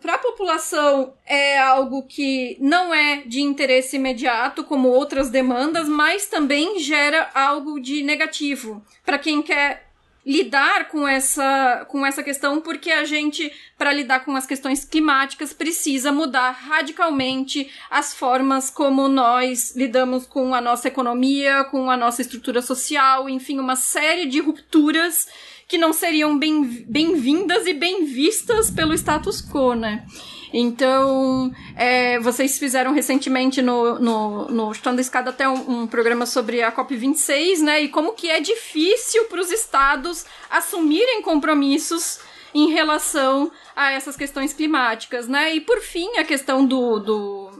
para 0.00 0.14
a 0.14 0.18
população 0.18 1.14
é 1.26 1.58
algo 1.58 2.04
que 2.04 2.56
não 2.60 2.94
é 2.94 3.22
de 3.26 3.40
interesse 3.40 3.96
imediato, 3.96 4.62
como 4.62 4.88
outras 4.88 5.30
demandas, 5.30 5.88
mas 5.88 6.26
também 6.26 6.78
gera 6.78 7.30
algo 7.34 7.80
de 7.80 8.02
negativo 8.02 8.84
para 9.04 9.18
quem 9.18 9.42
quer 9.42 9.90
lidar 10.24 10.88
com 10.88 11.08
essa, 11.08 11.86
com 11.88 12.04
essa 12.04 12.22
questão, 12.22 12.60
porque 12.60 12.90
a 12.90 13.04
gente, 13.04 13.50
para 13.78 13.92
lidar 13.92 14.24
com 14.24 14.36
as 14.36 14.46
questões 14.46 14.84
climáticas, 14.84 15.52
precisa 15.52 16.12
mudar 16.12 16.50
radicalmente 16.50 17.70
as 17.90 18.14
formas 18.14 18.70
como 18.70 19.08
nós 19.08 19.74
lidamos 19.74 20.26
com 20.26 20.54
a 20.54 20.60
nossa 20.60 20.88
economia, 20.88 21.64
com 21.64 21.90
a 21.90 21.96
nossa 21.96 22.20
estrutura 22.20 22.60
social, 22.60 23.28
enfim, 23.28 23.58
uma 23.58 23.76
série 23.76 24.26
de 24.26 24.40
rupturas 24.40 25.26
que 25.70 25.78
não 25.78 25.92
seriam 25.92 26.36
bem-vindas 26.36 27.62
bem 27.62 27.72
e 27.72 27.74
bem 27.74 28.04
vistas 28.04 28.72
pelo 28.72 28.92
status 28.92 29.40
quo, 29.40 29.74
né? 29.74 30.04
Então, 30.52 31.52
é, 31.76 32.18
vocês 32.18 32.58
fizeram 32.58 32.92
recentemente 32.92 33.62
no, 33.62 33.96
no, 34.00 34.48
no 34.48 34.72
Escada 35.00 35.30
até 35.30 35.48
um, 35.48 35.82
um, 35.82 35.86
programa 35.86 36.26
sobre 36.26 36.60
a 36.60 36.72
COP26, 36.72 37.60
né? 37.60 37.82
E 37.82 37.88
como 37.88 38.14
que 38.14 38.28
é 38.28 38.40
difícil 38.40 39.26
para 39.26 39.40
os 39.40 39.52
estados 39.52 40.26
assumirem 40.50 41.22
compromissos 41.22 42.18
em 42.52 42.72
relação 42.72 43.52
a 43.76 43.92
essas 43.92 44.16
questões 44.16 44.52
climáticas, 44.52 45.28
né? 45.28 45.54
E 45.54 45.60
por 45.60 45.80
fim, 45.80 46.18
a 46.18 46.24
questão 46.24 46.66
do, 46.66 46.98
do 46.98 47.59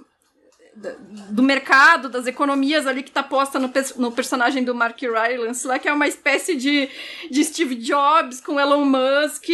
do 0.74 1.42
mercado, 1.42 2.08
das 2.08 2.26
economias 2.26 2.86
ali 2.86 3.02
que 3.02 3.10
tá 3.10 3.22
posta 3.22 3.58
no, 3.58 3.70
no 3.96 4.12
personagem 4.12 4.62
do 4.62 4.74
Mark 4.74 5.00
Rylance 5.00 5.66
lá, 5.66 5.78
que 5.78 5.88
é 5.88 5.92
uma 5.92 6.06
espécie 6.06 6.54
de, 6.54 6.88
de 7.30 7.44
Steve 7.44 7.74
Jobs 7.74 8.40
com 8.40 8.58
Elon 8.58 8.84
Musk, 8.84 9.48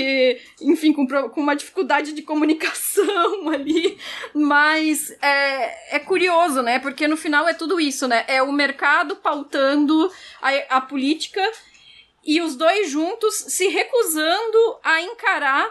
enfim, 0.60 0.92
com, 0.92 1.06
com 1.06 1.40
uma 1.40 1.56
dificuldade 1.56 2.12
de 2.12 2.22
comunicação 2.22 3.48
ali. 3.50 3.98
Mas 4.34 5.10
é, 5.22 5.96
é 5.96 5.98
curioso, 5.98 6.62
né? 6.62 6.78
Porque 6.78 7.08
no 7.08 7.16
final 7.16 7.48
é 7.48 7.54
tudo 7.54 7.80
isso, 7.80 8.06
né? 8.06 8.24
É 8.28 8.42
o 8.42 8.52
mercado 8.52 9.16
pautando 9.16 10.10
a, 10.40 10.76
a 10.76 10.80
política 10.80 11.42
e 12.24 12.40
os 12.40 12.56
dois 12.56 12.90
juntos 12.90 13.34
se 13.34 13.68
recusando 13.68 14.78
a 14.82 15.00
encarar 15.00 15.70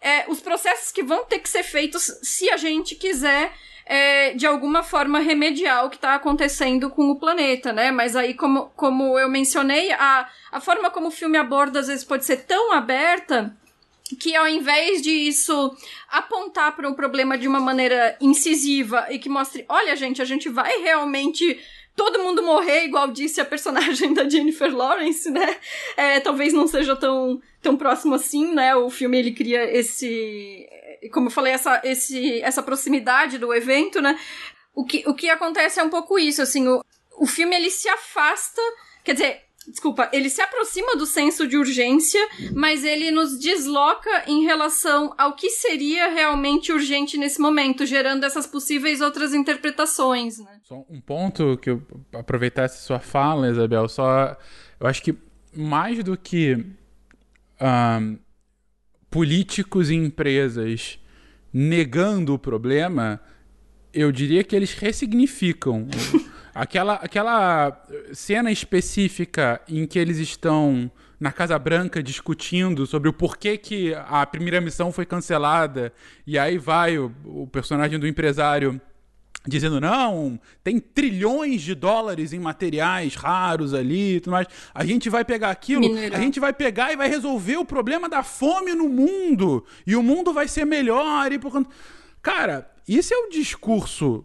é, 0.00 0.24
os 0.28 0.40
processos 0.40 0.90
que 0.92 1.02
vão 1.02 1.24
ter 1.24 1.38
que 1.38 1.48
ser 1.48 1.62
feitos 1.62 2.02
se 2.22 2.50
a 2.50 2.56
gente 2.56 2.94
quiser 2.96 3.52
é, 3.86 4.32
de 4.34 4.46
alguma 4.46 4.82
forma 4.82 5.18
remediar 5.18 5.84
o 5.84 5.90
que 5.90 5.96
está 5.96 6.14
acontecendo 6.14 6.90
com 6.90 7.10
o 7.10 7.16
planeta, 7.16 7.72
né? 7.72 7.90
Mas 7.90 8.16
aí, 8.16 8.34
como, 8.34 8.70
como 8.76 9.18
eu 9.18 9.28
mencionei, 9.28 9.92
a, 9.92 10.28
a 10.50 10.60
forma 10.60 10.90
como 10.90 11.08
o 11.08 11.12
filme 11.12 11.38
aborda 11.38 11.80
às 11.80 11.88
vezes 11.88 12.04
pode 12.04 12.24
ser 12.24 12.44
tão 12.44 12.72
aberta 12.72 13.56
que 14.18 14.36
ao 14.36 14.46
invés 14.46 15.00
de 15.00 15.10
isso 15.10 15.74
apontar 16.10 16.76
para 16.76 16.88
o 16.88 16.94
problema 16.94 17.38
de 17.38 17.48
uma 17.48 17.60
maneira 17.60 18.16
incisiva 18.20 19.06
e 19.10 19.18
que 19.18 19.28
mostre, 19.28 19.64
olha 19.68 19.96
gente, 19.96 20.20
a 20.20 20.24
gente 20.24 20.48
vai 20.48 20.80
realmente 20.80 21.58
todo 21.94 22.22
mundo 22.22 22.42
morrer, 22.42 22.84
igual 22.84 23.08
disse 23.08 23.40
a 23.40 23.44
personagem 23.44 24.12
da 24.14 24.28
Jennifer 24.28 24.74
Lawrence, 24.74 25.30
né? 25.30 25.56
É, 25.96 26.20
talvez 26.20 26.52
não 26.52 26.66
seja 26.66 26.96
tão, 26.96 27.40
tão 27.60 27.76
próximo 27.76 28.14
assim, 28.14 28.52
né? 28.54 28.74
O 28.74 28.90
filme 28.90 29.18
ele 29.18 29.32
cria 29.32 29.64
esse 29.64 30.66
como 31.10 31.26
eu 31.26 31.30
falei, 31.30 31.52
essa, 31.52 31.80
esse, 31.84 32.40
essa 32.42 32.62
proximidade 32.62 33.38
do 33.38 33.52
evento, 33.52 34.00
né? 34.00 34.18
O 34.74 34.84
que, 34.84 35.04
o 35.06 35.14
que 35.14 35.28
acontece 35.28 35.80
é 35.80 35.82
um 35.82 35.90
pouco 35.90 36.18
isso, 36.18 36.40
assim, 36.40 36.66
o, 36.68 36.82
o 37.18 37.26
filme 37.26 37.54
ele 37.54 37.70
se 37.70 37.88
afasta, 37.88 38.60
quer 39.04 39.12
dizer, 39.12 39.42
desculpa, 39.66 40.08
ele 40.12 40.28
se 40.28 40.40
aproxima 40.40 40.96
do 40.96 41.06
senso 41.06 41.46
de 41.46 41.56
urgência, 41.56 42.20
mas 42.54 42.84
ele 42.84 43.10
nos 43.10 43.38
desloca 43.38 44.24
em 44.26 44.42
relação 44.44 45.14
ao 45.16 45.34
que 45.34 45.50
seria 45.50 46.08
realmente 46.08 46.72
urgente 46.72 47.16
nesse 47.16 47.40
momento, 47.40 47.86
gerando 47.86 48.24
essas 48.24 48.46
possíveis 48.46 49.00
outras 49.00 49.34
interpretações, 49.34 50.38
né? 50.38 50.58
Só 50.64 50.84
um 50.88 51.00
ponto 51.00 51.56
que 51.58 51.70
eu 51.70 51.82
aproveitar 52.12 52.62
essa 52.62 52.78
sua 52.78 52.98
fala, 52.98 53.50
Isabel, 53.50 53.88
só 53.88 54.36
eu 54.80 54.86
acho 54.86 55.02
que 55.02 55.14
mais 55.54 56.02
do 56.02 56.16
que 56.16 56.56
um, 57.60 58.18
políticos 59.12 59.90
e 59.90 59.94
empresas 59.94 60.98
negando 61.52 62.32
o 62.32 62.38
problema, 62.38 63.20
eu 63.92 64.10
diria 64.10 64.42
que 64.42 64.56
eles 64.56 64.72
ressignificam. 64.72 65.86
aquela, 66.54 66.94
aquela 66.94 67.84
cena 68.14 68.50
específica 68.50 69.60
em 69.68 69.86
que 69.86 69.98
eles 69.98 70.16
estão 70.16 70.90
na 71.20 71.30
Casa 71.30 71.58
Branca 71.58 72.02
discutindo 72.02 72.86
sobre 72.86 73.06
o 73.06 73.12
porquê 73.12 73.58
que 73.58 73.94
a 73.94 74.24
primeira 74.24 74.62
missão 74.62 74.90
foi 74.90 75.04
cancelada, 75.04 75.92
e 76.26 76.38
aí 76.38 76.56
vai 76.56 76.98
o, 76.98 77.12
o 77.26 77.46
personagem 77.46 77.98
do 77.98 78.06
empresário 78.08 78.80
dizendo 79.46 79.80
não, 79.80 80.38
tem 80.62 80.78
trilhões 80.78 81.62
de 81.62 81.74
dólares 81.74 82.32
em 82.32 82.38
materiais 82.38 83.14
raros 83.14 83.74
ali 83.74 84.20
tudo 84.20 84.32
mais. 84.32 84.46
A 84.74 84.84
gente 84.84 85.10
vai 85.10 85.24
pegar 85.24 85.50
aquilo, 85.50 85.82
Mineral. 85.82 86.18
a 86.18 86.22
gente 86.22 86.38
vai 86.38 86.52
pegar 86.52 86.92
e 86.92 86.96
vai 86.96 87.08
resolver 87.08 87.56
o 87.56 87.64
problema 87.64 88.08
da 88.08 88.22
fome 88.22 88.74
no 88.74 88.88
mundo. 88.88 89.64
E 89.86 89.96
o 89.96 90.02
mundo 90.02 90.32
vai 90.32 90.48
ser 90.48 90.64
melhor. 90.64 91.32
E 91.32 91.38
por... 91.38 91.66
Cara, 92.20 92.70
isso 92.86 93.12
é 93.12 93.16
o 93.16 93.30
discurso 93.30 94.24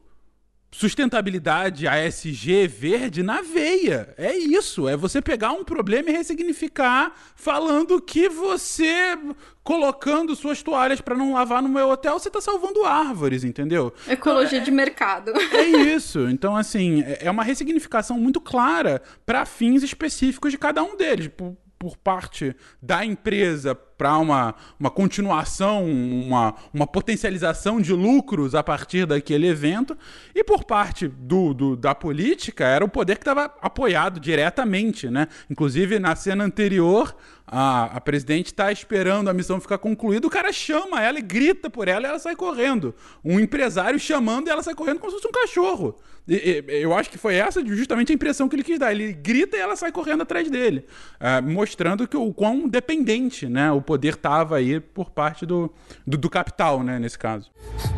sustentabilidade 0.71 1.87
ASG 1.87 2.67
verde 2.67 3.23
na 3.23 3.41
veia. 3.41 4.13
É 4.17 4.35
isso. 4.35 4.87
É 4.87 4.95
você 4.95 5.21
pegar 5.21 5.51
um 5.51 5.63
problema 5.63 6.09
e 6.09 6.13
ressignificar 6.13 7.13
falando 7.35 8.01
que 8.01 8.29
você 8.29 9.17
colocando 9.63 10.35
suas 10.35 10.63
toalhas 10.63 11.01
para 11.01 11.15
não 11.15 11.33
lavar 11.33 11.61
no 11.61 11.67
meu 11.67 11.89
hotel, 11.89 12.17
você 12.17 12.29
tá 12.29 12.39
salvando 12.39 12.85
árvores, 12.85 13.43
entendeu? 13.43 13.93
Ecologia 14.07 14.59
então, 14.59 14.61
é, 14.61 14.65
de 14.65 14.71
mercado. 14.71 15.31
É 15.51 15.63
isso. 15.63 16.29
Então, 16.29 16.55
assim, 16.55 17.01
é, 17.01 17.25
é 17.25 17.31
uma 17.31 17.43
ressignificação 17.43 18.17
muito 18.17 18.39
clara 18.39 19.01
para 19.25 19.45
fins 19.45 19.83
específicos 19.83 20.51
de 20.51 20.57
cada 20.57 20.81
um 20.83 20.95
deles. 20.95 21.27
Por, 21.27 21.57
por 21.77 21.97
parte 21.97 22.55
da 22.81 23.05
empresa 23.05 23.77
para 23.97 24.17
uma, 24.17 24.53
uma 24.79 24.91
continuação, 24.91 25.85
uma, 25.85 26.53
uma 26.73 26.85
potencialização 26.85 27.81
de 27.81 27.93
lucros 27.93 28.53
a 28.53 28.61
partir 28.61 29.05
daquele 29.05 29.47
evento, 29.47 29.97
e 30.35 30.43
por 30.43 30.63
parte 30.63 31.07
do, 31.07 31.53
do 31.53 31.75
da 31.75 31.95
política 31.95 32.65
era 32.65 32.85
o 32.85 32.89
poder 32.89 33.15
que 33.15 33.21
estava 33.21 33.45
apoiado 33.61 34.19
diretamente, 34.19 35.09
né? 35.09 35.27
Inclusive, 35.49 35.99
na 35.99 36.15
cena 36.15 36.43
anterior, 36.43 37.15
a, 37.45 37.85
a 37.97 38.01
presidente 38.01 38.47
está 38.47 38.71
esperando 38.71 39.29
a 39.29 39.33
missão 39.33 39.59
ficar 39.61 39.77
concluída, 39.77 40.27
o 40.27 40.29
cara 40.29 40.51
chama 40.51 41.01
ela 41.01 41.17
e 41.17 41.21
grita 41.21 41.69
por 41.69 41.87
ela 41.87 42.05
e 42.05 42.09
ela 42.09 42.19
sai 42.19 42.35
correndo. 42.35 42.93
Um 43.23 43.39
empresário 43.39 43.97
chamando 43.97 44.47
e 44.47 44.51
ela 44.51 44.61
sai 44.61 44.75
correndo 44.75 44.99
como 44.99 45.11
se 45.11 45.17
fosse 45.17 45.27
um 45.27 45.31
cachorro. 45.31 45.95
E, 46.27 46.63
e, 46.67 46.81
eu 46.81 46.93
acho 46.93 47.09
que 47.09 47.17
foi 47.17 47.35
essa 47.35 47.65
justamente 47.65 48.11
a 48.11 48.15
impressão 48.15 48.49
que 48.49 48.55
ele 48.55 48.63
quis 48.63 48.77
dar. 48.77 48.91
Ele 48.91 49.13
grita 49.13 49.55
e 49.55 49.59
ela 49.61 49.77
sai 49.77 49.93
correndo 49.93 50.23
atrás 50.23 50.49
dele, 50.49 50.85
uh, 51.21 51.41
mostrando 51.49 52.05
que 52.05 52.17
o 52.17 52.33
quão 52.33 52.67
dependente 52.67 53.47
né, 53.47 53.71
o 53.71 53.81
poder 53.87 54.15
estava 54.15 54.57
aí 54.57 54.81
por 54.81 55.09
parte 55.09 55.45
do, 55.45 55.71
do, 56.05 56.17
do, 56.17 56.29
capital, 56.29 56.83
né, 56.83 56.99
nesse 56.99 57.17
caso. 57.17 57.49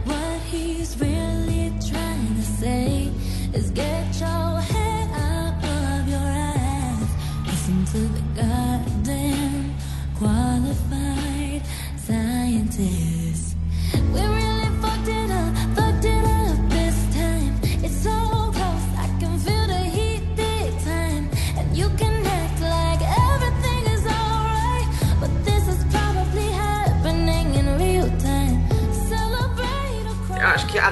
What 0.06 0.40
he's 0.54 0.96
really 1.02 1.74
trying 1.82 2.36
to 2.36 2.44
say 2.44 3.12
is 3.56 3.72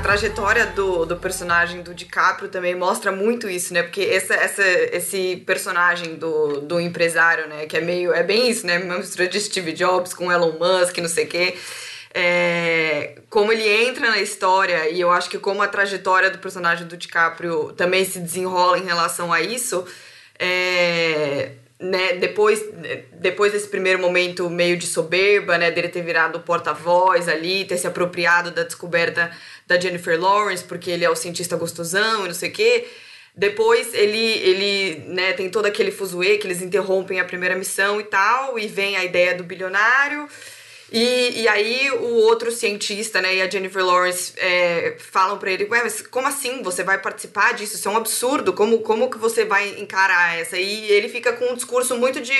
trajetória 0.07 0.65
do, 0.67 1.05
do 1.05 1.17
personagem 1.17 1.81
do 1.81 1.93
DiCaprio 1.93 2.49
também 2.49 2.73
mostra 2.73 3.11
muito 3.11 3.49
isso, 3.49 3.73
né? 3.73 3.83
Porque 3.83 4.01
essa, 4.01 4.33
essa, 4.33 4.63
esse 4.63 5.43
personagem 5.45 6.15
do, 6.15 6.61
do 6.61 6.79
empresário, 6.79 7.47
né? 7.47 7.65
Que 7.65 7.77
é 7.77 7.81
meio. 7.81 8.13
É 8.13 8.23
bem 8.23 8.49
isso, 8.49 8.65
né? 8.65 8.79
Mistura 8.79 9.27
de 9.27 9.39
Steve 9.39 9.73
Jobs 9.73 10.13
com 10.13 10.31
Elon 10.31 10.53
Musk, 10.53 10.97
não 10.99 11.09
sei 11.09 11.25
o 11.25 11.27
quê 11.27 11.55
é, 12.19 13.19
como 13.29 13.51
ele 13.51 13.67
entra 13.87 14.09
na 14.09 14.19
história 14.19 14.89
e 14.89 14.99
eu 14.99 15.11
acho 15.11 15.29
que 15.29 15.37
como 15.37 15.61
a 15.61 15.67
trajetória 15.67 16.31
do 16.31 16.39
personagem 16.39 16.87
do 16.87 16.97
DiCaprio 16.97 17.73
também 17.73 18.03
se 18.05 18.19
desenrola 18.19 18.79
em 18.79 18.85
relação 18.85 19.31
a 19.31 19.39
isso, 19.39 19.85
é, 20.39 21.51
né, 21.79 22.13
depois, 22.13 22.63
depois 23.13 23.51
desse 23.51 23.67
primeiro 23.67 23.99
momento 23.99 24.49
meio 24.49 24.77
de 24.77 24.87
soberba, 24.87 25.59
né, 25.59 25.69
dele 25.69 25.89
ter 25.89 26.01
virado 26.01 26.39
porta-voz 26.39 27.27
ali, 27.27 27.65
ter 27.65 27.77
se 27.77 27.85
apropriado 27.85 28.49
da 28.49 28.63
descoberta 28.63 29.31
da 29.67 29.79
Jennifer 29.79 30.19
Lawrence, 30.19 30.63
porque 30.63 30.89
ele 30.89 31.03
é 31.03 31.09
o 31.09 31.15
cientista 31.15 31.57
gostosão 31.57 32.25
e 32.25 32.27
não 32.27 32.33
sei 32.33 32.49
o 32.49 32.53
quê. 32.53 32.87
Depois 33.35 33.93
ele, 33.93 34.17
ele 34.17 35.03
né, 35.09 35.33
tem 35.33 35.49
todo 35.49 35.67
aquele 35.67 35.91
fuzuê 35.91 36.37
que 36.37 36.47
eles 36.47 36.61
interrompem 36.61 37.19
a 37.19 37.25
primeira 37.25 37.55
missão 37.55 37.99
e 38.01 38.03
tal, 38.03 38.57
e 38.57 38.65
vem 38.67 38.97
a 38.97 39.03
ideia 39.03 39.35
do 39.35 39.43
bilionário. 39.43 40.27
E, 40.91 41.41
e 41.41 41.47
aí 41.47 41.91
o 41.91 42.15
outro 42.15 42.49
cientista, 42.49 43.21
né, 43.21 43.35
e 43.35 43.41
a 43.41 43.49
Jennifer 43.49 43.85
Lawrence 43.85 44.33
é, 44.37 44.95
falam 44.97 45.37
para 45.37 45.51
ele, 45.51 45.65
ué, 45.65 45.83
mas 45.83 46.01
como 46.01 46.27
assim 46.27 46.63
você 46.63 46.81
vai 46.81 46.97
participar 46.97 47.53
disso? 47.53 47.75
Isso 47.75 47.87
é 47.87 47.91
um 47.91 47.97
absurdo, 47.97 48.53
como, 48.53 48.79
como 48.79 49.09
que 49.09 49.17
você 49.17 49.43
vai 49.43 49.79
encarar 49.79 50.39
essa? 50.39 50.57
E 50.57 50.89
ele 50.89 51.09
fica 51.09 51.33
com 51.33 51.51
um 51.51 51.55
discurso 51.55 51.95
muito 51.97 52.21
de, 52.21 52.33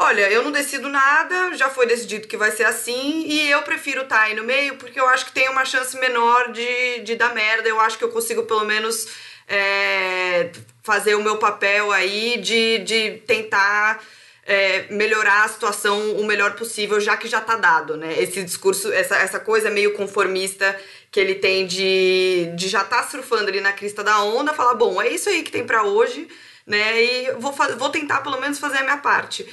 olha, 0.00 0.30
eu 0.30 0.42
não 0.42 0.50
decido 0.50 0.88
nada, 0.88 1.54
já 1.54 1.68
foi 1.68 1.86
decidido 1.86 2.26
que 2.26 2.36
vai 2.36 2.50
ser 2.50 2.64
assim, 2.64 3.26
e 3.26 3.50
eu 3.50 3.62
prefiro 3.62 4.02
estar 4.02 4.16
tá 4.16 4.22
aí 4.22 4.34
no 4.34 4.42
meio 4.42 4.76
porque 4.76 4.98
eu 4.98 5.06
acho 5.06 5.26
que 5.26 5.32
tem 5.32 5.48
uma 5.48 5.64
chance 5.64 5.96
menor 5.98 6.50
de, 6.50 7.00
de 7.00 7.16
dar 7.16 7.34
merda. 7.34 7.68
Eu 7.68 7.78
acho 7.78 7.98
que 7.98 8.04
eu 8.04 8.08
consigo 8.08 8.44
pelo 8.44 8.64
menos 8.64 9.08
é, 9.46 10.50
fazer 10.82 11.14
o 11.14 11.22
meu 11.22 11.36
papel 11.36 11.92
aí 11.92 12.38
de, 12.38 12.78
de 12.78 13.22
tentar. 13.26 14.02
É, 14.42 14.86
melhorar 14.90 15.44
a 15.44 15.48
situação 15.48 16.16
o 16.16 16.24
melhor 16.24 16.54
possível, 16.56 16.98
já 16.98 17.16
que 17.16 17.28
já 17.28 17.40
tá 17.40 17.54
dado, 17.54 17.96
né? 17.96 18.20
Esse 18.20 18.42
discurso, 18.42 18.92
essa, 18.92 19.14
essa 19.16 19.38
coisa 19.38 19.70
meio 19.70 19.92
conformista 19.92 20.76
que 21.12 21.20
ele 21.20 21.36
tem 21.36 21.66
de, 21.66 22.50
de 22.56 22.66
já 22.66 22.82
tá 22.82 23.00
surfando 23.04 23.48
ali 23.48 23.60
na 23.60 23.72
crista 23.72 24.02
da 24.02 24.20
onda, 24.24 24.52
falar, 24.52 24.74
bom, 24.74 25.00
é 25.00 25.08
isso 25.08 25.28
aí 25.28 25.44
que 25.44 25.52
tem 25.52 25.64
para 25.64 25.84
hoje, 25.84 26.26
né? 26.66 27.00
E 27.00 27.32
vou, 27.38 27.52
vou 27.52 27.90
tentar 27.90 28.22
pelo 28.22 28.40
menos 28.40 28.58
fazer 28.58 28.78
a 28.78 28.82
minha 28.82 28.96
parte. 28.96 29.46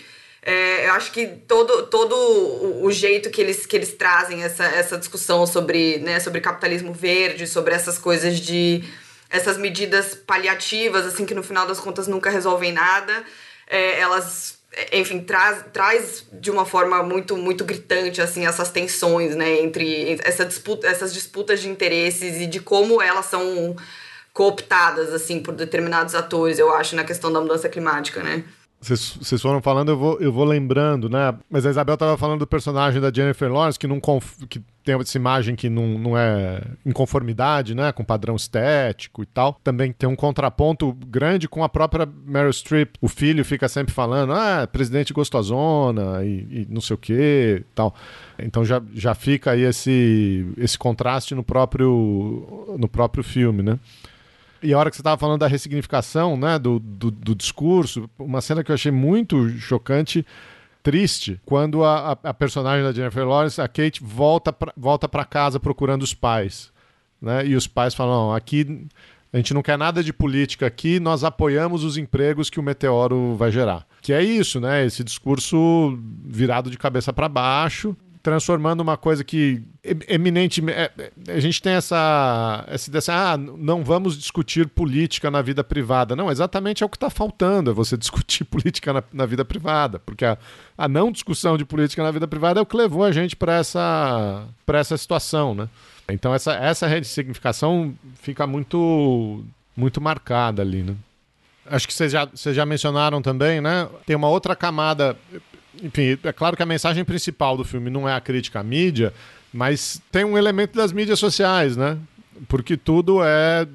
É, 0.50 0.88
eu 0.88 0.94
acho 0.94 1.12
que 1.12 1.28
todo, 1.46 1.88
todo 1.88 2.16
o 2.82 2.90
jeito 2.90 3.30
que 3.30 3.42
eles, 3.42 3.66
que 3.66 3.76
eles 3.76 3.92
trazem 3.92 4.44
essa, 4.44 4.64
essa 4.64 4.98
discussão 4.98 5.46
sobre, 5.46 5.98
né, 5.98 6.22
sobre 6.22 6.40
capitalismo 6.40 6.94
verde, 6.94 7.46
sobre 7.46 7.76
essas 7.76 7.98
coisas 7.98 8.40
de. 8.40 8.82
essas 9.30 9.58
medidas 9.58 10.16
paliativas, 10.16 11.06
assim, 11.06 11.26
que 11.26 11.36
no 11.36 11.44
final 11.44 11.68
das 11.68 11.82
contas 11.82 12.08
nunca 12.08 12.30
resolvem 12.30 12.72
nada, 12.72 13.26
é, 13.70 14.00
elas 14.00 14.58
enfim, 14.94 15.20
traz, 15.20 15.66
traz 15.74 16.26
de 16.32 16.50
uma 16.50 16.66
forma 16.66 17.04
muito, 17.04 17.36
muito 17.36 17.66
gritante, 17.66 18.22
assim, 18.22 18.46
essas 18.46 18.70
tensões, 18.70 19.36
né, 19.36 19.60
entre 19.60 20.18
essa 20.24 20.46
disputa, 20.46 20.88
essas 20.88 21.14
disputas 21.14 21.60
de 21.60 21.68
interesses 21.68 22.40
e 22.40 22.48
de 22.48 22.62
como 22.62 23.02
elas 23.02 23.26
são 23.26 23.76
cooptadas, 24.32 25.14
assim, 25.14 25.42
por 25.42 25.54
determinados 25.54 26.16
atores, 26.16 26.58
eu 26.58 26.74
acho, 26.74 26.96
na 26.96 27.04
questão 27.04 27.34
da 27.34 27.42
mudança 27.42 27.68
climática, 27.68 28.24
né. 28.24 28.46
Vocês 28.80 29.42
foram 29.42 29.60
falando, 29.60 29.90
eu 29.90 29.98
vou, 29.98 30.20
eu 30.20 30.32
vou 30.32 30.46
lembrando, 30.46 31.10
né? 31.10 31.34
Mas 31.50 31.66
a 31.66 31.70
Isabel 31.72 31.96
estava 31.96 32.16
falando 32.16 32.40
do 32.40 32.48
personagem 32.48 33.02
da 33.02 33.12
Jennifer 33.12 33.52
Lawrence, 33.52 33.78
que, 33.78 33.88
não 33.88 34.00
que 34.48 34.62
tem 34.84 34.96
essa 34.96 35.18
imagem 35.18 35.56
que 35.56 35.68
não, 35.68 35.98
não 35.98 36.18
é 36.18 36.62
em 36.86 36.92
conformidade, 36.92 37.74
né? 37.74 37.92
Com 37.92 38.06
padrão 38.06 38.36
estético 38.36 39.24
e 39.24 39.26
tal. 39.26 39.60
Também 39.64 39.92
tem 39.92 40.08
um 40.08 40.16
contraponto 40.16 40.94
grande 41.08 41.50
com 41.50 41.64
a 41.64 41.70
própria 41.70 42.08
Meryl 42.26 42.54
Streep. 42.54 42.96
O 43.02 43.08
filho 43.08 43.44
fica 43.44 43.68
sempre 43.68 43.94
falando, 43.94 44.32
ah, 44.34 44.68
presidente 44.72 45.12
gostosona 45.12 46.24
e, 46.24 46.48
e 46.50 46.68
não 46.70 46.80
sei 46.80 46.94
o 46.94 46.98
que 46.98 47.64
tal. 47.74 47.96
Então 48.38 48.64
já, 48.64 48.82
já 48.94 49.16
fica 49.16 49.52
aí 49.52 49.64
esse, 49.64 50.46
esse 50.56 50.78
contraste 50.78 51.34
no 51.34 51.44
próprio, 51.44 52.78
no 52.78 52.88
próprio 52.88 53.24
filme, 53.24 53.64
né? 53.64 53.80
E 54.62 54.74
a 54.74 54.78
hora 54.78 54.90
que 54.90 54.96
você 54.96 55.02
estava 55.02 55.18
falando 55.18 55.40
da 55.40 55.48
ressignificação 55.48 56.36
né, 56.36 56.58
do, 56.58 56.80
do, 56.80 57.12
do, 57.12 57.36
discurso, 57.36 58.10
uma 58.18 58.42
cena 58.42 58.64
que 58.64 58.72
eu 58.72 58.76
achei 58.76 58.92
muito 58.92 59.50
chocante, 59.60 60.26
triste, 60.82 61.40
quando 61.46 61.84
a, 61.84 62.14
a, 62.24 62.30
a 62.30 62.34
personagem 62.34 62.84
da 62.84 62.92
Jennifer 62.92 63.28
Lawrence, 63.28 63.62
a 63.62 63.68
Kate, 63.68 64.02
volta 64.02 64.54
para 64.54 64.74
volta 64.76 65.08
casa 65.26 65.60
procurando 65.60 66.04
os 66.04 66.14
pais. 66.14 66.72
Né? 67.22 67.46
E 67.48 67.56
os 67.56 67.68
pais 67.68 67.94
falam: 67.94 68.34
aqui 68.34 68.88
a 69.32 69.38
gente 69.38 69.54
não 69.54 69.62
quer 69.62 69.78
nada 69.78 70.04
de 70.04 70.14
política 70.14 70.66
aqui, 70.66 71.00
nós 71.00 71.24
apoiamos 71.24 71.84
os 71.84 71.98
empregos 71.98 72.50
que 72.50 72.60
o 72.60 72.64
meteoro 72.64 73.36
vai 73.36 73.52
gerar. 73.52 73.86
Que 74.02 74.14
é 74.14 74.24
isso, 74.24 74.62
né? 74.62 74.86
Esse 74.86 75.04
discurso 75.04 76.00
virado 76.24 76.72
de 76.72 76.78
cabeça 76.78 77.12
para 77.12 77.28
baixo, 77.28 77.96
transformando 78.28 78.82
uma 78.82 78.98
coisa 78.98 79.24
que 79.24 79.64
eminente 80.10 80.62
é, 80.70 80.92
é, 80.98 81.12
a 81.32 81.40
gente 81.40 81.62
tem 81.62 81.72
essa 81.72 82.66
essa 82.68 82.92
dessa 82.92 83.14
ah, 83.14 83.38
não 83.38 83.86
vamos 83.86 84.18
discutir 84.18 84.68
política 84.68 85.32
na 85.32 85.42
vida 85.42 85.64
privada. 85.64 86.14
Não 86.14 86.30
exatamente 86.30 86.84
é 86.84 86.86
o 86.86 86.90
que 86.90 86.98
está 86.98 87.10
faltando 87.10 87.72
é 87.72 87.74
você 87.74 87.96
discutir 87.96 88.44
política 88.44 88.92
na, 88.92 89.02
na 89.14 89.26
vida 89.26 89.46
privada 89.46 89.98
porque 89.98 90.26
a, 90.26 90.38
a, 90.78 90.90
não 90.90 91.10
discussão 91.10 91.58
de 91.58 91.64
política 91.64 92.04
na 92.04 92.12
vida 92.12 92.28
privada 92.28 92.60
é 92.60 92.64
o 92.64 92.66
que 92.66 92.76
levou 92.76 93.06
a 93.06 93.14
gente 93.14 93.34
para 93.34 93.56
essa 93.56 94.46
para 94.66 94.80
essa 94.80 94.98
situação 94.98 95.56
né? 95.56 95.70
Então 96.10 96.34
essa 96.36 96.54
essa 96.54 96.86
ressignificação 96.86 97.96
fica 98.16 98.46
muito 98.46 99.42
muito 99.74 100.02
marcada 100.02 100.62
ali 100.62 100.84
né? 100.84 100.98
Acho 101.66 101.88
que 101.88 101.94
vocês 101.94 102.12
já, 102.12 102.26
vocês 102.26 102.56
já 102.56 102.66
mencionaram 102.66 103.22
também, 103.22 103.60
né? 103.60 103.90
Tem 104.06 104.16
uma 104.16 104.30
outra 104.30 104.56
camada 104.56 105.18
enfim, 105.84 106.18
é 106.24 106.34
claro 106.34 106.56
que 106.56 106.64
a 106.64 106.66
mensagem 106.66 107.04
principal 107.04 107.58
do 107.58 107.64
filme 107.64 107.90
não 107.90 108.08
é 108.08 108.14
a 108.14 108.22
crítica 108.22 108.60
à 108.60 108.64
mídia, 108.64 109.14
mas 109.54 110.02
tem 110.12 110.24
um 110.24 110.38
elemento 110.38 110.76
das 110.76 110.92
mídias 110.92 111.20
sociais, 111.20 111.76
né? 111.76 111.98
Porque 112.48 112.78
tudo 112.78 113.24
é 113.24 113.68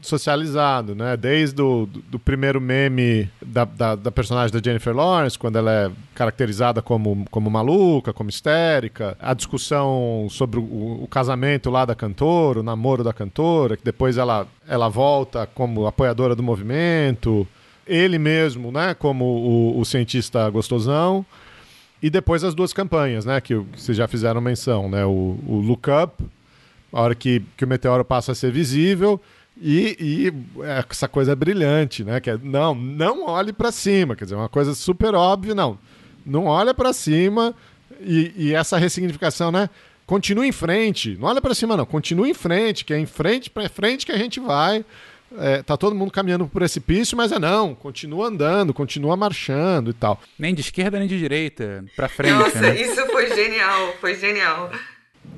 socializado, 0.00 0.94
né? 0.94 1.16
Desde 1.16 1.60
o 1.60 1.86
do, 1.86 2.18
primeiro 2.18 2.60
meme 2.60 3.28
da, 3.44 3.64
da, 3.64 3.94
da, 3.94 4.10
personagem 4.10 4.52
da 4.52 4.62
Jennifer 4.62 4.94
Lawrence, 4.94 5.38
quando 5.38 5.56
ela 5.56 5.70
é 5.70 5.90
caracterizada 6.14 6.80
como, 6.80 7.26
como 7.30 7.50
maluca, 7.50 8.12
como 8.12 8.30
histérica, 8.30 9.16
a 9.20 9.34
discussão 9.34 10.26
sobre 10.30 10.58
o, 10.58 11.02
o 11.02 11.08
casamento 11.08 11.70
lá 11.70 11.84
da 11.84 11.94
cantora, 11.94 12.60
o 12.60 12.62
namoro 12.62 13.04
da 13.04 13.12
cantora, 13.12 13.76
que 13.76 13.84
depois 13.84 14.16
ela, 14.16 14.46
ela 14.66 14.88
volta 14.88 15.46
como 15.46 15.86
apoiadora 15.86 16.34
do 16.34 16.42
movimento, 16.42 17.46
ele 17.86 18.18
mesmo, 18.18 18.70
né? 18.70 18.94
Como 18.94 19.24
o, 19.24 19.80
o 19.80 19.84
cientista 19.84 20.48
gostosão. 20.48 21.24
E 22.02 22.08
depois 22.08 22.42
as 22.42 22.54
duas 22.54 22.72
campanhas, 22.72 23.24
né? 23.24 23.40
Que, 23.40 23.54
vocês 23.54 23.96
já 23.96 24.08
fizeram 24.08 24.40
menção, 24.40 24.88
né? 24.88 25.04
O, 25.04 25.38
o 25.46 25.62
Look 25.64 25.88
Up, 25.90 26.24
a 26.92 27.02
hora 27.02 27.14
que, 27.14 27.42
que 27.56 27.64
o 27.64 27.68
meteoro 27.68 28.04
passa 28.04 28.32
a 28.32 28.34
ser 28.34 28.50
visível, 28.50 29.20
e, 29.60 29.96
e 30.00 30.64
essa 30.88 31.06
coisa 31.06 31.36
brilhante, 31.36 32.02
né? 32.02 32.18
Que 32.20 32.30
é, 32.30 32.38
não, 32.42 32.74
não 32.74 33.26
olhe 33.26 33.52
para 33.52 33.70
cima. 33.70 34.16
Quer 34.16 34.24
dizer, 34.24 34.36
uma 34.36 34.48
coisa 34.48 34.74
super 34.74 35.14
óbvia, 35.14 35.54
não. 35.54 35.78
Não 36.24 36.46
olha 36.46 36.72
para 36.72 36.92
cima 36.92 37.54
e, 38.00 38.32
e, 38.36 38.54
essa 38.54 38.78
ressignificação, 38.78 39.52
né? 39.52 39.68
Continue 40.06 40.48
em 40.48 40.52
frente. 40.52 41.16
Não 41.20 41.28
olha 41.28 41.40
para 41.40 41.54
cima, 41.54 41.76
não. 41.76 41.84
Continue 41.84 42.30
em 42.30 42.34
frente, 42.34 42.84
que 42.84 42.94
é 42.94 42.98
em 42.98 43.06
frente 43.06 43.50
para 43.50 43.68
frente 43.68 44.06
que 44.06 44.12
a 44.12 44.18
gente 44.18 44.40
vai 44.40 44.84
é, 45.38 45.62
tá 45.62 45.76
todo 45.76 45.94
mundo 45.94 46.10
caminhando 46.10 46.44
pro 46.44 46.60
precipício, 46.60 47.16
mas 47.16 47.32
é 47.32 47.38
não, 47.38 47.74
continua 47.74 48.26
andando, 48.28 48.74
continua 48.74 49.16
marchando 49.16 49.90
e 49.90 49.94
tal. 49.94 50.20
Nem 50.38 50.54
de 50.54 50.60
esquerda 50.60 50.98
nem 50.98 51.08
de 51.08 51.18
direita, 51.18 51.84
pra 51.94 52.08
frente. 52.08 52.32
Nossa, 52.32 52.60
né? 52.60 52.80
isso 52.80 53.06
foi 53.06 53.34
genial, 53.34 53.94
foi 54.00 54.14
genial. 54.16 54.70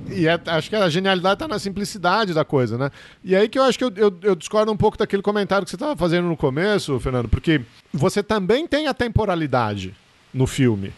E 0.09 0.27
é, 0.27 0.41
acho 0.47 0.71
que 0.71 0.77
a 0.77 0.89
genialidade 0.89 1.35
está 1.35 1.49
na 1.49 1.59
simplicidade 1.59 2.33
da 2.33 2.45
coisa, 2.45 2.79
né? 2.79 2.91
E 3.23 3.37
aí 3.37 3.49
que 3.49 3.59
eu 3.59 3.63
acho 3.63 3.79
que 3.79 3.85
eu, 3.85 3.93
eu, 3.97 4.19
eu 4.23 4.35
discordo 4.35 4.73
um 4.73 4.77
pouco 4.77 4.97
daquele 4.97 5.23
comentário 5.23 5.65
que 5.65 5.71
você 5.71 5.77
estava 5.77 5.97
fazendo 5.97 6.29
no 6.29 6.37
começo, 6.37 6.99
Fernando, 6.99 7.29
porque 7.29 7.61
você 7.93 8.23
também 8.23 8.67
tem 8.67 8.87
a 8.87 8.95
temporalidade 8.95 9.95
no 10.33 10.47
filme. 10.47 10.93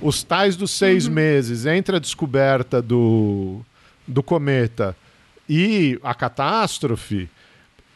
Os 0.00 0.22
tais 0.22 0.56
dos 0.56 0.70
seis 0.70 1.06
uhum. 1.06 1.12
meses 1.12 1.66
entre 1.66 1.96
a 1.96 1.98
descoberta 1.98 2.80
do, 2.80 3.60
do 4.06 4.22
cometa 4.22 4.96
e 5.48 5.98
a 6.02 6.14
catástrofe 6.14 7.28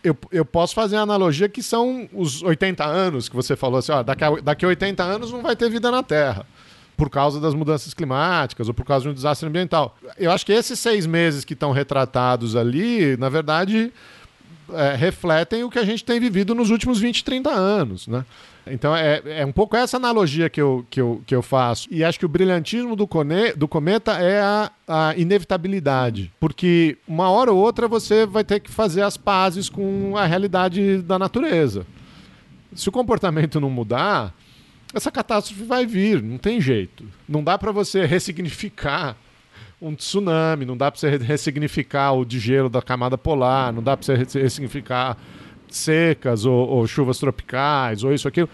eu, 0.05 0.17
eu 0.31 0.45
posso 0.45 0.75
fazer 0.75 0.97
a 0.97 1.01
analogia 1.01 1.49
que 1.49 1.63
são 1.63 2.09
os 2.13 2.43
80 2.43 2.85
anos 2.85 3.29
que 3.29 3.35
você 3.35 3.57
falou 3.57 3.79
assim, 3.79 3.91
ó, 3.91 4.03
daqui 4.03 4.23
a, 4.23 4.31
daqui 4.37 4.65
a 4.67 4.69
80 4.69 5.03
anos 5.03 5.33
não 5.33 5.41
vai 5.41 5.57
ter 5.57 5.71
vida 5.71 5.91
na 5.91 6.03
Terra 6.03 6.47
por 6.95 7.09
causa 7.11 7.41
das 7.41 7.55
mudanças 7.55 7.95
climáticas 7.95 8.69
ou 8.69 8.75
por 8.75 8.85
causa 8.85 9.05
de 9.05 9.09
um 9.09 9.15
desastre 9.15 9.49
ambiental. 9.49 9.97
Eu 10.17 10.31
acho 10.31 10.45
que 10.47 10.53
esses 10.53 10.79
seis 10.79 11.07
meses 11.07 11.45
que 11.45 11.55
estão 11.55 11.73
retratados 11.73 12.55
ali, 12.55 13.17
na 13.17 13.29
verdade, 13.29 13.93
é, 14.73 14.95
refletem 14.95 15.65
o 15.65 15.71
que 15.71 15.79
a 15.79 15.85
gente 15.85 16.05
tem 16.05 16.19
vivido 16.19 16.55
nos 16.55 16.71
últimos 16.71 16.99
20, 16.99 17.25
30 17.25 17.51
anos, 17.51 18.07
né? 18.07 18.25
Então 18.67 18.97
é, 18.97 19.21
é 19.27 19.45
um 19.45 19.53
pouco 19.53 19.77
essa 19.77 19.99
analogia 19.99 20.49
que 20.49 20.61
eu, 20.61 20.87
que, 20.89 21.01
eu, 21.01 21.23
que 21.27 21.35
eu 21.35 21.43
faço. 21.43 21.87
E 21.91 22.03
acho 22.03 22.19
que 22.19 22.25
o 22.25 22.29
brilhantismo 22.29 22.97
do, 22.97 23.07
cone, 23.07 23.53
do 23.53 23.69
cometa 23.69 24.13
é 24.13 24.41
a, 24.41 24.71
a 24.89 25.15
inevitabilidade. 25.17 26.33
Porque 26.41 26.97
uma 27.07 27.29
hora 27.31 27.53
ou 27.53 27.59
outra 27.59 27.87
você 27.87 28.25
vai 28.25 28.43
ter 28.43 28.61
que 28.61 28.71
fazer 28.71 29.03
as 29.03 29.17
pazes 29.17 29.69
com 29.69 30.17
a 30.17 30.25
realidade 30.25 30.99
da 31.03 31.19
natureza. 31.19 31.87
Se 32.75 32.89
o 32.89 32.93
comportamento 32.93 33.61
não 33.61 33.71
mudar, 33.71 34.35
essa 34.95 35.11
catástrofe 35.11 35.63
vai 35.65 35.85
vir, 35.85 36.23
não 36.23 36.39
tem 36.39 36.61
jeito. 36.61 37.05
Não 37.29 37.45
dá 37.45 37.59
para 37.59 37.71
você 37.71 38.07
ressignificar 38.07 39.17
um 39.85 39.95
tsunami, 39.95 40.65
não 40.65 40.77
dá 40.77 40.91
para 40.91 40.99
você 40.99 41.17
ressignificar 41.17 42.13
o 42.13 42.25
de 42.25 42.39
gelo 42.39 42.69
da 42.69 42.81
camada 42.81 43.19
polar, 43.19 43.73
não 43.73 43.83
dá 43.83 43.97
para 43.97 44.05
você 44.05 44.39
ressignificar 44.41 45.17
secas 45.69 46.45
ou, 46.45 46.69
ou, 46.69 46.87
chuvas 46.87 47.19
tropicais 47.19 48.03
ou 48.03 48.13
isso 48.15 48.27
aquilo. 48.27 48.49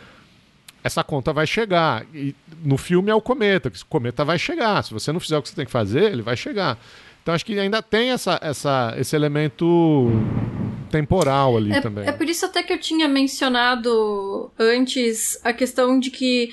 Essa 0.82 1.04
conta 1.04 1.32
vai 1.32 1.46
chegar. 1.46 2.06
E 2.14 2.34
no 2.64 2.76
filme 2.76 3.10
é 3.10 3.14
o 3.14 3.20
cometa, 3.20 3.68
o 3.68 3.86
cometa 3.86 4.24
vai 4.24 4.38
chegar. 4.38 4.82
Se 4.82 4.92
você 4.92 5.12
não 5.12 5.20
fizer 5.20 5.36
o 5.38 5.42
que 5.42 5.50
você 5.50 5.54
tem 5.54 5.66
que 5.66 5.70
fazer, 5.70 6.10
ele 6.12 6.22
vai 6.22 6.36
chegar. 6.36 6.78
Então 7.22 7.34
acho 7.34 7.44
que 7.44 7.58
ainda 7.58 7.82
tem 7.82 8.10
essa, 8.10 8.38
essa, 8.42 8.94
esse 8.96 9.14
elemento 9.14 10.10
temporal 10.90 11.56
ali 11.56 11.72
é, 11.72 11.80
também. 11.80 12.08
É 12.08 12.12
por 12.12 12.28
isso 12.28 12.46
até 12.46 12.62
que 12.62 12.72
eu 12.72 12.80
tinha 12.80 13.06
mencionado 13.06 14.50
antes 14.58 15.38
a 15.44 15.52
questão 15.52 16.00
de 16.00 16.10
que 16.10 16.52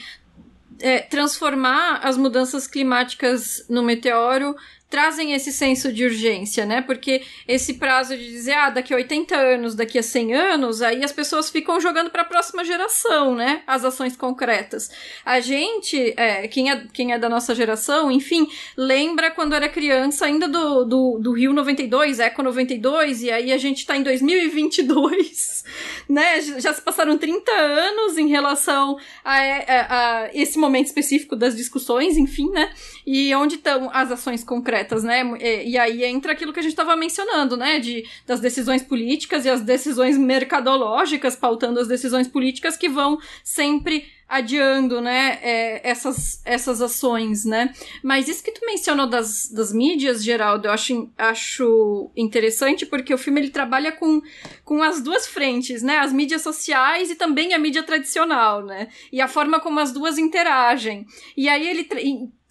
é, 0.79 0.99
transformar 0.99 2.01
as 2.03 2.17
mudanças 2.17 2.67
climáticas 2.67 3.65
no 3.69 3.83
meteoro 3.83 4.55
trazem 4.89 5.33
esse 5.33 5.51
senso 5.51 5.91
de 5.91 6.05
urgência, 6.05 6.65
né? 6.65 6.81
Porque 6.81 7.21
esse 7.47 7.73
prazo 7.73 8.15
de 8.15 8.25
dizer, 8.25 8.53
ah, 8.53 8.69
daqui 8.69 8.93
a 8.93 8.97
80 8.97 9.35
anos, 9.35 9.75
daqui 9.75 9.99
a 9.99 10.03
100 10.03 10.33
anos, 10.33 10.81
aí 10.81 11.03
as 11.03 11.11
pessoas 11.11 11.49
ficam 11.49 11.79
jogando 11.81 12.09
para 12.09 12.21
a 12.21 12.25
próxima 12.25 12.63
geração, 12.63 13.35
né? 13.35 13.63
As 13.67 13.83
ações 13.83 14.15
concretas. 14.15 14.89
A 15.25 15.39
gente, 15.41 16.13
é, 16.15 16.47
quem, 16.47 16.71
é, 16.71 16.85
quem 16.93 17.11
é 17.11 17.19
da 17.19 17.27
nossa 17.27 17.53
geração, 17.53 18.09
enfim, 18.09 18.47
lembra 18.77 19.29
quando 19.29 19.53
era 19.53 19.67
criança 19.67 20.25
ainda 20.25 20.47
do, 20.47 20.85
do, 20.85 21.19
do 21.19 21.31
Rio 21.33 21.51
92, 21.51 22.19
Eco 22.19 22.41
92, 22.41 23.23
e 23.23 23.31
aí 23.31 23.51
a 23.51 23.57
gente 23.57 23.85
tá 23.85 23.97
em 23.97 24.03
2022, 24.03 25.65
né? 26.07 26.41
Já 26.59 26.73
se 26.73 26.81
passaram 26.81 27.17
30 27.17 27.51
anos 27.51 28.17
em 28.17 28.29
relação 28.29 28.97
a, 29.23 29.35
a, 29.35 30.23
a 30.23 30.29
esse 30.33 30.57
momento 30.57 30.85
específico 30.85 31.35
das 31.35 31.57
discussões, 31.57 32.17
enfim, 32.17 32.49
né? 32.51 32.71
E 33.05 33.35
onde 33.35 33.55
estão 33.55 33.89
as 33.93 34.11
ações 34.11 34.45
concretas? 34.45 34.76
Né? 35.03 35.23
E, 35.39 35.71
e 35.71 35.77
aí 35.77 36.03
entra 36.03 36.31
aquilo 36.31 36.53
que 36.53 36.59
a 36.59 36.63
gente 36.63 36.73
estava 36.73 36.95
mencionando, 36.95 37.55
né? 37.55 37.79
De, 37.79 38.05
das 38.25 38.39
decisões 38.39 38.83
políticas 38.83 39.45
e 39.45 39.49
as 39.49 39.61
decisões 39.61 40.17
mercadológicas 40.17 41.35
pautando 41.35 41.79
as 41.79 41.87
decisões 41.87 42.27
políticas 42.27 42.77
que 42.77 42.89
vão 42.89 43.19
sempre 43.43 44.05
adiando, 44.27 44.99
né, 44.99 45.39
é, 45.41 45.89
essas, 45.89 46.41
essas 46.43 46.81
ações, 46.81 47.45
né? 47.45 47.73
Mas 48.03 48.27
isso 48.27 48.43
que 48.43 48.51
tu 48.51 48.65
mencionou 48.65 49.07
das, 49.07 49.49
das 49.49 49.71
mídias, 49.71 50.21
Geraldo, 50.21 50.67
eu 50.67 50.71
acho, 50.71 51.09
acho 51.17 52.11
interessante 52.15 52.85
porque 52.85 53.13
o 53.13 53.17
filme 53.17 53.39
ele 53.39 53.49
trabalha 53.49 53.91
com, 53.91 54.21
com 54.65 54.83
as 54.83 55.01
duas 55.01 55.25
frentes, 55.25 55.81
né? 55.81 55.99
As 55.99 56.11
mídias 56.11 56.41
sociais 56.41 57.09
e 57.09 57.15
também 57.15 57.53
a 57.53 57.59
mídia 57.59 57.83
tradicional, 57.83 58.65
né? 58.65 58.89
E 59.11 59.21
a 59.21 59.29
forma 59.29 59.61
como 59.61 59.79
as 59.79 59.93
duas 59.93 60.17
interagem. 60.17 61.05
E 61.35 61.47
aí 61.47 61.65
ele 61.65 61.87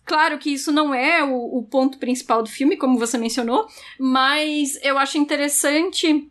Claro 0.07 0.39
que 0.39 0.51
isso 0.51 0.71
não 0.71 0.95
é 0.95 1.23
o, 1.25 1.59
o 1.59 1.63
ponto 1.65 1.99
principal 1.99 2.41
do 2.41 2.49
filme, 2.49 2.77
como 2.77 2.97
você 2.97 3.19
mencionou, 3.19 3.67
mas 3.99 4.79
eu 4.83 4.97
acho 4.97 5.19
interessante 5.19 6.31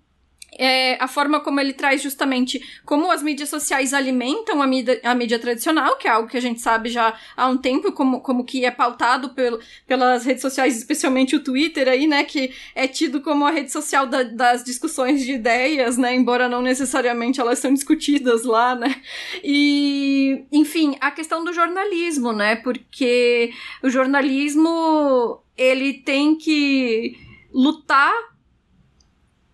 é, 0.57 1.01
a 1.01 1.07
forma 1.07 1.39
como 1.39 1.59
ele 1.59 1.73
traz 1.73 2.01
justamente 2.01 2.61
como 2.85 3.11
as 3.11 3.21
mídias 3.21 3.49
sociais 3.49 3.93
alimentam 3.93 4.61
a 4.61 4.67
mídia, 4.67 4.99
a 5.03 5.13
mídia 5.13 5.39
tradicional, 5.39 5.97
que 5.97 6.07
é 6.07 6.11
algo 6.11 6.29
que 6.29 6.37
a 6.37 6.41
gente 6.41 6.61
sabe 6.61 6.89
já 6.89 7.13
há 7.35 7.47
um 7.47 7.57
tempo, 7.57 7.91
como, 7.91 8.21
como 8.21 8.43
que 8.43 8.65
é 8.65 8.71
pautado 8.71 9.29
pelo, 9.29 9.59
pelas 9.87 10.25
redes 10.25 10.41
sociais, 10.41 10.77
especialmente 10.77 11.35
o 11.35 11.43
Twitter 11.43 11.87
aí, 11.87 12.07
né, 12.07 12.23
que 12.23 12.53
é 12.73 12.87
tido 12.87 13.21
como 13.21 13.45
a 13.45 13.51
rede 13.51 13.71
social 13.71 14.07
da, 14.07 14.23
das 14.23 14.63
discussões 14.63 15.23
de 15.23 15.33
ideias, 15.33 15.97
né, 15.97 16.15
embora 16.15 16.47
não 16.47 16.61
necessariamente 16.61 17.41
elas 17.41 17.59
são 17.59 17.73
discutidas 17.73 18.43
lá, 18.43 18.75
né, 18.75 19.01
e, 19.43 20.45
enfim, 20.51 20.95
a 21.01 21.11
questão 21.11 21.43
do 21.43 21.53
jornalismo, 21.53 22.31
né, 22.31 22.55
porque 22.55 23.51
o 23.83 23.89
jornalismo, 23.89 25.41
ele 25.57 25.93
tem 25.93 26.35
que 26.35 27.17
lutar 27.53 28.34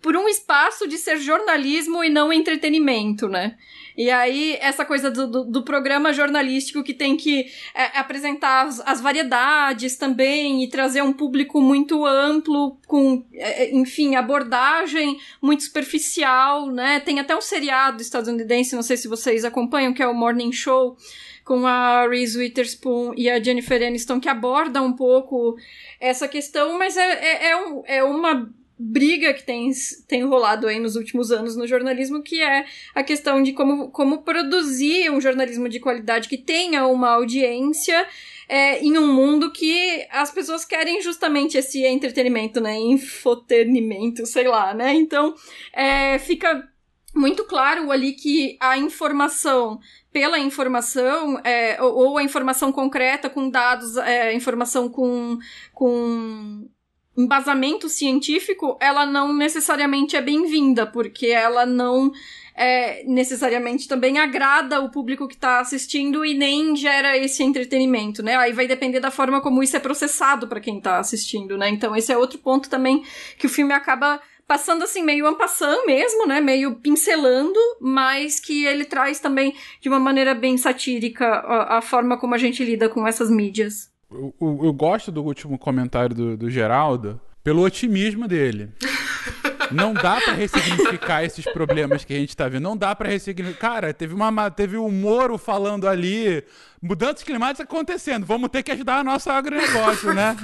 por 0.01 0.17
um 0.17 0.27
espaço 0.27 0.87
de 0.87 0.97
ser 0.97 1.17
jornalismo 1.17 2.03
e 2.03 2.09
não 2.09 2.33
entretenimento, 2.33 3.27
né? 3.27 3.55
E 3.95 4.09
aí, 4.09 4.57
essa 4.61 4.85
coisa 4.85 5.11
do, 5.11 5.27
do, 5.27 5.43
do 5.43 5.63
programa 5.63 6.13
jornalístico 6.13 6.81
que 6.81 6.93
tem 6.93 7.17
que 7.17 7.45
é, 7.75 7.99
apresentar 7.99 8.65
as, 8.65 8.79
as, 8.79 9.01
variedades 9.01 9.97
também 9.97 10.63
e 10.63 10.69
trazer 10.69 11.01
um 11.01 11.13
público 11.13 11.61
muito 11.61 12.05
amplo, 12.05 12.77
com, 12.87 13.23
é, 13.33 13.65
é, 13.65 13.75
enfim, 13.75 14.15
abordagem 14.15 15.19
muito 15.41 15.63
superficial, 15.63 16.67
né? 16.67 16.99
Tem 17.01 17.19
até 17.19 17.35
um 17.35 17.41
seriado 17.41 18.01
estadunidense, 18.01 18.75
não 18.75 18.83
sei 18.83 18.97
se 18.97 19.07
vocês 19.07 19.43
acompanham, 19.43 19.93
que 19.93 20.01
é 20.01 20.07
o 20.07 20.13
Morning 20.13 20.51
Show, 20.51 20.95
com 21.43 21.67
a 21.67 22.07
Reese 22.07 22.37
Witherspoon 22.37 23.13
e 23.17 23.29
a 23.29 23.41
Jennifer 23.41 23.85
Aniston, 23.85 24.19
que 24.19 24.29
aborda 24.29 24.81
um 24.81 24.93
pouco 24.93 25.57
essa 25.99 26.27
questão, 26.27 26.77
mas 26.77 26.95
é, 26.95 27.11
é, 27.11 27.49
é, 27.49 27.57
um, 27.57 27.83
é 27.85 28.03
uma 28.03 28.49
briga 28.83 29.33
que 29.33 29.43
tem, 29.43 29.69
tem 30.07 30.23
rolado 30.23 30.65
aí 30.65 30.79
nos 30.79 30.95
últimos 30.95 31.31
anos 31.31 31.55
no 31.55 31.67
jornalismo, 31.67 32.23
que 32.23 32.41
é 32.41 32.65
a 32.95 33.03
questão 33.03 33.43
de 33.43 33.53
como, 33.53 33.91
como 33.91 34.23
produzir 34.23 35.11
um 35.11 35.21
jornalismo 35.21 35.69
de 35.69 35.79
qualidade 35.79 36.27
que 36.27 36.37
tenha 36.37 36.87
uma 36.87 37.11
audiência 37.11 38.07
é, 38.49 38.79
em 38.79 38.97
um 38.97 39.13
mundo 39.13 39.51
que 39.51 40.05
as 40.09 40.31
pessoas 40.31 40.65
querem 40.65 41.01
justamente 41.01 41.57
esse 41.57 41.85
entretenimento, 41.85 42.59
né? 42.59 42.77
Infotenimento, 42.79 44.25
sei 44.25 44.47
lá, 44.47 44.73
né? 44.73 44.93
Então, 44.95 45.35
é, 45.71 46.17
fica 46.17 46.67
muito 47.13 47.43
claro 47.43 47.91
ali 47.91 48.13
que 48.13 48.57
a 48.59 48.77
informação 48.77 49.79
pela 50.11 50.39
informação, 50.39 51.39
é, 51.43 51.81
ou, 51.81 51.93
ou, 51.93 52.17
a 52.17 52.23
informação 52.23 52.71
concreta 52.71 53.29
com 53.29 53.49
dados, 53.49 53.95
é, 53.95 54.33
informação 54.33 54.89
com, 54.89 55.37
com 55.73 56.67
embasamento 57.17 57.89
científico, 57.89 58.77
ela 58.79 59.05
não 59.05 59.33
necessariamente 59.33 60.15
é 60.15 60.21
bem-vinda, 60.21 60.87
porque 60.87 61.27
ela 61.27 61.65
não 61.65 62.11
é, 62.55 63.03
necessariamente 63.05 63.87
também 63.87 64.17
agrada 64.17 64.79
o 64.79 64.89
público 64.89 65.27
que 65.27 65.35
está 65.35 65.59
assistindo 65.59 66.25
e 66.25 66.33
nem 66.33 66.75
gera 66.75 67.17
esse 67.17 67.43
entretenimento, 67.43 68.23
né? 68.23 68.35
Aí 68.37 68.53
vai 68.53 68.67
depender 68.67 68.99
da 68.99 69.11
forma 69.11 69.41
como 69.41 69.61
isso 69.61 69.75
é 69.75 69.79
processado 69.79 70.47
para 70.47 70.59
quem 70.59 70.77
está 70.77 70.99
assistindo, 70.99 71.57
né? 71.57 71.69
Então 71.69 71.95
esse 71.95 72.11
é 72.11 72.17
outro 72.17 72.39
ponto 72.39 72.69
também 72.69 73.03
que 73.37 73.45
o 73.45 73.49
filme 73.49 73.73
acaba 73.73 74.21
passando 74.47 74.83
assim 74.83 75.01
meio 75.03 75.27
ampassando 75.27 75.85
mesmo, 75.85 76.25
né? 76.25 76.39
Meio 76.41 76.75
pincelando, 76.75 77.59
mas 77.79 78.39
que 78.39 78.65
ele 78.65 78.85
traz 78.85 79.19
também 79.19 79.53
de 79.79 79.89
uma 79.89 79.99
maneira 79.99 80.33
bem 80.33 80.57
satírica 80.57 81.25
a, 81.25 81.77
a 81.77 81.81
forma 81.81 82.17
como 82.17 82.35
a 82.35 82.37
gente 82.37 82.63
lida 82.63 82.87
com 82.89 83.07
essas 83.07 83.29
mídias 83.29 83.90
eu, 84.11 84.59
eu, 84.63 84.73
gosto 84.73 85.11
do 85.11 85.23
último 85.23 85.57
comentário 85.57 86.15
do, 86.15 86.37
do 86.37 86.49
Geraldo 86.49 87.19
pelo 87.43 87.63
otimismo 87.63 88.27
dele. 88.27 88.69
Não 89.71 89.93
dá 89.93 90.19
para 90.19 90.33
ressignificar 90.33 91.23
esses 91.23 91.45
problemas 91.45 92.03
que 92.03 92.13
a 92.13 92.17
gente 92.17 92.35
tá 92.35 92.49
vendo. 92.49 92.63
Não 92.63 92.75
dá 92.75 92.93
para 92.93 93.09
ressignificar. 93.09 93.71
Cara, 93.71 93.93
teve 93.93 94.13
uma 94.13 94.51
teve 94.51 94.75
o 94.75 94.89
Moro 94.89 95.37
falando 95.37 95.87
ali, 95.87 96.43
mudanças 96.81 97.23
climáticas 97.23 97.65
acontecendo. 97.65 98.25
Vamos 98.25 98.49
ter 98.49 98.63
que 98.63 98.71
ajudar 98.71 98.99
a 98.99 99.03
nosso 99.03 99.29
agronegócio, 99.29 100.13
né? 100.13 100.35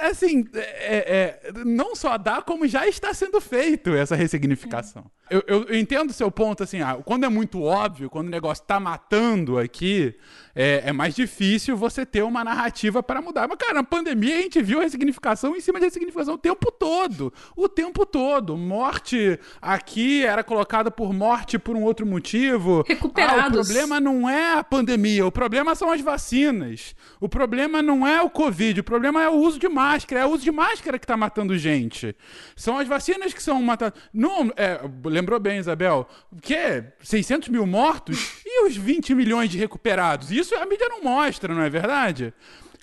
assim 0.00 0.48
é, 0.54 1.40
é, 1.46 1.52
não 1.64 1.94
só 1.94 2.16
dá, 2.16 2.40
como 2.40 2.66
já 2.66 2.86
está 2.86 3.12
sendo 3.12 3.40
feito 3.40 3.90
essa 3.94 4.14
ressignificação. 4.14 5.04
Eu, 5.28 5.42
eu, 5.46 5.64
eu 5.64 5.78
entendo 5.78 6.10
o 6.10 6.14
seu 6.14 6.30
ponto, 6.30 6.62
assim, 6.62 6.80
ah, 6.80 6.98
quando 7.04 7.24
é 7.24 7.28
muito 7.28 7.62
óbvio, 7.62 8.10
quando 8.10 8.28
o 8.28 8.30
negócio 8.30 8.64
tá 8.64 8.80
matando 8.80 9.58
aqui, 9.58 10.14
é, 10.62 10.82
é, 10.90 10.92
mais 10.92 11.14
difícil 11.14 11.74
você 11.74 12.04
ter 12.04 12.22
uma 12.22 12.44
narrativa 12.44 13.02
para 13.02 13.22
mudar. 13.22 13.48
Mas, 13.48 13.56
cara, 13.56 13.72
na 13.72 13.82
pandemia 13.82 14.36
a 14.36 14.42
gente 14.42 14.60
viu 14.60 14.78
a 14.78 14.82
ressignificação 14.82 15.56
em 15.56 15.60
cima 15.60 15.78
de 15.78 15.86
ressignificação 15.86 16.34
o 16.34 16.38
tempo 16.38 16.70
todo. 16.70 17.32
O 17.56 17.66
tempo 17.66 18.04
todo. 18.04 18.58
Morte 18.58 19.40
aqui 19.62 20.22
era 20.22 20.44
colocada 20.44 20.90
por 20.90 21.14
morte 21.14 21.58
por 21.58 21.74
um 21.74 21.82
outro 21.82 22.04
motivo. 22.04 22.84
Recuperados. 22.86 23.56
Ah, 23.56 23.62
o 23.62 23.64
problema 23.64 23.98
não 23.98 24.28
é 24.28 24.58
a 24.58 24.62
pandemia, 24.62 25.24
o 25.24 25.32
problema 25.32 25.74
são 25.74 25.90
as 25.90 26.02
vacinas. 26.02 26.94
O 27.18 27.26
problema 27.26 27.80
não 27.80 28.06
é 28.06 28.20
o 28.20 28.28
Covid, 28.28 28.80
o 28.80 28.84
problema 28.84 29.22
é 29.22 29.30
o 29.30 29.36
uso 29.36 29.58
de 29.58 29.68
máscara. 29.68 30.20
É 30.20 30.26
o 30.26 30.28
uso 30.28 30.44
de 30.44 30.52
máscara 30.52 30.98
que 30.98 31.06
está 31.06 31.16
matando 31.16 31.56
gente. 31.56 32.14
São 32.54 32.76
as 32.76 32.86
vacinas 32.86 33.32
que 33.32 33.42
são 33.42 33.62
matando. 33.62 33.94
Não, 34.12 34.52
é, 34.54 34.78
lembrou 35.06 35.40
bem, 35.40 35.58
Isabel. 35.58 36.06
O 36.30 36.38
quê? 36.38 36.84
600 37.00 37.48
mil 37.48 37.66
mortos? 37.66 38.42
E 38.44 38.66
os 38.66 38.76
20 38.76 39.14
milhões 39.14 39.48
de 39.48 39.56
recuperados? 39.56 40.30
Isso 40.30 40.49
a 40.54 40.66
mídia 40.66 40.88
não 40.88 41.02
mostra, 41.02 41.54
não 41.54 41.62
é 41.62 41.70
verdade? 41.70 42.34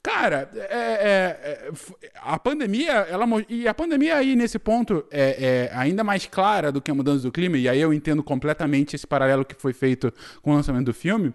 Cara, 0.02 0.50
é, 0.56 0.62
é, 0.62 1.70
é, 2.02 2.12
a 2.24 2.40
pandemia, 2.40 2.94
ela, 3.10 3.26
e 3.50 3.68
a 3.68 3.74
pandemia 3.74 4.16
aí 4.16 4.38
nesse 4.38 4.58
ponto 4.58 5.06
é, 5.12 5.70
é, 5.70 5.78
ainda 5.78 6.02
mais 6.02 6.26
clara 6.26 6.72
do 6.72 6.82
que 6.82 6.90
a 6.90 6.96
mudança 6.96 7.24
do 7.24 7.32
clima, 7.32 7.58
e 7.58 7.68
aí 7.68 7.82
eu 7.82 7.94
entendo 7.94 8.24
completamente 8.24 8.96
esse 8.96 9.06
paralelo 9.06 9.44
que 9.44 9.56
foi 9.56 9.74
feito 9.74 10.14
com 10.42 10.52
o 10.52 10.54
lançamento 10.54 10.86
do 10.86 10.94
filme, 10.94 11.34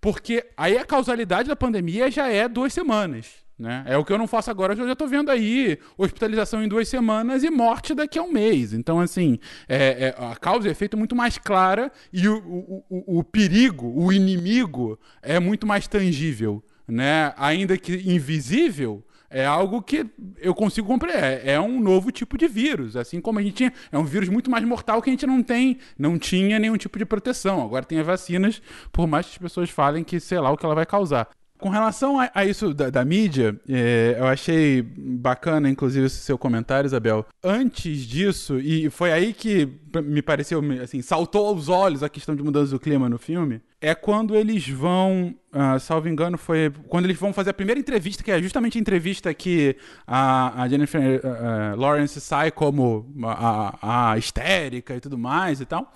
porque 0.00 0.46
aí 0.56 0.78
a 0.78 0.86
causalidade 0.86 1.48
da 1.48 1.56
pandemia 1.56 2.10
já 2.10 2.28
é 2.28 2.48
duas 2.48 2.72
semanas. 2.72 3.43
Né? 3.56 3.84
É 3.86 3.96
o 3.96 4.04
que 4.04 4.12
eu 4.12 4.18
não 4.18 4.26
faço 4.26 4.50
agora, 4.50 4.74
eu 4.74 4.86
já 4.86 4.92
estou 4.92 5.06
vendo 5.06 5.30
aí 5.30 5.78
hospitalização 5.96 6.62
em 6.62 6.68
duas 6.68 6.88
semanas 6.88 7.44
e 7.44 7.50
morte 7.50 7.94
daqui 7.94 8.18
a 8.18 8.22
um 8.22 8.32
mês. 8.32 8.72
Então, 8.72 8.98
assim, 8.98 9.38
é, 9.68 10.08
é, 10.08 10.14
a 10.18 10.34
causa 10.34 10.66
e 10.66 10.70
efeito 10.70 10.96
é 10.96 10.98
muito 10.98 11.14
mais 11.14 11.38
clara 11.38 11.92
e 12.12 12.26
o, 12.28 12.36
o, 12.36 12.84
o, 12.88 13.18
o 13.18 13.24
perigo, 13.24 13.86
o 13.94 14.12
inimigo, 14.12 14.98
é 15.22 15.38
muito 15.38 15.66
mais 15.66 15.86
tangível. 15.86 16.62
Né? 16.86 17.32
Ainda 17.36 17.78
que 17.78 17.94
invisível, 17.94 19.04
é 19.30 19.44
algo 19.44 19.82
que 19.82 20.06
eu 20.38 20.54
consigo 20.54 20.86
compreender. 20.86 21.22
É, 21.22 21.52
é 21.52 21.60
um 21.60 21.80
novo 21.80 22.10
tipo 22.10 22.36
de 22.36 22.46
vírus. 22.46 22.96
Assim 22.96 23.20
como 23.20 23.38
a 23.38 23.42
gente 23.42 23.54
tinha. 23.54 23.72
É 23.90 23.98
um 23.98 24.04
vírus 24.04 24.28
muito 24.28 24.50
mais 24.50 24.64
mortal 24.64 25.00
que 25.00 25.10
a 25.10 25.12
gente 25.12 25.26
não 25.26 25.42
tem, 25.42 25.78
não 25.98 26.18
tinha 26.18 26.58
nenhum 26.58 26.76
tipo 26.76 26.98
de 26.98 27.04
proteção. 27.04 27.62
Agora 27.62 27.84
tem 27.84 27.98
as 27.98 28.06
vacinas, 28.06 28.60
por 28.92 29.06
mais 29.06 29.26
que 29.26 29.32
as 29.32 29.38
pessoas 29.38 29.70
falem 29.70 30.04
que 30.04 30.20
sei 30.20 30.38
lá 30.38 30.50
o 30.50 30.56
que 30.56 30.64
ela 30.64 30.74
vai 30.74 30.86
causar 30.86 31.28
com 31.64 31.70
relação 31.70 32.20
a, 32.20 32.30
a 32.34 32.44
isso 32.44 32.74
da, 32.74 32.90
da 32.90 33.02
mídia, 33.06 33.58
é, 33.66 34.16
eu 34.18 34.26
achei 34.26 34.82
bacana, 34.82 35.66
inclusive, 35.66 36.10
seu 36.10 36.36
comentário, 36.36 36.86
Isabel. 36.86 37.24
Antes 37.42 38.00
disso, 38.00 38.58
e 38.58 38.90
foi 38.90 39.10
aí 39.10 39.32
que 39.32 39.66
me 40.04 40.20
pareceu, 40.20 40.60
assim, 40.82 41.00
saltou 41.00 41.46
aos 41.46 41.70
olhos 41.70 42.02
a 42.02 42.10
questão 42.10 42.36
de 42.36 42.42
mudança 42.42 42.72
do 42.72 42.78
clima 42.78 43.08
no 43.08 43.16
filme, 43.16 43.62
é 43.80 43.94
quando 43.94 44.36
eles 44.36 44.68
vão, 44.68 45.34
uh, 45.54 45.80
salvo 45.80 46.06
engano, 46.06 46.36
foi 46.36 46.70
quando 46.86 47.06
eles 47.06 47.18
vão 47.18 47.32
fazer 47.32 47.48
a 47.48 47.54
primeira 47.54 47.80
entrevista, 47.80 48.22
que 48.22 48.30
é 48.30 48.42
justamente 48.42 48.76
a 48.76 48.80
entrevista 48.82 49.32
que 49.32 49.74
a, 50.06 50.64
a 50.64 50.68
Jennifer 50.68 51.22
uh, 51.24 51.80
Lawrence 51.80 52.20
sai 52.20 52.50
como 52.50 53.10
a, 53.24 54.10
a 54.12 54.18
histérica 54.18 54.94
e 54.96 55.00
tudo 55.00 55.16
mais 55.16 55.62
e 55.62 55.64
tal. 55.64 55.90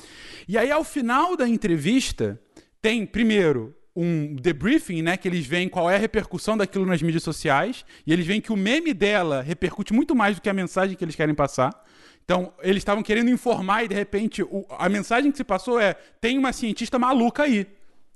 E 0.49 0.57
aí, 0.57 0.71
ao 0.71 0.83
final 0.83 1.37
da 1.37 1.47
entrevista, 1.47 2.41
tem, 2.81 3.05
primeiro, 3.05 3.75
um 4.01 4.37
debriefing, 4.37 5.03
né? 5.03 5.17
Que 5.17 5.27
eles 5.27 5.45
veem 5.45 5.69
qual 5.69 5.91
é 5.91 5.97
a 5.97 5.99
repercussão 5.99 6.57
daquilo 6.57 6.87
nas 6.87 7.03
mídias 7.03 7.23
sociais. 7.23 7.85
E 8.07 8.13
eles 8.13 8.25
veem 8.25 8.41
que 8.41 8.53
o 8.53 8.57
meme 8.57 8.95
dela 8.95 9.43
repercute 9.43 9.93
muito 9.93 10.15
mais 10.15 10.37
do 10.37 10.43
que 10.43 10.49
a 10.49 10.55
mensagem 10.55 10.97
que 10.97 11.05
eles 11.05 11.17
querem 11.17 11.35
passar. 11.35 11.85
Então, 12.25 12.53
eles 12.63 12.79
estavam 12.79 13.03
querendo 13.03 13.31
informar 13.31 13.85
e, 13.85 13.89
de 13.89 13.95
repente, 13.95 14.43
o, 14.43 14.65
a 14.79 14.89
mensagem 14.89 15.33
que 15.33 15.37
se 15.37 15.45
passou 15.45 15.81
é: 15.81 15.95
tem 16.21 16.39
uma 16.39 16.53
cientista 16.53 16.99
maluca 16.99 17.43
aí. 17.43 17.67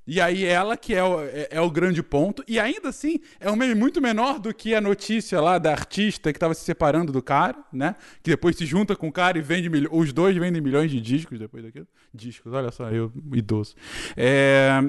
E 0.05 0.21
aí 0.21 0.45
ela 0.45 0.77
que 0.77 0.95
é 0.95 1.03
o, 1.03 1.21
é, 1.21 1.49
é, 1.51 1.61
o 1.61 1.71
grande 1.71 2.03
ponto. 2.03 2.45
E 2.47 2.59
ainda 2.59 2.89
assim, 2.89 3.21
é 3.41 3.51
um 3.51 3.57
meme 3.57 3.75
muito 3.75 4.01
menor 4.01 4.39
do 4.39 4.53
que 4.53 4.75
a 4.75 4.81
notícia 4.81 5.41
lá 5.41 5.59
da 5.59 5.71
artista 5.71 6.33
que 6.33 6.37
estava 6.37 6.55
se 6.55 6.65
separando 6.65 7.13
do 7.13 7.23
cara, 7.23 7.57
né? 7.73 7.95
Que 8.23 8.31
depois 8.31 8.57
se 8.57 8.67
junta 8.67 8.97
com 8.97 9.09
o 9.09 9.13
cara 9.13 9.39
e 9.39 9.41
vende 9.41 9.69
milhões. 9.69 9.93
Os 9.93 10.13
dois 10.13 10.37
vendem 10.37 10.61
milhões 10.61 10.91
de 10.91 11.01
discos 11.01 11.39
depois 11.39 11.65
daquilo. 11.65 11.87
Discos, 12.13 12.53
olha 12.53 12.71
só, 12.71 12.91
eu 12.91 13.13
idoso. 13.33 13.75
É... 14.17 14.83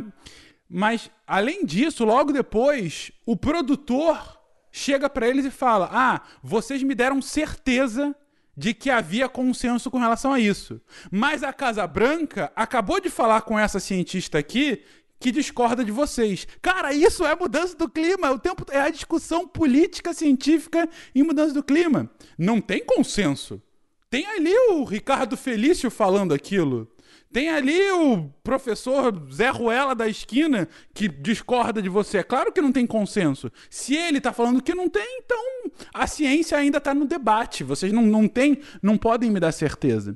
Mas, 0.69 1.09
além 1.27 1.65
disso, 1.65 2.03
logo 2.03 2.31
depois, 2.31 3.11
o 3.25 3.35
produtor 3.35 4.39
chega 4.71 5.09
para 5.09 5.27
eles 5.27 5.45
e 5.45 5.51
fala: 5.51 5.89
Ah, 5.91 6.21
vocês 6.41 6.81
me 6.81 6.95
deram 6.95 7.21
certeza 7.21 8.15
de 8.55 8.73
que 8.73 8.89
havia 8.89 9.27
consenso 9.27 9.89
com 9.89 9.97
relação 9.97 10.33
a 10.33 10.39
isso. 10.39 10.81
Mas 11.11 11.43
a 11.43 11.51
Casa 11.51 11.85
Branca 11.87 12.51
acabou 12.55 12.99
de 12.99 13.09
falar 13.09 13.41
com 13.41 13.57
essa 13.57 13.79
cientista 13.79 14.37
aqui 14.37 14.83
que 15.19 15.31
discorda 15.31 15.85
de 15.85 15.91
vocês. 15.91 16.45
Cara, 16.61 16.93
isso 16.93 17.25
é 17.25 17.33
mudança 17.35 17.75
do 17.75 17.89
clima. 17.89 18.29
O 18.31 18.39
tempo 18.39 18.65
é 18.69 18.81
a 18.81 18.89
discussão 18.89 19.47
política 19.47 20.13
científica 20.13 20.87
em 21.15 21.23
mudança 21.23 21.53
do 21.53 21.63
clima. 21.63 22.11
Não 22.37 22.59
tem 22.59 22.85
consenso. 22.85 23.61
Tem 24.09 24.27
ali 24.27 24.53
o 24.69 24.83
Ricardo 24.83 25.37
Felício 25.37 25.89
falando 25.89 26.33
aquilo. 26.33 26.92
Tem 27.33 27.49
ali 27.49 27.91
o 27.93 28.29
professor 28.43 29.11
Zé 29.33 29.49
Ruela 29.49 29.95
da 29.95 30.07
esquina 30.07 30.69
que 30.93 31.07
discorda 31.07 31.81
de 31.81 31.89
você. 31.89 32.19
É 32.19 32.23
claro 32.23 32.51
que 32.51 32.61
não 32.61 32.71
tem 32.71 32.85
consenso. 32.85 33.51
Se 33.71 33.95
ele 33.95 34.19
está 34.19 34.31
falando 34.31 34.61
que 34.61 34.75
não 34.75 34.87
tem, 34.87 35.19
então 35.25 35.71
a 35.91 36.05
ciência 36.05 36.55
ainda 36.55 36.77
está 36.77 36.93
no 36.93 37.05
debate. 37.05 37.63
Vocês 37.63 37.91
não, 37.91 38.03
não 38.03 38.27
têm, 38.27 38.59
não 38.83 38.99
podem 38.99 39.31
me 39.31 39.39
dar 39.39 39.51
certeza. 39.51 40.15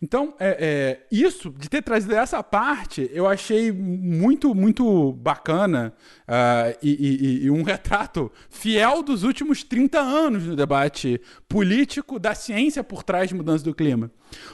Então, 0.00 0.34
é, 0.40 0.56
é, 0.58 1.06
isso, 1.12 1.50
de 1.50 1.68
ter 1.68 1.82
trazido 1.82 2.14
essa 2.14 2.42
parte, 2.42 3.10
eu 3.12 3.26
achei 3.26 3.70
muito, 3.70 4.54
muito 4.54 5.12
bacana 5.12 5.92
uh, 6.26 6.78
e, 6.82 7.42
e, 7.42 7.44
e 7.44 7.50
um 7.50 7.62
retrato 7.62 8.32
fiel 8.48 9.02
dos 9.02 9.22
últimos 9.22 9.62
30 9.62 10.00
anos 10.00 10.44
no 10.44 10.56
debate 10.56 11.20
político 11.46 12.18
da 12.18 12.34
ciência 12.34 12.82
por 12.82 13.02
trás 13.02 13.28
de 13.28 13.34
mudança 13.34 13.62
do 13.62 13.74
clima. 13.74 14.10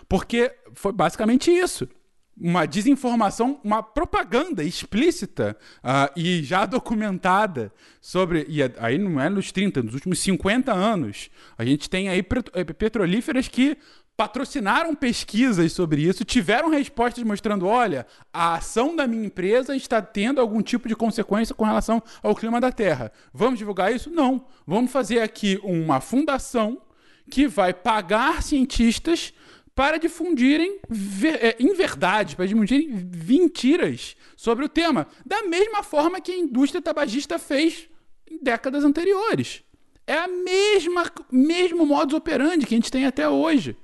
Porque 0.09 0.53
foi 0.75 0.91
basicamente 0.91 1.53
isso 1.53 1.89
uma 2.41 2.67
desinformação, 2.67 3.61
uma 3.63 3.83
propaganda 3.83 4.65
explícita 4.65 5.57
uh, 5.85 6.11
e 6.19 6.43
já 6.43 6.65
documentada 6.65 7.71
sobre. 8.01 8.47
E 8.49 8.61
aí 8.79 8.97
não 8.97 9.21
é 9.21 9.29
nos 9.29 9.53
30, 9.53 9.83
nos 9.83 9.95
últimos 9.95 10.19
50 10.21 10.73
anos. 10.73 11.29
A 11.59 11.65
gente 11.65 11.91
tem 11.91 12.09
aí 12.09 12.25
eh, 12.55 12.65
petrolíferas 12.65 13.47
que 13.47 13.77
patrocinaram 14.17 14.95
pesquisas 14.95 15.73
sobre 15.73 16.03
isso, 16.03 16.25
tiveram 16.25 16.71
respostas 16.71 17.23
mostrando: 17.25 17.67
olha, 17.67 18.07
a 18.33 18.55
ação 18.55 18.97
da 18.97 19.07
minha 19.07 19.27
empresa 19.27 19.77
está 19.77 20.01
tendo 20.01 20.41
algum 20.41 20.63
tipo 20.63 20.89
de 20.89 20.97
consequência 20.97 21.55
com 21.55 21.65
relação 21.65 22.03
ao 22.23 22.35
clima 22.35 22.61
da 22.61 22.73
Terra. 22.73 23.13
Vamos 23.35 23.59
divulgar 23.59 23.95
isso? 23.95 24.11
Não. 24.11 24.47
Vamos 24.67 24.91
fazer 24.91 25.21
aqui 25.21 25.61
uma 25.63 26.01
fundação 26.01 26.81
que 27.31 27.47
vai 27.47 27.73
pagar 27.73 28.43
cientistas 28.43 29.33
para 29.81 29.97
difundirem 29.97 30.79
ver, 30.91 31.43
é, 31.43 31.57
inverdades, 31.59 32.35
para 32.35 32.45
difundirem 32.45 32.87
mentiras 33.27 34.15
sobre 34.37 34.63
o 34.63 34.69
tema, 34.69 35.07
da 35.25 35.43
mesma 35.45 35.83
forma 35.83 36.21
que 36.21 36.31
a 36.31 36.37
indústria 36.37 36.83
tabagista 36.83 37.39
fez 37.39 37.89
em 38.31 38.37
décadas 38.45 38.85
anteriores. 38.85 39.65
É 40.07 40.19
a 40.19 40.29
mesma 40.29 41.11
mesmo 41.33 41.87
modus 41.87 42.13
operandi 42.13 42.67
que 42.67 42.75
a 42.75 42.77
gente 42.77 42.93
tem 42.93 43.07
até 43.07 43.27
hoje. 43.27 43.75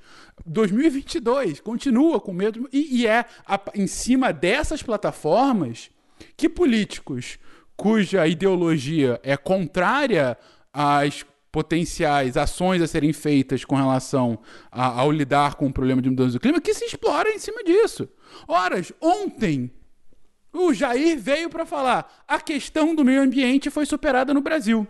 2022 0.45 1.61
continua 1.61 2.21
com 2.21 2.33
o 2.33 2.35
mesmo 2.35 2.69
e, 2.71 3.01
e 3.01 3.07
é 3.07 3.25
a, 3.47 3.59
em 3.75 3.87
cima 3.87 4.35
dessas 4.35 4.83
plataformas 4.83 5.89
que 6.37 6.47
políticos 6.47 7.39
cuja 7.75 8.27
ideologia 8.27 9.19
é 9.23 9.35
contrária 9.35 10.37
às 10.75 11.25
potenciais 11.57 12.37
ações 12.37 12.83
a 12.83 12.87
serem 12.87 13.15
feitas 13.15 13.65
com 13.65 13.77
relação 13.77 14.39
a, 14.71 15.01
ao 15.01 15.11
lidar 15.11 15.55
com 15.55 15.69
o 15.69 15.73
problema 15.73 16.03
de 16.03 16.11
mudança 16.11 16.33
do 16.33 16.41
clima 16.41 16.61
que 16.61 16.75
se 16.75 16.85
explora 16.85 17.31
em 17.31 17.39
cima 17.39 17.65
disso. 17.65 18.07
Horas, 18.47 18.93
ontem 19.01 19.73
o 20.53 20.75
Jair 20.75 21.19
veio 21.19 21.49
para 21.49 21.65
falar 21.65 22.25
a 22.29 22.39
questão 22.39 22.95
do 22.95 23.03
meio 23.03 23.23
ambiente 23.23 23.71
foi 23.71 23.87
superada 23.87 24.35
no 24.35 24.43
Brasil. 24.43 24.87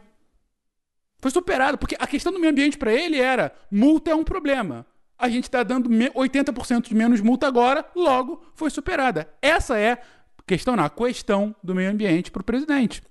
Foi 1.20 1.30
superada, 1.30 1.78
porque 1.78 1.94
a 2.00 2.06
questão 2.08 2.32
do 2.32 2.40
meio 2.40 2.50
ambiente 2.50 2.76
para 2.76 2.92
ele 2.92 3.20
era 3.20 3.54
multa 3.70 4.10
é 4.10 4.14
um 4.16 4.24
problema. 4.24 4.84
A 5.16 5.28
gente 5.28 5.44
está 5.44 5.62
dando 5.62 5.88
80% 5.88 6.88
de 6.88 6.94
menos 6.96 7.20
multa 7.20 7.46
agora, 7.46 7.88
logo 7.94 8.42
foi 8.56 8.70
superada. 8.70 9.32
Essa 9.40 9.78
é 9.78 10.02
questão, 10.44 10.74
não, 10.74 10.82
a 10.82 10.90
questão 10.90 11.54
do 11.62 11.76
meio 11.76 11.92
ambiente 11.92 12.28
para 12.28 12.40
o 12.40 12.44
presidente. 12.44 13.04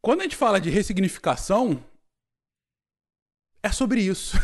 Quando 0.00 0.20
a 0.20 0.22
gente 0.22 0.36
fala 0.36 0.58
de 0.58 0.70
ressignificação, 0.70 1.84
é 3.64 3.72
sobre 3.72 4.02
isso. 4.02 4.38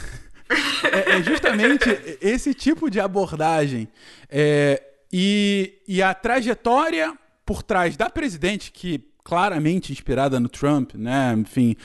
é, 0.90 1.18
é, 1.18 1.22
justamente 1.22 1.88
esse 2.22 2.54
tipo 2.54 2.90
de 2.90 2.98
abordagem. 2.98 3.86
É, 4.30 4.82
e, 5.12 5.74
e 5.86 6.02
a 6.02 6.14
trajetória 6.14 7.16
por 7.44 7.62
trás 7.62 7.96
da 7.96 8.08
presidente, 8.08 8.72
que 8.72 9.04
claramente 9.22 9.92
inspirada 9.92 10.40
no 10.40 10.48
Trump, 10.48 10.94
né? 10.94 11.34
Enfim, 11.36 11.76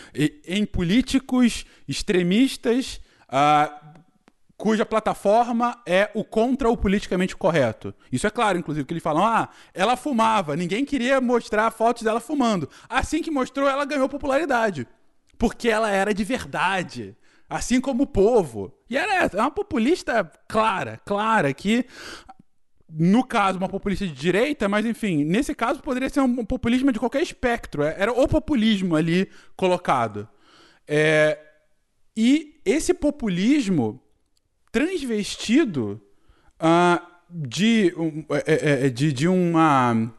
em 0.48 0.66
políticos 0.66 1.66
extremistas 1.88 3.02
uh, 3.28 3.96
cuja 4.56 4.86
plataforma 4.86 5.82
é 5.86 6.10
o 6.14 6.24
contra 6.24 6.70
o 6.70 6.78
politicamente 6.78 7.36
correto. 7.36 7.94
Isso 8.12 8.26
é 8.26 8.30
claro, 8.30 8.58
inclusive, 8.58 8.86
que 8.86 8.94
eles 8.94 9.04
falam: 9.04 9.26
ah, 9.26 9.50
ela 9.74 9.98
fumava, 9.98 10.56
ninguém 10.56 10.86
queria 10.86 11.20
mostrar 11.20 11.70
fotos 11.72 12.04
dela 12.04 12.22
fumando. 12.22 12.70
Assim 12.88 13.22
que 13.22 13.30
mostrou, 13.30 13.68
ela 13.68 13.84
ganhou 13.84 14.08
popularidade. 14.08 14.88
Porque 15.38 15.68
ela 15.68 15.92
era 15.92 16.14
de 16.14 16.24
verdade 16.24 17.16
assim 17.50 17.80
como 17.80 18.04
o 18.04 18.08
povo. 18.08 18.74
E 18.90 18.98
era 18.98 19.26
é 19.26 19.42
uma 19.42 19.52
populista 19.52 20.30
clara, 20.48 21.00
clara, 21.06 21.54
que 21.54 21.86
no 22.90 23.24
caso, 23.24 23.58
uma 23.58 23.68
populista 23.68 24.06
de 24.06 24.14
direita, 24.14 24.70
mas 24.70 24.86
enfim, 24.86 25.24
nesse 25.24 25.54
caso 25.54 25.82
poderia 25.82 26.10
ser 26.10 26.22
um 26.22 26.46
populismo 26.46 26.92
de 26.92 27.00
qualquer 27.00 27.22
espectro. 27.22 27.84
É, 27.84 27.96
era 27.98 28.12
o 28.12 28.28
populismo 28.28 28.96
ali 28.96 29.30
colocado. 29.56 30.28
É, 30.88 31.38
e 32.16 32.62
esse 32.64 32.94
populismo 32.94 34.02
transvestido 34.72 36.02
uh, 36.62 37.02
de, 37.30 37.94
uh, 37.98 38.90
de, 38.92 39.12
de 39.12 39.28
uma 39.28 40.14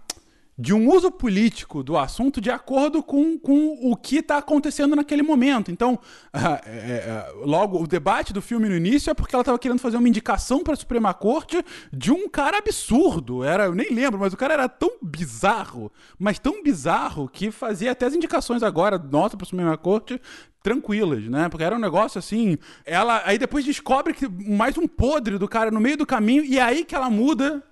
de 0.59 0.73
um 0.73 0.89
uso 0.91 1.11
político 1.11 1.83
do 1.83 1.99
assunto 1.99 2.41
de 2.41 2.51
acordo 2.51 3.03
com, 3.03 3.39
com 3.39 3.91
o 3.91 3.95
que 3.95 4.17
está 4.17 4.39
acontecendo 4.39 4.97
naquele 4.97 5.23
momento. 5.23 5.71
Então, 5.71 5.99
é, 6.33 6.71
é, 6.71 7.33
logo, 7.45 7.83
o 7.83 7.87
debate 7.87 8.33
do 8.33 8.41
filme 8.41 8.69
no 8.69 8.75
início 8.75 9.11
é 9.11 9.15
porque 9.15 9.35
ela 9.35 9.43
estava 9.43 9.59
querendo 9.59 9.79
fazer 9.79 9.99
uma 9.99 10.09
indicação 10.09 10.63
para 10.63 10.73
a 10.73 10.77
Suprema 10.77 11.13
Corte 11.13 11.63
de 11.93 12.11
um 12.11 12.29
cara 12.29 12.59
absurdo. 12.59 13.45
Era, 13.45 13.67
eu 13.67 13.75
nem 13.75 13.91
lembro, 13.91 14.19
mas 14.19 14.33
o 14.33 14.37
cara 14.37 14.55
era 14.55 14.69
tão 14.69 14.93
bizarro, 15.03 15.93
mas 16.19 16.39
tão 16.39 16.63
bizarro 16.63 17.29
que 17.29 17.51
fazia 17.51 17.93
até 17.93 18.07
as 18.07 18.15
indicações 18.15 18.63
agora, 18.63 18.99
nota 18.99 19.37
para 19.37 19.45
a 19.45 19.49
Suprema 19.49 19.77
Corte, 19.77 20.21
tranquilas, 20.67 21.23
né? 21.29 21.49
Porque 21.49 21.63
era 21.63 21.77
um 21.77 21.79
negócio 21.79 22.19
assim. 22.19 22.59
Ela 22.85 23.23
aí 23.25 23.39
depois 23.39 23.65
descobre 23.65 24.13
que 24.13 24.27
mais 24.27 24.77
um 24.77 24.89
podre 24.89 25.39
do 25.39 25.47
cara 25.47 25.71
no 25.71 25.79
meio 25.79 25.97
do 25.97 26.05
caminho, 26.05 26.45
e 26.45 26.59
é 26.59 26.63
aí 26.63 26.85
que 26.85 26.93
ela 26.93 27.09
muda, 27.09 27.63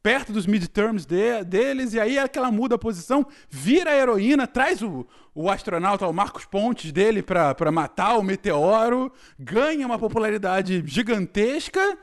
perto 0.00 0.32
dos 0.32 0.46
midterms 0.46 1.04
de, 1.04 1.42
deles, 1.42 1.94
e 1.94 2.00
aí 2.00 2.16
é 2.16 2.28
que 2.28 2.38
ela 2.38 2.52
muda 2.52 2.76
a 2.76 2.78
posição, 2.78 3.26
vira 3.50 3.90
a 3.90 3.96
heroína, 3.96 4.46
traz 4.46 4.82
o, 4.82 5.04
o 5.34 5.50
astronauta, 5.50 6.06
o 6.06 6.12
Marcos 6.12 6.44
Pontes 6.44 6.92
dele 6.92 7.24
pra 7.24 7.72
matar 7.72 8.18
o 8.18 8.22
meteoro, 8.22 9.10
ganha 9.36 9.84
uma 9.84 9.98
popularidade 9.98 10.80
gigantesca. 10.86 11.98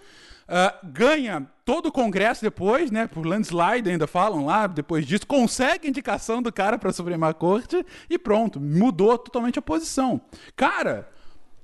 Uh, 0.51 0.91
ganha 0.91 1.47
todo 1.63 1.85
o 1.85 1.91
Congresso 1.93 2.41
depois, 2.41 2.91
né? 2.91 3.07
Por 3.07 3.25
landslide, 3.25 3.89
ainda 3.89 4.05
falam 4.05 4.45
lá, 4.45 4.67
depois 4.67 5.05
disso, 5.05 5.25
consegue 5.25 5.87
indicação 5.87 6.41
do 6.41 6.51
cara 6.51 6.77
para 6.77 6.89
a 6.89 6.93
Suprema 6.93 7.33
Corte 7.33 7.85
e 8.09 8.19
pronto, 8.19 8.59
mudou 8.59 9.17
totalmente 9.17 9.57
a 9.57 9.61
posição. 9.61 10.19
Cara, 10.53 11.07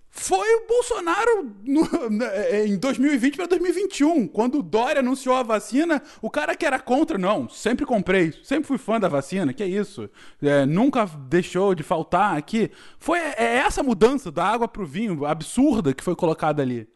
foi 0.09 0.47
o 0.55 0.67
Bolsonaro 0.67 1.51
no, 1.65 1.83
né, 2.09 2.65
em 2.65 2.77
2020 2.77 3.35
para 3.35 3.45
2021. 3.47 4.27
Quando 4.27 4.59
o 4.59 4.63
Dória 4.63 5.01
anunciou 5.01 5.35
a 5.35 5.43
vacina, 5.43 6.01
o 6.21 6.29
cara 6.29 6.55
que 6.55 6.65
era 6.65 6.79
contra, 6.79 7.17
não, 7.17 7.49
sempre 7.49 7.85
comprei, 7.85 8.33
sempre 8.43 8.67
fui 8.67 8.77
fã 8.77 8.99
da 8.99 9.09
vacina, 9.09 9.53
que 9.53 9.61
é 9.61 9.67
isso. 9.67 10.09
É, 10.41 10.65
nunca 10.65 11.05
deixou 11.05 11.75
de 11.75 11.83
faltar 11.83 12.37
aqui. 12.37 12.71
Foi 12.97 13.19
é 13.19 13.57
essa 13.57 13.83
mudança 13.83 14.31
da 14.31 14.45
água 14.45 14.67
para 14.67 14.81
o 14.81 14.85
vinho 14.85 15.25
absurda 15.25 15.93
que 15.93 16.03
foi 16.03 16.15
colocada 16.15 16.61
ali. 16.61 16.87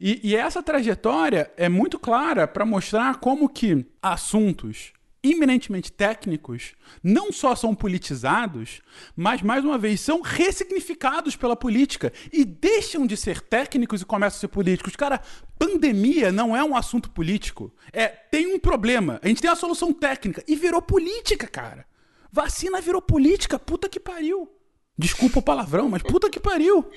E, 0.00 0.30
e 0.30 0.36
essa 0.36 0.62
trajetória 0.62 1.50
é 1.56 1.68
muito 1.68 1.98
clara 1.98 2.46
para 2.46 2.66
mostrar 2.66 3.16
como 3.20 3.48
que 3.48 3.86
assuntos 4.02 4.92
eminentemente 5.24 5.90
técnicos 5.90 6.74
não 7.02 7.32
só 7.32 7.56
são 7.56 7.74
politizados, 7.74 8.82
mas, 9.16 9.40
mais 9.40 9.64
uma 9.64 9.78
vez, 9.78 10.00
são 10.00 10.20
ressignificados 10.20 11.34
pela 11.34 11.56
política 11.56 12.12
e 12.30 12.44
deixam 12.44 13.06
de 13.06 13.16
ser 13.16 13.40
técnicos 13.40 14.02
e 14.02 14.04
começam 14.04 14.36
a 14.36 14.40
ser 14.40 14.48
políticos. 14.48 14.94
Cara, 14.94 15.22
pandemia 15.58 16.30
não 16.30 16.54
é 16.54 16.62
um 16.62 16.76
assunto 16.76 17.10
político. 17.10 17.72
É, 17.92 18.08
tem 18.08 18.54
um 18.54 18.58
problema, 18.58 19.18
a 19.22 19.28
gente 19.28 19.40
tem 19.40 19.50
a 19.50 19.56
solução 19.56 19.92
técnica 19.92 20.44
e 20.46 20.54
virou 20.54 20.82
política, 20.82 21.46
cara. 21.46 21.86
Vacina 22.30 22.80
virou 22.80 23.00
política, 23.00 23.58
puta 23.58 23.88
que 23.88 24.00
pariu. 24.00 24.50
Desculpa 24.98 25.38
o 25.38 25.42
palavrão, 25.42 25.88
mas 25.88 26.02
puta 26.02 26.28
que 26.28 26.38
pariu. 26.38 26.88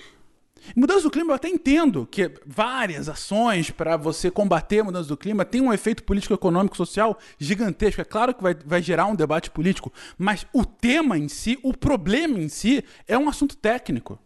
Mudança 0.75 1.03
do 1.03 1.11
clima, 1.11 1.31
eu 1.31 1.35
até 1.35 1.49
entendo 1.49 2.07
que 2.09 2.31
várias 2.45 3.09
ações 3.09 3.71
para 3.71 3.97
você 3.97 4.29
combater 4.29 4.79
a 4.79 4.83
mudança 4.83 5.09
do 5.09 5.17
clima 5.17 5.45
tem 5.45 5.61
um 5.61 5.73
efeito 5.73 6.03
político, 6.03 6.33
econômico, 6.33 6.77
social 6.77 7.17
gigantesco. 7.37 8.01
É 8.01 8.05
claro 8.05 8.33
que 8.33 8.43
vai, 8.43 8.53
vai 8.53 8.81
gerar 8.81 9.05
um 9.05 9.15
debate 9.15 9.49
político, 9.49 9.91
mas 10.17 10.45
o 10.53 10.65
tema 10.65 11.17
em 11.17 11.27
si, 11.27 11.59
o 11.63 11.75
problema 11.75 12.39
em 12.39 12.49
si, 12.49 12.83
é 13.07 13.17
um 13.17 13.29
assunto 13.29 13.55
técnico. 13.55 14.19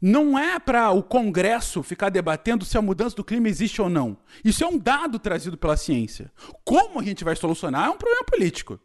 Não 0.00 0.38
é 0.38 0.58
para 0.58 0.90
o 0.90 1.02
Congresso 1.02 1.82
ficar 1.82 2.10
debatendo 2.10 2.64
se 2.64 2.76
a 2.76 2.82
mudança 2.82 3.16
do 3.16 3.24
clima 3.24 3.48
existe 3.48 3.80
ou 3.80 3.88
não. 3.88 4.18
Isso 4.44 4.62
é 4.62 4.66
um 4.66 4.76
dado 4.76 5.18
trazido 5.18 5.56
pela 5.56 5.78
ciência. 5.78 6.30
Como 6.62 7.00
a 7.00 7.02
gente 7.02 7.24
vai 7.24 7.34
solucionar 7.34 7.86
é 7.86 7.90
um 7.90 7.96
problema 7.96 8.24
político. 8.24 8.78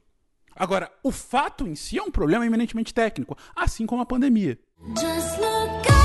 Agora, 0.55 0.91
o 1.03 1.11
fato 1.11 1.67
em 1.67 1.75
si 1.75 1.97
é 1.97 2.03
um 2.03 2.11
problema 2.11 2.45
eminentemente 2.45 2.93
técnico, 2.93 3.37
assim 3.55 3.85
como 3.85 4.01
a 4.01 4.05
pandemia. 4.05 4.57
Just 4.95 5.37
look 5.39 5.98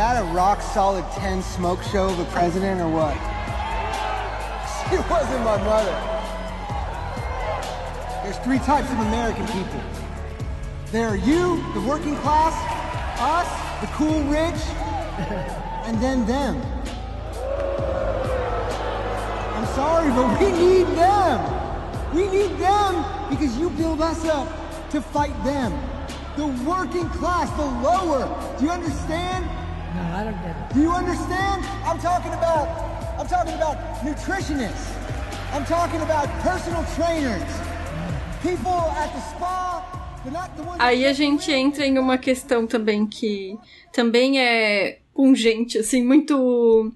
that 0.00 0.18
a 0.18 0.24
rock 0.32 0.62
solid 0.62 1.04
10 1.12 1.42
smoke 1.42 1.82
show 1.82 2.08
of 2.08 2.18
a 2.18 2.24
president 2.32 2.80
or 2.80 2.88
what? 2.88 3.12
She 4.88 4.96
wasn't 4.96 5.44
my 5.44 5.58
mother. 5.58 5.96
There's 8.24 8.38
three 8.38 8.60
types 8.60 8.90
of 8.90 8.98
American 9.00 9.46
people. 9.48 9.80
There 10.90 11.06
are 11.06 11.16
you, 11.16 11.62
the 11.74 11.82
working 11.82 12.16
class, 12.16 12.56
us, 13.20 13.46
the 13.82 13.88
cool 13.88 14.22
rich, 14.24 14.60
and 15.86 16.00
then 16.00 16.24
them. 16.24 16.56
I'm 19.54 19.66
sorry, 19.74 20.08
but 20.12 20.40
we 20.40 20.50
need 20.50 20.86
them. 20.96 22.14
We 22.14 22.26
need 22.26 22.56
them 22.56 23.04
because 23.28 23.58
you 23.58 23.68
build 23.68 24.00
us 24.00 24.24
up 24.24 24.48
to 24.92 25.02
fight 25.02 25.36
them. 25.44 25.78
The 26.38 26.46
working 26.66 27.10
class, 27.10 27.50
the 27.58 27.66
lower. 27.86 28.56
Do 28.58 28.64
you 28.64 28.70
understand? 28.70 29.46
No, 29.94 30.02
I 30.02 30.24
don't 30.24 30.40
get 30.42 30.56
it. 30.56 30.74
Do 30.74 30.80
you 30.80 30.92
understand? 30.92 31.64
I'm 31.84 31.98
talking 31.98 32.32
about 32.32 32.68
I'm 33.18 33.26
talking 33.26 33.54
about 33.54 33.76
nutritionists. 34.02 34.88
I'm 35.52 35.64
talking 35.64 36.00
about 36.00 36.28
personal 36.42 36.84
trainers. 36.96 37.50
People 38.42 38.80
at 38.96 39.12
the 39.12 39.20
spa. 39.20 40.00
Aí 40.78 41.06
a 41.06 41.12
gente 41.14 41.50
entra 41.50 41.86
em 41.86 41.98
uma 41.98 42.18
questão 42.18 42.66
também 42.66 43.06
que 43.06 43.56
também 43.90 44.38
é 44.38 44.98
pungente, 45.14 45.78
assim, 45.78 46.04
muito 46.04 46.92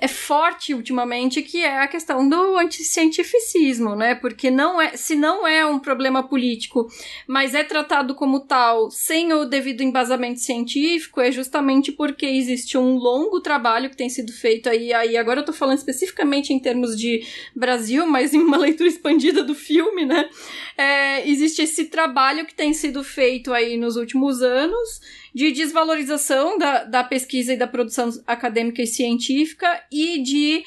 é 0.00 0.08
forte 0.08 0.72
ultimamente, 0.72 1.42
que 1.42 1.62
é 1.62 1.82
a 1.82 1.86
questão 1.86 2.26
do 2.26 2.56
anticientificismo, 2.56 3.94
né? 3.94 4.14
Porque 4.14 4.50
não 4.50 4.80
é, 4.80 4.96
se 4.96 5.14
não 5.14 5.46
é 5.46 5.64
um 5.64 5.78
problema 5.78 6.22
político, 6.22 6.88
mas 7.26 7.54
é 7.54 7.62
tratado 7.62 8.14
como 8.14 8.40
tal, 8.40 8.90
sem 8.90 9.32
o 9.34 9.44
devido 9.44 9.82
embasamento 9.82 10.40
científico, 10.40 11.20
é 11.20 11.30
justamente 11.30 11.92
porque 11.92 12.24
existe 12.24 12.78
um 12.78 12.94
longo 12.94 13.40
trabalho 13.40 13.90
que 13.90 13.96
tem 13.96 14.08
sido 14.08 14.32
feito 14.32 14.70
aí, 14.70 14.92
aí 14.92 15.16
agora 15.18 15.40
eu 15.40 15.44
tô 15.44 15.52
falando 15.52 15.76
especificamente 15.76 16.52
em 16.52 16.58
termos 16.58 16.98
de 16.98 17.22
Brasil, 17.54 18.06
mas 18.06 18.32
em 18.32 18.38
uma 18.38 18.56
leitura 18.58 18.88
expandida 18.88 19.42
do 19.42 19.54
filme, 19.54 20.06
né? 20.06 20.30
É, 20.78 21.28
existe 21.28 21.60
esse 21.60 21.84
trabalho 21.84 22.46
que 22.46 22.54
tem 22.54 22.72
sido 22.72 23.04
feito 23.04 23.52
aí 23.52 23.76
nos 23.76 23.96
últimos 23.96 24.40
anos, 24.40 25.00
de 25.34 25.52
desvalorização 25.52 26.58
da, 26.58 26.84
da 26.84 27.04
pesquisa 27.04 27.52
e 27.52 27.56
da 27.56 27.66
produção 27.66 28.10
acadêmica 28.26 28.82
e 28.82 28.86
científica 28.86 29.82
e 29.90 30.22
de 30.22 30.62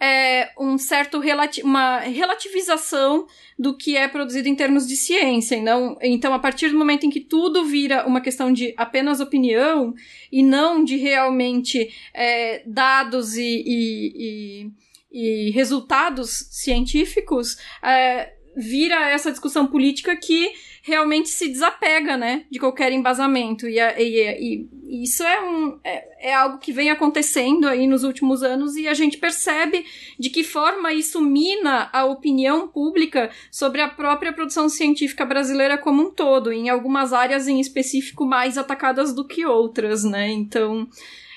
é, 0.00 0.50
um 0.58 0.76
certo 0.76 1.18
relati 1.18 1.62
uma 1.62 2.00
relativização 2.00 3.26
do 3.58 3.76
que 3.76 3.96
é 3.96 4.08
produzido 4.08 4.48
em 4.48 4.54
termos 4.54 4.86
de 4.86 4.96
ciência. 4.96 5.62
Não, 5.62 5.96
então, 6.02 6.34
a 6.34 6.38
partir 6.38 6.68
do 6.68 6.78
momento 6.78 7.06
em 7.06 7.10
que 7.10 7.20
tudo 7.20 7.64
vira 7.64 8.06
uma 8.06 8.20
questão 8.20 8.52
de 8.52 8.74
apenas 8.76 9.20
opinião 9.20 9.94
e 10.30 10.42
não 10.42 10.84
de 10.84 10.96
realmente 10.96 11.90
é, 12.12 12.62
dados 12.66 13.36
e, 13.36 13.62
e, 13.66 14.70
e, 15.10 15.48
e, 15.48 15.50
resultados 15.52 16.48
científicos, 16.50 17.56
é, 17.82 18.34
vira 18.56 19.10
essa 19.10 19.30
discussão 19.30 19.66
política 19.66 20.16
que 20.16 20.52
realmente 20.86 21.30
se 21.30 21.48
desapega, 21.48 22.14
né, 22.14 22.44
de 22.50 22.58
qualquer 22.58 22.92
embasamento. 22.92 23.66
E, 23.66 23.78
e, 23.78 24.68
e 24.86 25.02
isso 25.02 25.22
é, 25.22 25.40
um, 25.40 25.78
é, 25.82 26.28
é, 26.28 26.34
algo 26.34 26.58
que 26.58 26.72
vem 26.72 26.90
acontecendo 26.90 27.66
aí 27.66 27.86
nos 27.86 28.04
últimos 28.04 28.42
anos 28.42 28.76
e 28.76 28.86
a 28.86 28.92
gente 28.92 29.16
percebe 29.16 29.86
de 30.18 30.28
que 30.28 30.44
forma 30.44 30.92
isso 30.92 31.22
mina 31.22 31.88
a 31.90 32.04
opinião 32.04 32.68
pública 32.68 33.30
sobre 33.50 33.80
a 33.80 33.88
própria 33.88 34.30
produção 34.30 34.68
científica 34.68 35.24
brasileira 35.24 35.78
como 35.78 36.02
um 36.02 36.10
todo, 36.10 36.52
em 36.52 36.68
algumas 36.68 37.14
áreas 37.14 37.48
em 37.48 37.60
específico 37.60 38.26
mais 38.26 38.58
atacadas 38.58 39.14
do 39.14 39.26
que 39.26 39.46
outras, 39.46 40.04
né? 40.04 40.30
Então. 40.30 40.86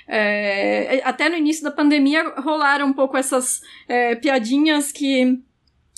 É, 0.10 1.02
até 1.04 1.28
no 1.28 1.36
início 1.36 1.66
da 1.66 1.72
pandemia 1.72 2.34
rolaram 2.38 2.88
um 2.88 2.94
pouco 2.94 3.18
essas 3.18 3.62
é, 3.90 4.16
piadinhas 4.16 4.90
que 4.90 5.38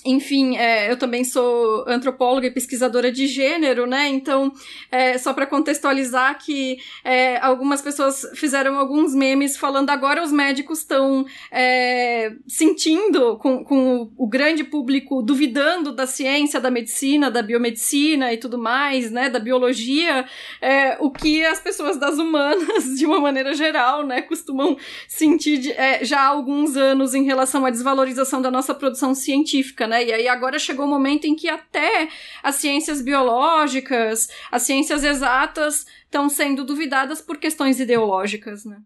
enfim, 0.06 0.56
é, 0.56 0.90
eu 0.90 0.98
também 0.98 1.26
sou 1.26 1.84
antropóloga 1.86 2.48
e 2.48 2.52
pesquisadora 2.52 3.12
de 3.12 3.28
gênero, 3.28 3.86
né? 3.86 4.08
Então, 4.08 4.52
é, 4.90 5.18
só 5.18 5.34
para 5.34 5.46
contextualizar 5.46 6.38
que 6.40 6.78
é, 7.04 7.38
algumas 7.40 7.82
pessoas 7.82 8.26
fizeram 8.34 8.80
alguns 8.80 9.14
memes 9.14 9.58
falando 9.58 9.90
agora 9.90 10.24
os 10.24 10.32
médicos 10.32 10.80
estão 10.80 11.26
é, 11.52 12.32
sentindo 12.48 13.38
com, 13.40 13.64
com 13.66 14.04
o, 14.04 14.12
o, 14.18 14.28
grande 14.28 14.64
público 14.64 15.22
duvidando 15.22 15.92
da 15.92 16.08
ciência, 16.08 16.62
da 16.62 16.72
medicina, 16.72 17.30
da 17.30 17.42
biomedicina 17.42 18.32
e 18.32 18.38
tudo 18.38 18.58
mais, 18.58 19.12
né? 19.12 19.30
Da 19.30 19.40
biologia, 19.40 20.26
é, 20.62 20.98
o 21.02 21.12
que 21.12 21.44
as 21.44 21.60
pessoas 21.60 21.98
das 21.98 22.18
humanas, 22.18 22.96
de 22.98 23.06
uma 23.06 23.20
maneira 23.20 23.54
geral, 23.54 24.06
né? 24.06 24.22
Costumam 24.22 24.78
sentir 25.10 25.58
de, 25.58 25.72
é, 25.74 26.06
já 26.06 26.22
há 26.22 26.28
alguns 26.28 26.78
anos 26.78 27.14
em 27.14 27.26
relação 27.26 27.66
à 27.66 27.70
desvalorização 27.70 28.42
da 28.42 28.50
nossa 28.50 28.74
produção 28.74 29.14
científica, 29.14 29.89
né? 29.90 30.06
E 30.06 30.14
aí 30.14 30.28
agora 30.28 30.58
chegou 30.58 30.86
o 30.86 30.90
momento 30.90 31.26
em 31.26 31.36
que 31.36 31.50
até 31.50 32.08
as 32.42 32.56
ciências 32.56 33.02
biológicas, 33.02 34.30
as 34.50 34.62
ciências 34.62 35.04
exatas 35.04 35.86
estão 36.06 36.30
sendo 36.30 36.64
duvidadas 36.64 37.22
por 37.22 37.38
questões 37.38 37.80
ideológicas, 37.80 38.64
né? 38.64 38.78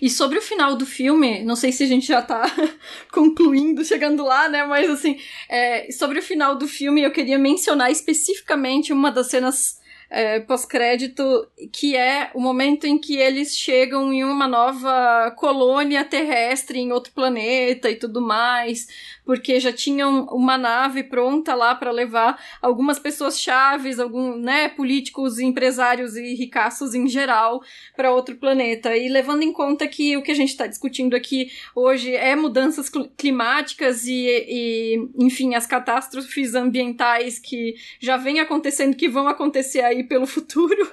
E 0.00 0.10
sobre 0.10 0.38
o 0.38 0.42
final 0.42 0.74
do 0.74 0.84
filme, 0.84 1.44
não 1.44 1.54
sei 1.54 1.70
se 1.70 1.84
a 1.84 1.86
gente 1.86 2.06
já 2.06 2.20
tá 2.20 2.42
concluindo, 3.12 3.84
chegando 3.84 4.24
lá, 4.24 4.48
né? 4.48 4.64
Mas 4.64 4.90
assim, 4.90 5.20
é, 5.48 5.92
sobre 5.92 6.18
o 6.18 6.22
final 6.22 6.56
do 6.56 6.66
filme, 6.66 7.02
eu 7.02 7.12
queria 7.12 7.38
mencionar 7.38 7.90
especificamente 7.90 8.92
uma 8.92 9.12
das 9.12 9.28
cenas 9.28 9.80
é, 10.12 10.40
pós-crédito, 10.40 11.48
que 11.72 11.96
é 11.96 12.30
o 12.34 12.40
momento 12.40 12.84
em 12.84 12.98
que 12.98 13.16
eles 13.16 13.56
chegam 13.56 14.12
em 14.12 14.22
uma 14.22 14.46
nova 14.46 15.30
colônia 15.38 16.04
terrestre 16.04 16.78
em 16.78 16.92
outro 16.92 17.14
planeta 17.14 17.88
e 17.88 17.96
tudo 17.96 18.20
mais, 18.20 18.86
porque 19.24 19.60
já 19.60 19.72
tinham 19.72 20.24
uma 20.26 20.58
nave 20.58 21.04
pronta 21.04 21.54
lá 21.54 21.74
para 21.74 21.90
levar 21.90 22.40
algumas 22.60 22.98
pessoas 22.98 23.40
chaves, 23.40 23.98
algum, 23.98 24.36
né, 24.36 24.68
políticos, 24.68 25.38
empresários 25.38 26.16
e 26.16 26.34
ricaços 26.34 26.94
em 26.94 27.06
geral 27.06 27.62
para 27.96 28.12
outro 28.12 28.36
planeta. 28.36 28.96
E 28.96 29.08
levando 29.08 29.42
em 29.42 29.52
conta 29.52 29.86
que 29.86 30.16
o 30.16 30.22
que 30.22 30.32
a 30.32 30.34
gente 30.34 30.50
está 30.50 30.66
discutindo 30.66 31.14
aqui 31.14 31.50
hoje 31.74 32.14
é 32.14 32.34
mudanças 32.34 32.90
climáticas 33.16 34.04
e, 34.06 34.26
e, 34.26 35.08
enfim, 35.18 35.54
as 35.54 35.66
catástrofes 35.66 36.54
ambientais 36.54 37.38
que 37.38 37.74
já 38.00 38.16
vêm 38.16 38.40
acontecendo, 38.40 38.96
que 38.96 39.08
vão 39.08 39.28
acontecer 39.28 39.82
aí 39.82 40.04
pelo 40.04 40.26
futuro. 40.26 40.90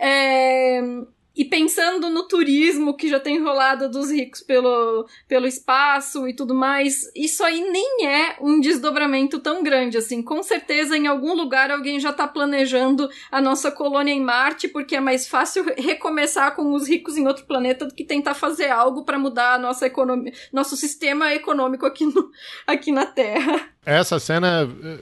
É, 0.00 0.80
e 1.38 1.44
pensando 1.44 2.10
no 2.10 2.24
turismo 2.24 2.96
que 2.96 3.08
já 3.08 3.20
tem 3.20 3.40
rolado 3.40 3.88
dos 3.88 4.10
ricos 4.10 4.42
pelo, 4.42 5.06
pelo 5.28 5.46
espaço 5.46 6.26
e 6.26 6.34
tudo 6.34 6.52
mais, 6.52 7.08
isso 7.14 7.44
aí 7.44 7.60
nem 7.60 8.06
é 8.08 8.36
um 8.40 8.58
desdobramento 8.60 9.38
tão 9.38 9.62
grande 9.62 9.96
assim. 9.96 10.20
Com 10.20 10.42
certeza, 10.42 10.96
em 10.96 11.06
algum 11.06 11.34
lugar, 11.34 11.70
alguém 11.70 12.00
já 12.00 12.10
está 12.10 12.26
planejando 12.26 13.08
a 13.30 13.40
nossa 13.40 13.70
colônia 13.70 14.12
em 14.12 14.20
Marte, 14.20 14.66
porque 14.66 14.96
é 14.96 15.00
mais 15.00 15.28
fácil 15.28 15.64
recomeçar 15.78 16.56
com 16.56 16.72
os 16.74 16.88
ricos 16.88 17.16
em 17.16 17.28
outro 17.28 17.46
planeta 17.46 17.86
do 17.86 17.94
que 17.94 18.02
tentar 18.02 18.34
fazer 18.34 18.70
algo 18.70 19.04
para 19.04 19.16
mudar 19.16 19.54
a 19.54 19.58
nossa 19.58 19.86
economia, 19.86 20.32
nosso 20.52 20.76
sistema 20.76 21.32
econômico 21.32 21.86
aqui, 21.86 22.04
no, 22.04 22.32
aqui 22.66 22.90
na 22.90 23.06
Terra. 23.06 23.68
Essa 23.86 24.18
cena 24.18 24.68
eh, 24.82 24.98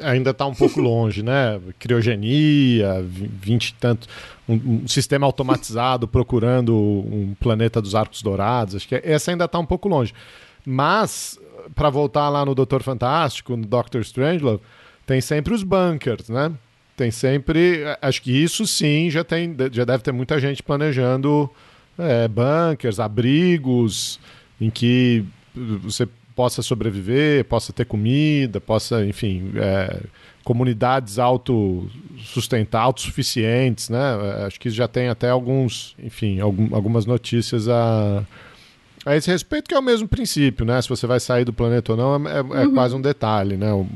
ainda 0.00 0.30
está 0.30 0.46
um 0.46 0.54
pouco 0.54 0.80
longe, 0.82 1.22
né? 1.22 1.60
Criogenia, 1.78 3.02
vinte 3.02 3.68
e 3.68 3.74
tanto 3.74 4.08
um, 4.48 4.54
um, 4.54 4.88
sistema 4.88 5.26
automatizado 5.26 6.06
procurando 6.06 6.74
um 6.74 7.34
planeta 7.38 7.80
dos 7.80 7.94
arcos 7.94 8.22
dourados. 8.22 8.76
Acho 8.76 8.88
que 8.88 9.00
essa 9.02 9.30
ainda 9.30 9.44
está 9.44 9.58
um 9.58 9.66
pouco 9.66 9.88
longe. 9.88 10.12
Mas, 10.64 11.38
para 11.74 11.90
voltar 11.90 12.28
lá 12.28 12.44
no 12.44 12.54
Doutor 12.54 12.82
Fantástico, 12.82 13.56
no 13.56 13.66
Doctor 13.66 14.00
Strangelove, 14.00 14.62
tem 15.06 15.20
sempre 15.20 15.54
os 15.54 15.62
bunkers, 15.62 16.28
né? 16.28 16.52
Tem 16.96 17.10
sempre. 17.10 17.84
Acho 18.00 18.22
que 18.22 18.32
isso 18.32 18.66
sim 18.66 19.10
já, 19.10 19.22
tem, 19.22 19.54
já 19.70 19.84
deve 19.84 20.02
ter 20.02 20.12
muita 20.12 20.40
gente 20.40 20.62
planejando 20.62 21.48
é, 21.98 22.26
bunkers, 22.26 22.98
abrigos, 22.98 24.18
em 24.60 24.70
que 24.70 25.24
você 25.54 26.08
possa 26.36 26.60
sobreviver, 26.60 27.46
possa 27.46 27.72
ter 27.72 27.86
comida, 27.86 28.60
possa, 28.60 29.04
enfim, 29.06 29.52
é, 29.56 30.02
comunidades 30.44 31.18
autossustentáveis, 31.18 32.86
autossuficientes, 32.86 33.88
né? 33.88 33.98
É, 34.42 34.44
acho 34.44 34.60
que 34.60 34.68
já 34.68 34.86
tem 34.86 35.08
até 35.08 35.30
alguns, 35.30 35.96
enfim, 35.98 36.38
algum, 36.38 36.74
algumas 36.76 37.06
notícias 37.06 37.68
a, 37.70 38.22
a 39.06 39.16
esse 39.16 39.30
respeito, 39.30 39.66
que 39.66 39.74
é 39.74 39.78
o 39.78 39.82
mesmo 39.82 40.06
princípio, 40.06 40.66
né? 40.66 40.80
Se 40.82 40.90
você 40.90 41.06
vai 41.06 41.18
sair 41.20 41.46
do 41.46 41.54
planeta 41.54 41.92
ou 41.92 41.98
não, 41.98 42.28
é, 42.28 42.38
é 42.38 42.42
uhum. 42.42 42.74
quase 42.74 42.94
um 42.94 43.00
detalhe, 43.00 43.56
né? 43.56 43.72
O, 43.72 43.86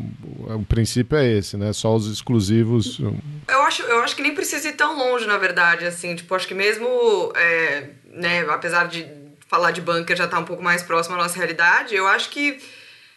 o, 0.54 0.64
princípio 0.66 1.18
é 1.18 1.30
esse, 1.30 1.58
né? 1.58 1.74
Só 1.74 1.94
os 1.94 2.10
exclusivos. 2.10 3.00
Eu 3.46 3.62
acho, 3.64 3.82
eu 3.82 4.00
acho 4.00 4.16
que 4.16 4.22
nem 4.22 4.34
precisa 4.34 4.66
ir 4.66 4.72
tão 4.72 4.96
longe, 4.96 5.26
na 5.26 5.36
verdade, 5.36 5.84
assim, 5.84 6.16
tipo, 6.16 6.34
acho 6.34 6.48
que 6.48 6.54
mesmo, 6.54 6.88
é, 7.36 7.90
né, 8.14 8.40
apesar 8.48 8.88
de 8.88 9.19
falar 9.50 9.72
de 9.72 9.80
bunker 9.80 10.16
já 10.16 10.28
tá 10.28 10.38
um 10.38 10.44
pouco 10.44 10.62
mais 10.62 10.82
próximo 10.82 11.16
à 11.16 11.18
nossa 11.18 11.36
realidade, 11.36 11.94
eu 11.94 12.06
acho 12.06 12.30
que 12.30 12.58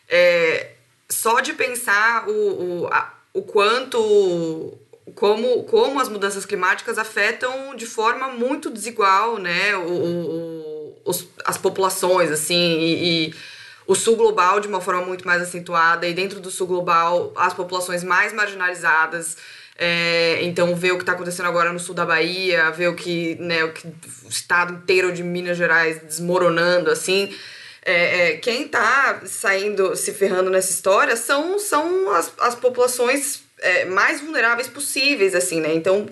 é, 0.10 0.72
só 1.08 1.40
de 1.40 1.54
pensar 1.54 2.28
o, 2.28 2.32
o 2.32 2.88
a, 2.88 3.14
o 3.34 3.44
quanto 3.44 4.78
como, 5.16 5.64
como 5.66 6.00
as 6.00 6.10
mudanças 6.10 6.46
climáticas 6.46 6.98
afetam 6.98 7.76
de 7.76 7.86
forma 7.86 8.30
muito 8.30 8.72
desigual 8.72 9.38
né, 9.38 9.76
o, 9.76 9.92
o 9.92 10.64
os, 11.06 11.28
as 11.46 11.58
populações, 11.58 12.32
assim, 12.32 12.80
e, 12.80 13.28
e, 13.28 13.36
o 13.86 13.96
sul 13.96 14.16
global 14.16 14.62
de 14.62 14.68
uma 14.68 14.80
forma 14.80 15.06
muito 15.06 15.28
mais 15.28 15.42
acentuada, 15.42 16.08
e 16.08 16.14
dentro 16.14 16.40
do 16.40 16.50
sul 16.50 16.66
global 16.68 17.34
as 17.36 17.54
populações 17.54 18.04
mais 18.04 18.32
marginalizadas. 18.32 19.38
É, 19.76 20.40
então, 20.44 20.76
ver 20.76 20.92
o 20.92 20.98
que 20.98 21.04
está 21.04 21.14
acontecendo 21.14 21.48
agora 21.48 21.74
no 21.74 21.80
sul 21.80 21.96
da 21.96 22.06
Bahia, 22.06 22.70
ver 22.72 22.90
o 22.90 22.96
que, 22.96 23.36
né, 23.36 23.64
o, 23.64 23.74
que, 23.74 23.88
o 23.88 24.30
estado 24.30 24.74
inteiro 24.74 25.12
de 25.12 25.24
Minas 25.24 25.58
Gerais 25.58 26.00
desmoronando, 26.04 26.92
assim, 26.92 27.34
é, 27.86 28.30
é, 28.30 28.38
quem 28.38 28.64
está 28.64 29.22
saindo, 29.26 29.96
se 29.96 30.14
ferrando 30.14 30.50
nessa 30.50 30.72
história 30.72 31.16
são, 31.16 31.60
são 31.60 32.12
as, 32.12 32.32
as 32.40 32.56
populações 32.56 33.44
é, 33.60 33.86
mais 33.86 34.22
vulneráveis 34.22 34.68
possíveis, 34.68 35.36
assim, 35.36 35.60
né? 35.60 35.74
Então, 35.74 36.08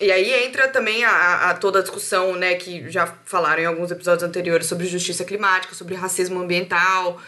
e 0.00 0.10
aí 0.10 0.44
entra 0.44 0.68
também 0.68 1.04
a, 1.04 1.50
a, 1.50 1.54
toda 1.54 1.80
a 1.80 1.82
discussão, 1.82 2.34
né, 2.36 2.54
que 2.54 2.90
já 2.90 3.06
falaram 3.24 3.62
em 3.62 3.66
alguns 3.66 3.90
episódios 3.90 4.22
anteriores 4.22 4.66
sobre 4.66 4.86
justiça 4.86 5.24
climática, 5.24 5.74
sobre 5.74 5.94
racismo 5.94 6.40
ambiental. 6.40 7.20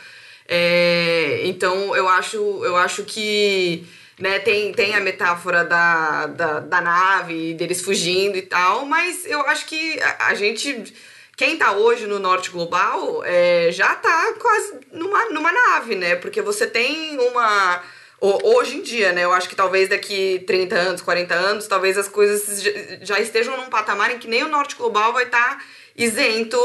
É, 0.49 1.43
então, 1.45 1.95
eu 1.97 2.09
acho, 2.09 2.37
eu 2.65 2.77
acho 2.77 3.05
que 3.05 3.87
né, 4.19 4.39
tem, 4.39 4.73
tem 4.73 4.95
a 4.95 5.01
metáfora 5.01 5.65
da, 5.65 6.27
da, 6.27 6.61
da 6.61 6.81
nave, 6.81 7.55
deles 7.55 7.81
fugindo 7.81 8.37
e 8.37 8.43
tal, 8.43 8.87
mas 8.87 9.27
eu 9.27 9.41
acho 9.43 9.67
que 9.67 10.01
a, 10.01 10.29
a 10.29 10.35
gente 10.35 10.95
quem 11.37 11.57
tá 11.57 11.73
hoje 11.73 12.07
no 12.07 12.19
norte 12.19 12.51
global 12.51 13.25
é, 13.25 13.71
já 13.73 13.95
tá 13.97 14.35
quase 14.39 14.79
numa, 14.93 15.31
numa 15.31 15.53
nave, 15.53 15.97
né? 15.97 16.15
Porque 16.17 16.41
você 16.41 16.67
tem 16.67 17.19
uma. 17.19 17.83
Hoje 18.21 18.77
em 18.77 18.83
dia, 18.83 19.13
né? 19.13 19.25
Eu 19.25 19.33
acho 19.33 19.49
que 19.49 19.57
talvez 19.57 19.89
daqui 19.89 20.43
30 20.47 20.77
anos, 20.77 21.03
40 21.03 21.35
anos, 21.35 21.67
talvez 21.67 21.99
as 21.99 22.09
coisas 22.09 22.63
já 23.03 23.19
estejam 23.21 23.57
num 23.57 23.69
patamar 23.69 24.13
em 24.13 24.19
que 24.19 24.29
nem 24.29 24.45
o 24.45 24.49
norte 24.49 24.77
global 24.77 25.13
vai 25.13 25.25
estar. 25.25 25.59
Tá 25.59 25.65
isento 25.97 26.59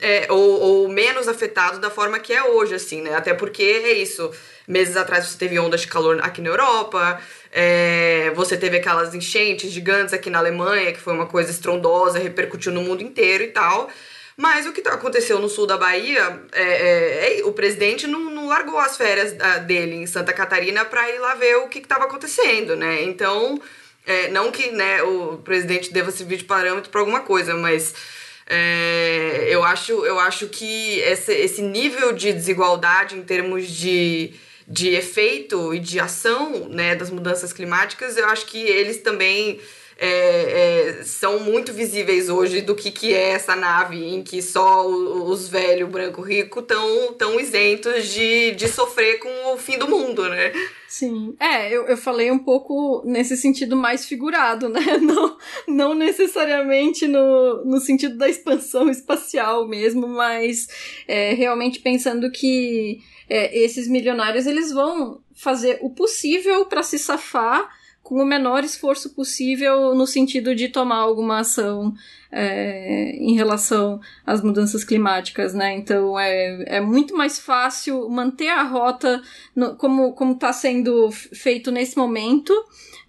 é, 0.00 0.26
ou, 0.30 0.60
ou, 0.60 0.88
menos 0.88 1.26
afetado 1.26 1.80
da 1.80 1.90
forma 1.90 2.20
que 2.20 2.32
é 2.32 2.44
hoje, 2.44 2.74
assim, 2.74 3.02
né? 3.02 3.14
Até 3.14 3.34
porque 3.34 3.62
é 3.62 3.92
isso. 3.92 4.30
Meses 4.66 4.96
atrás 4.96 5.26
você 5.26 5.38
teve 5.38 5.58
ondas 5.58 5.82
de 5.82 5.86
calor 5.86 6.18
aqui 6.22 6.40
na 6.40 6.48
Europa, 6.48 7.20
é, 7.52 8.32
você 8.34 8.56
teve 8.56 8.76
aquelas 8.78 9.14
enchentes 9.14 9.70
gigantes 9.70 10.12
aqui 10.12 10.28
na 10.28 10.38
Alemanha, 10.38 10.92
que 10.92 11.00
foi 11.00 11.14
uma 11.14 11.26
coisa 11.26 11.50
estrondosa, 11.50 12.18
repercutiu 12.18 12.72
no 12.72 12.82
mundo 12.82 13.02
inteiro 13.02 13.44
e 13.44 13.48
tal. 13.48 13.88
Mas 14.36 14.66
o 14.66 14.72
que 14.72 14.86
aconteceu 14.86 15.38
no 15.38 15.48
sul 15.48 15.66
da 15.66 15.78
Bahia, 15.78 16.42
é, 16.52 16.62
é, 16.62 17.40
é, 17.40 17.44
o 17.44 17.52
presidente 17.52 18.06
não, 18.06 18.20
não, 18.20 18.46
largou 18.46 18.78
as 18.78 18.96
férias 18.96 19.32
dele 19.66 19.94
em 19.94 20.06
Santa 20.06 20.32
Catarina 20.32 20.84
para 20.84 21.08
ir 21.10 21.18
lá 21.18 21.34
ver 21.34 21.56
o 21.56 21.68
que 21.68 21.78
estava 21.78 22.04
acontecendo, 22.04 22.76
né? 22.76 23.02
Então, 23.02 23.58
é, 24.06 24.28
não 24.28 24.52
que 24.52 24.70
né, 24.72 25.02
o 25.02 25.38
presidente 25.38 25.90
deva 25.90 26.10
servir 26.10 26.36
de 26.36 26.44
parâmetro 26.44 26.90
para 26.90 27.00
alguma 27.00 27.20
coisa, 27.20 27.54
mas 27.54 27.94
é, 28.46 29.46
eu, 29.48 29.64
acho, 29.64 29.92
eu 30.04 30.20
acho 30.20 30.48
que 30.48 31.00
esse, 31.00 31.32
esse 31.32 31.62
nível 31.62 32.12
de 32.12 32.32
desigualdade 32.32 33.16
em 33.16 33.22
termos 33.22 33.66
de 33.66 34.34
de 34.66 34.88
efeito 34.90 35.72
e 35.74 35.78
de 35.78 36.00
ação 36.00 36.68
né, 36.68 36.96
das 36.96 37.10
mudanças 37.10 37.52
climáticas, 37.52 38.16
eu 38.16 38.26
acho 38.26 38.46
que 38.46 38.58
eles 38.58 38.98
também 38.98 39.60
é, 39.98 40.98
é, 40.98 41.04
são 41.04 41.40
muito 41.40 41.72
visíveis 41.72 42.28
hoje 42.28 42.60
do 42.60 42.74
que, 42.74 42.90
que 42.90 43.14
é 43.14 43.30
essa 43.30 43.56
nave 43.56 43.96
em 43.96 44.22
que 44.22 44.42
só 44.42 44.86
os 44.86 45.48
velhos 45.48 45.88
branco 45.88 46.20
rico 46.20 46.60
estão 46.60 47.14
tão 47.14 47.40
isentos 47.40 48.08
de, 48.08 48.50
de 48.52 48.68
sofrer 48.68 49.18
com 49.18 49.54
o 49.54 49.56
fim 49.56 49.78
do 49.78 49.88
mundo, 49.88 50.28
né? 50.28 50.52
Sim, 50.86 51.34
é, 51.40 51.74
eu, 51.74 51.86
eu 51.86 51.96
falei 51.96 52.30
um 52.30 52.38
pouco 52.38 53.02
nesse 53.06 53.36
sentido 53.36 53.74
mais 53.74 54.04
figurado, 54.04 54.68
né? 54.68 54.80
Não, 55.06 55.36
não 55.68 55.94
necessariamente 55.94 57.06
no, 57.06 57.64
no 57.64 57.80
sentido 57.80 58.16
da 58.16 58.28
expansão 58.28 58.90
espacial 58.90 59.66
mesmo, 59.66 60.08
mas 60.08 60.66
é, 61.06 61.32
realmente 61.32 61.80
pensando 61.80 62.30
que 62.30 63.00
é, 63.28 63.56
esses 63.58 63.88
milionários 63.88 64.46
eles 64.46 64.72
vão 64.72 65.20
fazer 65.34 65.78
o 65.80 65.90
possível 65.90 66.66
para 66.66 66.82
se 66.82 66.98
safar 66.98 67.68
com 68.06 68.22
o 68.22 68.24
menor 68.24 68.62
esforço 68.62 69.10
possível 69.10 69.92
no 69.92 70.06
sentido 70.06 70.54
de 70.54 70.68
tomar 70.68 70.98
alguma 70.98 71.40
ação 71.40 71.92
é, 72.30 73.16
em 73.16 73.34
relação 73.34 74.00
às 74.24 74.40
mudanças 74.40 74.84
climáticas, 74.84 75.52
né? 75.52 75.74
Então 75.74 76.16
é, 76.16 76.76
é 76.76 76.80
muito 76.80 77.16
mais 77.16 77.40
fácil 77.40 78.08
manter 78.08 78.48
a 78.48 78.62
rota 78.62 79.20
no, 79.56 79.74
como 79.74 80.32
está 80.34 80.52
sendo 80.52 81.10
feito 81.10 81.72
nesse 81.72 81.98
momento 81.98 82.54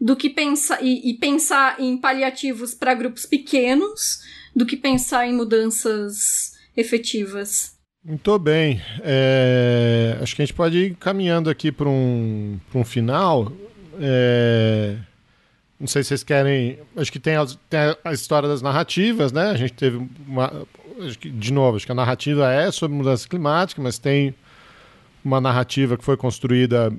do 0.02 0.16
que 0.16 0.32
pensar 0.32 0.84
e, 0.84 1.12
e 1.12 1.14
pensar 1.14 1.80
em 1.80 1.96
paliativos 1.96 2.74
para 2.74 2.96
grupos 2.96 3.28
pequenos 3.28 4.24
do 4.56 4.66
que 4.66 4.76
pensar 4.76 5.28
em 5.28 5.34
mudanças 5.34 6.58
efetivas. 6.76 7.77
Muito 8.08 8.40
bem. 8.40 8.82
É, 9.04 10.18
acho 10.22 10.34
que 10.34 10.42
a 10.42 10.46
gente 10.46 10.56
pode 10.56 10.78
ir 10.78 10.96
caminhando 10.96 11.50
aqui 11.50 11.74
para 11.74 11.90
um, 11.90 12.58
um 12.74 12.86
final. 12.86 13.52
É... 14.00 14.96
Não 15.78 15.88
sei 15.88 16.04
se 16.04 16.08
vocês 16.08 16.24
querem. 16.24 16.80
Acho 16.96 17.12
que 17.12 17.20
tem 17.20 17.36
a, 17.36 17.46
tem 17.70 17.80
a, 18.06 18.14
história 18.14 18.48
das 18.48 18.62
narrativas, 18.62 19.34
né? 19.34 19.52
A 19.52 19.58
gente 19.58 19.74
teve 19.74 20.08
uma. 20.26 20.66
Que, 21.20 21.30
de 21.30 21.52
novo, 21.52 21.76
acho 21.76 21.86
que 21.86 21.92
a 21.92 21.96
narrativa 21.96 22.50
é 22.50 22.72
sobre 22.72 22.96
mudança 22.96 23.28
climática, 23.28 23.82
mas 23.82 24.00
tem 24.00 24.34
uma 25.22 25.42
narrativa 25.42 25.98
que 25.98 26.04
foi 26.06 26.16
construída 26.16 26.94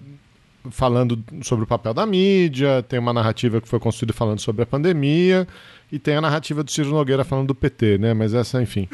falando 0.70 1.18
sobre 1.42 1.64
o 1.64 1.66
papel 1.66 1.94
da 1.94 2.04
mídia, 2.04 2.84
tem 2.86 2.98
uma 2.98 3.14
narrativa 3.14 3.62
que 3.62 3.68
foi 3.68 3.80
construída 3.80 4.12
falando 4.12 4.40
sobre 4.40 4.62
a 4.62 4.66
pandemia, 4.66 5.48
e 5.90 5.98
tem 5.98 6.16
a 6.16 6.20
narrativa 6.20 6.62
do 6.62 6.70
Ciro 6.70 6.90
Nogueira 6.90 7.24
falando 7.24 7.48
do 7.48 7.54
PT, 7.54 7.98
né? 7.98 8.14
Mas 8.14 8.34
essa, 8.34 8.60
enfim. 8.62 8.88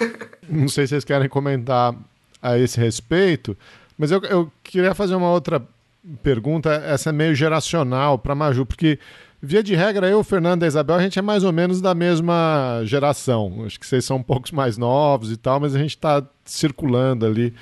Não 0.48 0.68
sei 0.68 0.86
se 0.86 0.90
vocês 0.90 1.04
querem 1.04 1.28
comentar 1.28 1.94
a 2.42 2.58
esse 2.58 2.80
respeito, 2.80 3.56
mas 3.96 4.10
eu, 4.10 4.20
eu 4.22 4.50
queria 4.64 4.94
fazer 4.94 5.14
uma 5.14 5.30
outra 5.30 5.62
pergunta, 6.22 6.70
essa 6.70 7.10
é 7.10 7.12
meio 7.12 7.34
geracional 7.34 8.18
para 8.18 8.34
Maju, 8.34 8.64
porque 8.64 8.98
via 9.40 9.62
de 9.62 9.74
regra 9.74 10.08
eu, 10.08 10.24
Fernando 10.24 10.62
e 10.62 10.64
a 10.64 10.68
Isabel, 10.68 10.96
a 10.96 11.02
gente 11.02 11.18
é 11.18 11.22
mais 11.22 11.44
ou 11.44 11.52
menos 11.52 11.80
da 11.80 11.94
mesma 11.94 12.82
geração. 12.84 13.62
Acho 13.64 13.78
que 13.78 13.86
vocês 13.86 14.04
são 14.04 14.16
um 14.16 14.22
pouco 14.22 14.52
mais 14.54 14.76
novos 14.76 15.30
e 15.30 15.36
tal, 15.36 15.60
mas 15.60 15.74
a 15.74 15.78
gente 15.78 15.90
está 15.90 16.22
circulando 16.44 17.26
ali. 17.26 17.54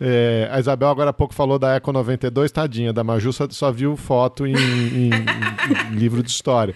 É, 0.00 0.48
a 0.52 0.60
Isabel 0.60 0.88
agora 0.88 1.10
há 1.10 1.12
pouco 1.12 1.34
falou 1.34 1.58
da 1.58 1.74
Eco 1.74 1.90
92, 1.90 2.52
tadinha, 2.52 2.92
da 2.92 3.02
Maju 3.02 3.32
só, 3.32 3.48
só 3.50 3.72
viu 3.72 3.96
foto 3.96 4.46
em, 4.46 4.54
em, 4.54 5.10
em 5.10 5.94
livro 5.94 6.22
de 6.22 6.30
história. 6.30 6.74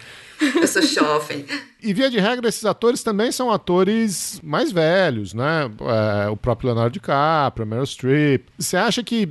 Eu 0.61 0.67
sou 0.67 0.83
jovem. 0.83 1.45
E 1.83 1.93
via 1.93 2.09
de 2.09 2.19
regra, 2.19 2.49
esses 2.49 2.65
atores 2.65 3.03
também 3.03 3.33
são 3.33 3.51
atores 3.51 4.41
mais 4.43 4.71
velhos, 4.71 5.35
né? 5.35 5.71
É, 6.25 6.29
o 6.29 6.37
próprio 6.37 6.69
Leonardo 6.69 6.93
DiCaprio, 6.93 7.67
Meryl 7.67 7.87
Streep. 7.87 8.47
Você 8.59 8.77
acha 8.77 9.03
que 9.03 9.29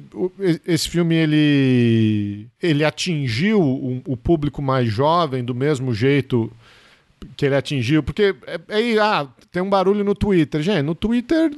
esse 0.66 0.90
filme 0.90 1.16
ele, 1.16 2.48
ele 2.62 2.84
atingiu 2.84 3.62
o, 3.62 4.02
o 4.06 4.18
público 4.18 4.62
mais 4.62 4.90
jovem 4.90 5.44
do 5.44 5.56
mesmo 5.56 5.94
jeito 5.94 6.52
que 7.38 7.46
ele 7.46 7.56
atingiu, 7.56 8.04
porque 8.04 8.36
aí, 8.70 8.94
é, 8.94 8.96
é, 8.96 9.00
ah, 9.00 9.28
tem 9.52 9.62
um 9.62 9.70
barulho 9.70 10.04
no 10.04 10.16
Twitter. 10.16 10.62
Gente, 10.62 10.82
no 10.82 10.96
Twitter, 10.96 11.52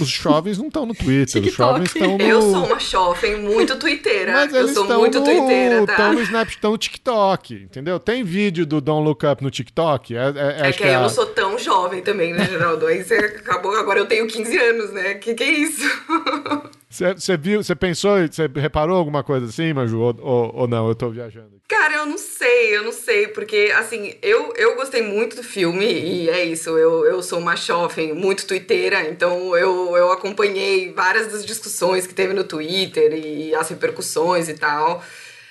os 0.00 0.08
jovens 0.08 0.58
não 0.58 0.68
estão 0.68 0.86
no 0.86 0.94
Twitter, 0.94 1.42
os 1.42 1.52
jovens 1.52 1.94
estão 1.94 2.18
no... 2.18 2.24
Eu 2.24 2.42
sou 2.42 2.66
uma 2.66 2.78
jovem 2.78 3.40
muito 3.40 3.76
twitteira. 3.76 4.32
Mas 4.32 4.54
eu 4.54 4.68
sou 4.68 4.86
muito 4.98 5.18
no... 5.18 5.24
twitteira, 5.24 5.86
tá? 5.86 5.92
Estão 5.92 6.12
no 6.12 6.22
Snapchat, 6.22 6.56
estão 6.56 6.70
no 6.72 6.78
TikTok, 6.78 7.54
entendeu? 7.54 7.98
Tem 7.98 8.22
vídeo 8.22 8.66
do 8.66 8.80
Don't 8.80 9.04
Look 9.04 9.24
Up 9.26 9.42
no 9.42 9.50
TikTok. 9.50 10.16
É, 10.16 10.18
é, 10.18 10.68
é 10.68 10.72
que, 10.72 10.82
que 10.82 10.88
eu 10.88 11.00
não 11.00 11.08
sou 11.08 11.26
tão 11.26 11.58
jovem 11.58 12.02
também, 12.02 12.32
né, 12.32 12.44
Geraldo? 12.48 12.86
Aí 12.86 13.02
você 13.02 13.14
acabou, 13.14 13.74
agora 13.76 13.98
eu 13.98 14.06
tenho 14.06 14.26
15 14.26 14.58
anos, 14.58 14.92
né? 14.92 15.14
Que 15.14 15.34
que 15.34 15.44
é 15.44 15.50
isso? 15.50 15.82
Você 16.92 17.38
viu, 17.38 17.64
você 17.64 17.74
pensou, 17.74 18.18
você 18.18 18.46
reparou 18.54 18.98
alguma 18.98 19.24
coisa 19.24 19.46
assim, 19.46 19.72
Maju? 19.72 19.98
Ou, 19.98 20.16
ou, 20.20 20.56
ou, 20.56 20.68
não? 20.68 20.86
Eu 20.86 20.94
tô 20.94 21.08
viajando. 21.08 21.62
Cara, 21.66 21.94
eu 21.94 22.04
não 22.04 22.18
sei, 22.18 22.76
eu 22.76 22.82
não 22.82 22.92
sei, 22.92 23.28
porque 23.28 23.72
assim, 23.74 24.14
eu, 24.20 24.52
eu 24.56 24.76
gostei 24.76 25.00
muito 25.00 25.34
do 25.34 25.42
filme 25.42 25.86
e 25.86 26.28
é 26.28 26.44
isso, 26.44 26.76
eu, 26.76 27.06
eu 27.06 27.22
sou 27.22 27.38
uma 27.38 27.56
jovem 27.56 28.12
muito 28.12 28.46
twitteira, 28.46 29.08
então 29.08 29.56
eu, 29.56 29.96
eu 29.96 30.12
acompanhei 30.12 30.92
várias 30.92 31.32
das 31.32 31.46
discussões 31.46 32.06
que 32.06 32.12
teve 32.12 32.34
no 32.34 32.44
Twitter 32.44 33.14
e 33.14 33.54
as 33.54 33.70
repercussões 33.70 34.50
e 34.50 34.54
tal. 34.54 35.02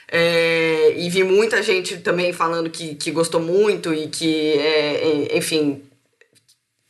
É, 0.07 0.93
e 0.95 1.09
vi 1.09 1.23
muita 1.23 1.63
gente 1.63 1.97
também 1.99 2.33
falando 2.33 2.69
que, 2.69 2.93
que 2.93 3.09
gostou 3.09 3.41
muito 3.41 3.91
e 3.91 4.09
que, 4.09 4.59
é, 4.59 5.37
enfim, 5.37 5.81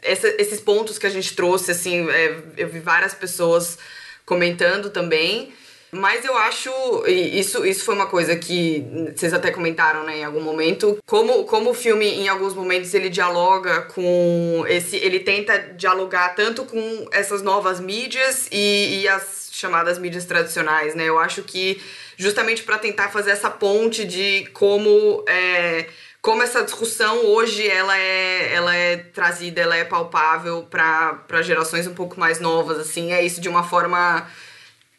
essa, 0.01 0.27
esses 0.39 0.59
pontos 0.59 0.97
que 0.97 1.07
a 1.07 1.09
gente 1.09 1.35
trouxe, 1.35 1.71
assim, 1.71 2.09
é, 2.09 2.35
eu 2.57 2.67
vi 2.67 2.79
várias 2.79 3.13
pessoas 3.13 3.77
comentando 4.25 4.89
também. 4.89 5.53
Mas 5.91 6.23
eu 6.23 6.37
acho, 6.37 6.71
isso, 7.05 7.65
isso 7.65 7.83
foi 7.83 7.93
uma 7.93 8.05
coisa 8.05 8.33
que 8.37 8.85
vocês 9.13 9.33
até 9.33 9.51
comentaram, 9.51 10.05
né, 10.05 10.19
em 10.19 10.23
algum 10.23 10.39
momento, 10.39 10.97
como, 11.05 11.43
como 11.43 11.71
o 11.71 11.73
filme, 11.73 12.05
em 12.05 12.29
alguns 12.29 12.53
momentos, 12.53 12.93
ele 12.93 13.09
dialoga 13.09 13.81
com 13.81 14.63
esse. 14.69 14.95
Ele 14.95 15.19
tenta 15.19 15.57
dialogar 15.75 16.29
tanto 16.29 16.63
com 16.63 17.07
essas 17.11 17.41
novas 17.41 17.81
mídias 17.81 18.47
e, 18.51 19.01
e 19.01 19.07
as 19.07 19.49
chamadas 19.51 19.99
mídias 19.99 20.23
tradicionais, 20.23 20.95
né? 20.95 21.03
Eu 21.03 21.19
acho 21.19 21.43
que 21.43 21.81
justamente 22.15 22.63
para 22.63 22.77
tentar 22.77 23.09
fazer 23.09 23.31
essa 23.31 23.49
ponte 23.49 24.05
de 24.05 24.45
como. 24.53 25.25
É, 25.27 25.87
como 26.21 26.43
essa 26.43 26.63
discussão 26.63 27.25
hoje 27.25 27.67
ela 27.67 27.97
é, 27.97 28.53
ela 28.53 28.75
é 28.75 28.97
trazida, 28.97 29.61
ela 29.61 29.75
é 29.75 29.83
palpável 29.83 30.63
para 30.69 31.41
gerações 31.41 31.87
um 31.87 31.95
pouco 31.95 32.19
mais 32.19 32.39
novas, 32.39 32.77
assim, 32.77 33.11
é 33.11 33.25
isso 33.25 33.41
de 33.41 33.49
uma 33.49 33.63
forma 33.63 34.29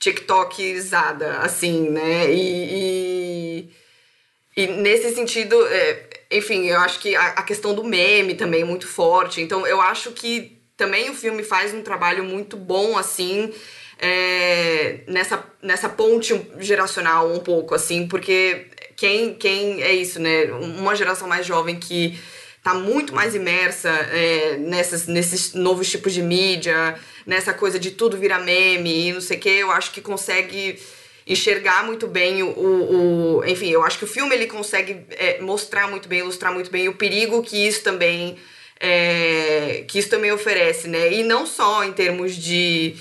TikTokizada, 0.00 1.38
assim, 1.38 1.90
né? 1.90 2.32
E, 2.32 3.68
e, 4.56 4.62
e 4.64 4.66
nesse 4.66 5.14
sentido, 5.14 5.56
é, 5.68 6.08
enfim, 6.32 6.66
eu 6.66 6.80
acho 6.80 6.98
que 6.98 7.14
a, 7.14 7.28
a 7.28 7.42
questão 7.44 7.72
do 7.72 7.84
meme 7.84 8.34
também 8.34 8.62
é 8.62 8.64
muito 8.64 8.88
forte, 8.88 9.40
então 9.40 9.64
eu 9.64 9.80
acho 9.80 10.10
que 10.10 10.60
também 10.76 11.08
o 11.08 11.14
filme 11.14 11.44
faz 11.44 11.72
um 11.72 11.82
trabalho 11.82 12.24
muito 12.24 12.56
bom, 12.56 12.98
assim, 12.98 13.54
é, 14.04 14.98
nessa, 15.06 15.44
nessa 15.62 15.88
ponte 15.88 16.34
geracional 16.58 17.32
um 17.32 17.38
pouco, 17.38 17.72
assim, 17.72 18.08
porque 18.08 18.66
quem, 18.96 19.34
quem 19.34 19.80
é 19.80 19.94
isso, 19.94 20.18
né? 20.18 20.46
Uma 20.46 20.96
geração 20.96 21.28
mais 21.28 21.46
jovem 21.46 21.78
que 21.78 22.18
tá 22.64 22.74
muito 22.74 23.14
mais 23.14 23.32
imersa 23.36 23.88
é, 23.88 24.56
nessas, 24.58 25.06
nesses 25.06 25.54
novos 25.54 25.88
tipos 25.88 26.12
de 26.12 26.20
mídia, 26.20 26.98
nessa 27.24 27.54
coisa 27.54 27.78
de 27.78 27.92
tudo 27.92 28.16
virar 28.16 28.40
meme 28.40 29.08
e 29.08 29.12
não 29.12 29.20
sei 29.20 29.36
o 29.36 29.40
que, 29.40 29.48
eu 29.48 29.70
acho 29.70 29.92
que 29.92 30.00
consegue 30.00 30.80
enxergar 31.24 31.84
muito 31.86 32.08
bem 32.08 32.42
o, 32.42 32.48
o, 32.48 33.38
o, 33.38 33.44
enfim, 33.44 33.70
eu 33.70 33.84
acho 33.84 33.98
que 33.98 34.04
o 34.04 34.08
filme 34.08 34.34
ele 34.34 34.48
consegue 34.48 35.06
é, 35.10 35.40
mostrar 35.40 35.88
muito 35.88 36.08
bem, 36.08 36.18
ilustrar 36.18 36.52
muito 36.52 36.72
bem 36.72 36.88
o 36.88 36.94
perigo 36.94 37.40
que 37.40 37.68
isso 37.68 37.84
também 37.84 38.36
é, 38.80 39.84
que 39.86 40.00
isso 40.00 40.08
também 40.08 40.32
oferece, 40.32 40.88
né? 40.88 41.12
E 41.12 41.22
não 41.22 41.46
só 41.46 41.84
em 41.84 41.92
termos 41.92 42.34
de 42.34 42.96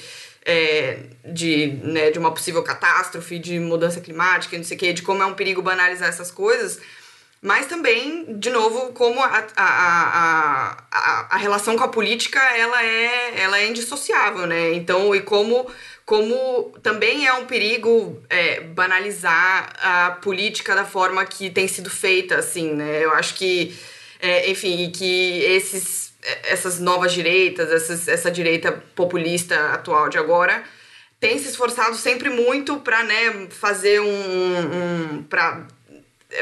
é, 0.46 1.00
de, 1.26 1.80
né, 1.84 2.12
de 2.12 2.20
uma 2.20 2.32
possível 2.32 2.64
catástrofe, 2.64 3.40
de 3.40 3.60
mudança 3.60 4.02
climática, 4.02 4.58
não 4.58 4.64
sei 4.64 4.78
o 4.78 4.80
quê, 4.80 4.94
de 4.94 5.02
como 5.02 5.22
é 5.22 5.26
um 5.26 5.34
perigo 5.34 5.62
banalizar 5.62 6.10
essas 6.10 6.32
coisas, 6.32 6.80
mas 7.42 7.66
também, 7.66 8.38
de 8.38 8.52
novo, 8.52 8.94
como 8.94 9.20
a, 9.20 9.48
a, 9.56 10.78
a, 10.92 11.28
a, 11.32 11.38
relação 11.38 11.76
com 11.76 11.84
a 11.84 11.88
política 11.88 12.40
ela 12.56 12.84
é, 12.84 13.42
ela 13.42 13.58
é 13.58 13.68
indissociável, 13.68 14.46
né? 14.46 14.74
Então, 14.74 15.16
e 15.16 15.22
como, 15.22 15.66
como 16.06 16.72
também 16.84 17.26
é 17.26 17.34
um 17.34 17.48
perigo 17.48 18.22
é, 18.30 18.62
banalizar 18.62 19.74
a 19.82 20.12
política 20.22 20.76
da 20.76 20.86
forma 20.86 21.26
que 21.26 21.50
tem 21.50 21.68
sido 21.68 21.90
feita, 21.90 22.36
assim, 22.36 22.74
né? 22.74 23.04
Eu 23.04 23.12
acho 23.14 23.34
que, 23.34 23.76
é, 24.20 24.48
enfim, 24.52 24.92
que 24.92 25.40
esses 25.44 26.11
essas 26.44 26.80
novas 26.80 27.14
direitas, 27.14 27.72
essas, 27.72 28.08
essa 28.08 28.30
direita 28.30 28.72
populista 28.96 29.74
atual 29.74 30.10
de 30.10 30.18
agora, 30.18 30.64
tem 31.20 31.38
se 31.38 31.50
esforçado 31.50 31.96
sempre 31.96 32.30
muito 32.30 32.78
para 32.78 33.04
né, 33.04 33.48
fazer 33.50 34.00
um, 34.02 35.18
um 35.18 35.24
para 35.24 35.68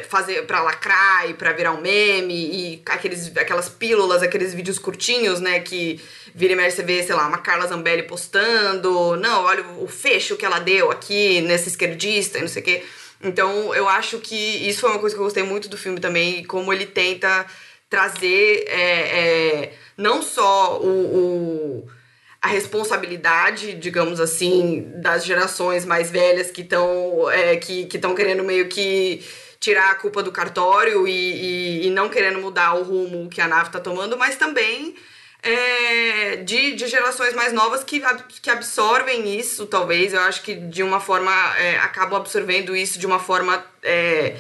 fazer 0.08 0.46
para 0.46 0.62
lacrar 0.62 1.30
e 1.30 1.34
para 1.34 1.52
virar 1.52 1.72
um 1.72 1.82
meme 1.82 2.34
e 2.34 2.82
aqueles, 2.86 3.36
aquelas 3.36 3.70
pílulas, 3.70 4.22
aqueles 4.22 4.54
vídeos 4.54 4.78
curtinhos, 4.78 5.40
né, 5.40 5.60
que 5.60 6.00
vira 6.36 6.54
e 6.54 6.56
mexe 6.56 6.78
você 6.78 6.84
vê, 6.84 7.02
sei 7.04 7.16
lá, 7.16 7.28
uma 7.28 7.40
Carla 7.40 7.68
Zambelli 7.68 8.04
postando, 8.04 9.16
não, 9.18 9.44
olha 9.44 9.66
o 9.80 9.88
fecho 9.88 10.38
que 10.38 10.46
ela 10.46 10.60
deu 10.60 10.92
aqui 10.92 11.42
nessa 11.42 11.68
esquerdista 11.68 12.38
e 12.38 12.42
não 12.42 12.48
sei 12.48 12.62
o 12.62 12.66
quê. 12.66 12.84
Então, 13.22 13.76
eu 13.76 13.90
acho 13.90 14.20
que 14.20 14.36
isso 14.36 14.80
foi 14.82 14.92
uma 14.92 15.00
coisa 15.00 15.14
que 15.14 15.20
eu 15.20 15.26
gostei 15.26 15.44
muito 15.44 15.68
do 15.68 15.78
filme 15.78 16.00
também, 16.00 16.44
como 16.46 16.72
ele 16.72 16.86
tenta 16.86 17.46
trazer 17.90 18.66
é, 18.68 18.82
é, 18.82 19.74
não 19.98 20.22
só 20.22 20.80
o, 20.80 20.88
o, 20.88 21.88
a 22.42 22.48
responsabilidade, 22.48 23.74
digamos 23.74 24.20
assim, 24.20 24.92
das 25.02 25.26
gerações 25.26 25.86
mais 25.86 26.12
velhas 26.12 26.52
que 26.52 26.62
estão 26.62 27.30
é, 27.32 27.58
que 27.58 27.86
querendo 27.86 28.44
meio 28.44 28.70
que 28.70 29.26
tirar 29.60 29.92
a 29.92 29.96
culpa 29.96 30.24
do 30.24 30.32
cartório 30.32 31.08
e, 31.08 31.12
e, 31.12 31.88
e, 31.88 31.90
não 31.90 32.08
querendo 32.08 32.40
mudar 32.40 32.76
o 32.76 32.84
rumo 32.84 33.30
que 33.30 33.42
a 33.42 33.48
nave 33.48 33.68
está 33.68 33.80
tomando, 33.80 34.18
mas 34.18 34.38
também 34.38 34.96
é, 35.42 36.38
de, 36.38 36.76
de 36.76 36.88
gerações 36.88 37.34
mais 37.34 37.54
novas 37.54 37.84
que, 37.84 38.02
que 38.42 38.50
absorvem 38.50 39.38
isso, 39.38 39.66
talvez. 39.66 40.14
Eu 40.14 40.22
acho 40.22 40.42
que 40.44 40.56
de 40.56 40.84
uma 40.84 41.00
forma. 41.00 41.32
É, 41.58 41.78
acabam 41.78 42.20
absorvendo 42.20 42.76
isso 42.76 43.00
de 43.00 43.06
uma 43.06 43.20
forma. 43.20 43.64
É, 43.82 44.36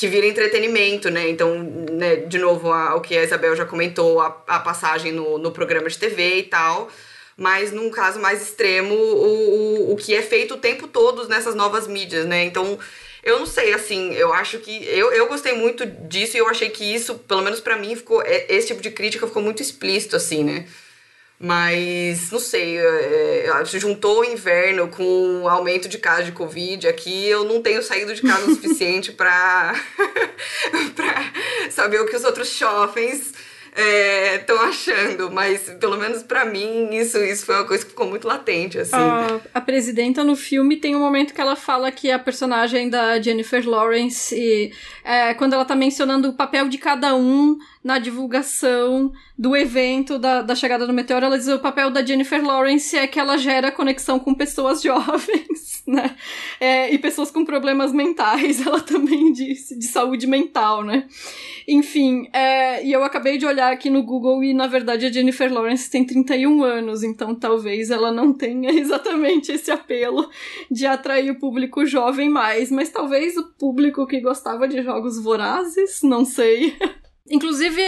que 0.00 0.08
vira 0.08 0.26
entretenimento, 0.26 1.10
né? 1.10 1.28
Então, 1.28 1.62
né, 1.62 2.16
de 2.16 2.38
novo, 2.38 2.72
a, 2.72 2.94
o 2.94 3.02
que 3.02 3.18
a 3.18 3.22
Isabel 3.22 3.54
já 3.54 3.66
comentou, 3.66 4.18
a, 4.18 4.28
a 4.46 4.58
passagem 4.58 5.12
no, 5.12 5.36
no 5.36 5.52
programa 5.52 5.90
de 5.90 5.98
TV 5.98 6.38
e 6.38 6.42
tal. 6.44 6.88
Mas 7.36 7.70
num 7.70 7.90
caso 7.90 8.18
mais 8.18 8.40
extremo, 8.40 8.94
o, 8.94 9.90
o, 9.90 9.92
o 9.92 9.96
que 9.96 10.14
é 10.14 10.22
feito 10.22 10.54
o 10.54 10.56
tempo 10.56 10.88
todo 10.88 11.28
nessas 11.28 11.54
novas 11.54 11.86
mídias, 11.86 12.24
né? 12.24 12.44
Então, 12.44 12.78
eu 13.22 13.40
não 13.40 13.44
sei, 13.44 13.74
assim, 13.74 14.14
eu 14.14 14.32
acho 14.32 14.58
que. 14.60 14.82
Eu, 14.88 15.12
eu 15.12 15.26
gostei 15.26 15.52
muito 15.52 15.84
disso 15.84 16.34
e 16.34 16.40
eu 16.40 16.48
achei 16.48 16.70
que 16.70 16.82
isso, 16.82 17.16
pelo 17.16 17.42
menos 17.42 17.60
para 17.60 17.76
mim, 17.76 17.94
ficou. 17.94 18.22
É, 18.22 18.46
esse 18.48 18.68
tipo 18.68 18.80
de 18.80 18.90
crítica 18.90 19.26
ficou 19.26 19.42
muito 19.42 19.60
explícito, 19.60 20.16
assim, 20.16 20.42
né? 20.42 20.66
Mas, 21.42 22.30
não 22.30 22.38
sei, 22.38 22.76
é, 22.76 23.46
é 23.46 23.64
juntou 23.64 24.20
o 24.20 24.24
inverno 24.24 24.88
com 24.88 25.40
o 25.42 25.48
aumento 25.48 25.88
de 25.88 25.96
casos 25.96 26.26
de 26.26 26.32
Covid 26.32 26.86
aqui, 26.86 27.26
eu 27.26 27.44
não 27.44 27.62
tenho 27.62 27.82
saído 27.82 28.14
de 28.14 28.20
casa 28.20 28.44
o 28.50 28.54
suficiente 28.54 29.10
para 29.10 29.74
saber 31.70 31.98
o 31.98 32.04
que 32.04 32.14
os 32.14 32.24
outros 32.24 32.48
shoppings 32.48 33.32
estão 34.38 34.64
é, 34.64 34.68
achando, 34.68 35.30
mas 35.30 35.62
pelo 35.80 35.96
menos 35.96 36.22
para 36.22 36.44
mim 36.44 36.94
isso, 36.94 37.18
isso 37.18 37.46
foi 37.46 37.54
uma 37.54 37.66
coisa 37.66 37.84
que 37.84 37.90
ficou 37.90 38.06
muito 38.06 38.26
latente, 38.26 38.78
assim. 38.78 38.96
A, 38.96 39.40
a, 39.54 39.60
presidenta 39.60 40.24
no 40.24 40.34
filme 40.34 40.76
tem 40.76 40.96
um 40.96 41.00
momento 41.00 41.32
que 41.32 41.40
ela 41.40 41.56
fala 41.56 41.90
que 41.92 42.10
a 42.10 42.18
personagem 42.18 42.90
da 42.90 43.20
Jennifer 43.20 43.66
Lawrence, 43.66 44.72
é, 45.04 45.34
quando 45.34 45.54
ela 45.54 45.64
tá 45.64 45.74
mencionando 45.74 46.28
o 46.28 46.32
papel 46.34 46.68
de 46.68 46.78
cada 46.78 47.14
um 47.14 47.56
na 47.82 47.98
divulgação 47.98 49.12
do 49.38 49.56
evento 49.56 50.18
da, 50.18 50.42
da 50.42 50.54
chegada 50.54 50.86
do 50.86 50.92
meteoro, 50.92 51.24
ela 51.24 51.38
diz 51.38 51.48
o 51.48 51.58
papel 51.58 51.90
da 51.90 52.04
Jennifer 52.04 52.44
Lawrence 52.44 52.94
é 52.94 53.06
que 53.06 53.18
ela 53.18 53.38
gera 53.38 53.72
conexão 53.72 54.18
com 54.18 54.34
pessoas 54.34 54.82
jovens, 54.84 55.82
né? 55.86 56.14
É, 56.60 56.92
e 56.92 56.98
pessoas 56.98 57.30
com 57.30 57.42
problemas 57.42 57.90
mentais, 57.90 58.60
ela 58.66 58.80
também 58.80 59.32
disse, 59.32 59.78
de 59.78 59.86
saúde 59.86 60.26
mental, 60.26 60.84
né? 60.84 61.06
Enfim, 61.66 62.28
é, 62.34 62.84
e 62.84 62.92
eu 62.92 63.02
acabei 63.02 63.38
de 63.38 63.46
olhar 63.46 63.72
aqui 63.72 63.88
no 63.88 64.02
Google 64.02 64.44
e, 64.44 64.52
na 64.52 64.66
verdade, 64.66 65.06
a 65.06 65.12
Jennifer 65.12 65.50
Lawrence 65.50 65.90
tem 65.90 66.04
31 66.04 66.62
anos, 66.62 67.02
então 67.02 67.34
talvez 67.34 67.90
ela 67.90 68.12
não 68.12 68.34
tenha 68.34 68.70
exatamente 68.78 69.52
esse 69.52 69.70
apelo 69.70 70.28
de 70.70 70.84
atrair 70.84 71.30
o 71.30 71.38
público 71.38 71.86
jovem 71.86 72.28
mais, 72.28 72.70
mas 72.70 72.90
talvez 72.90 73.38
o 73.38 73.44
público 73.58 74.06
que 74.06 74.20
gostava 74.20 74.68
de 74.68 74.82
jogos 74.82 74.90
vorazes, 75.22 76.02
não 76.02 76.24
sei. 76.24 76.76
Inclusive, 77.30 77.80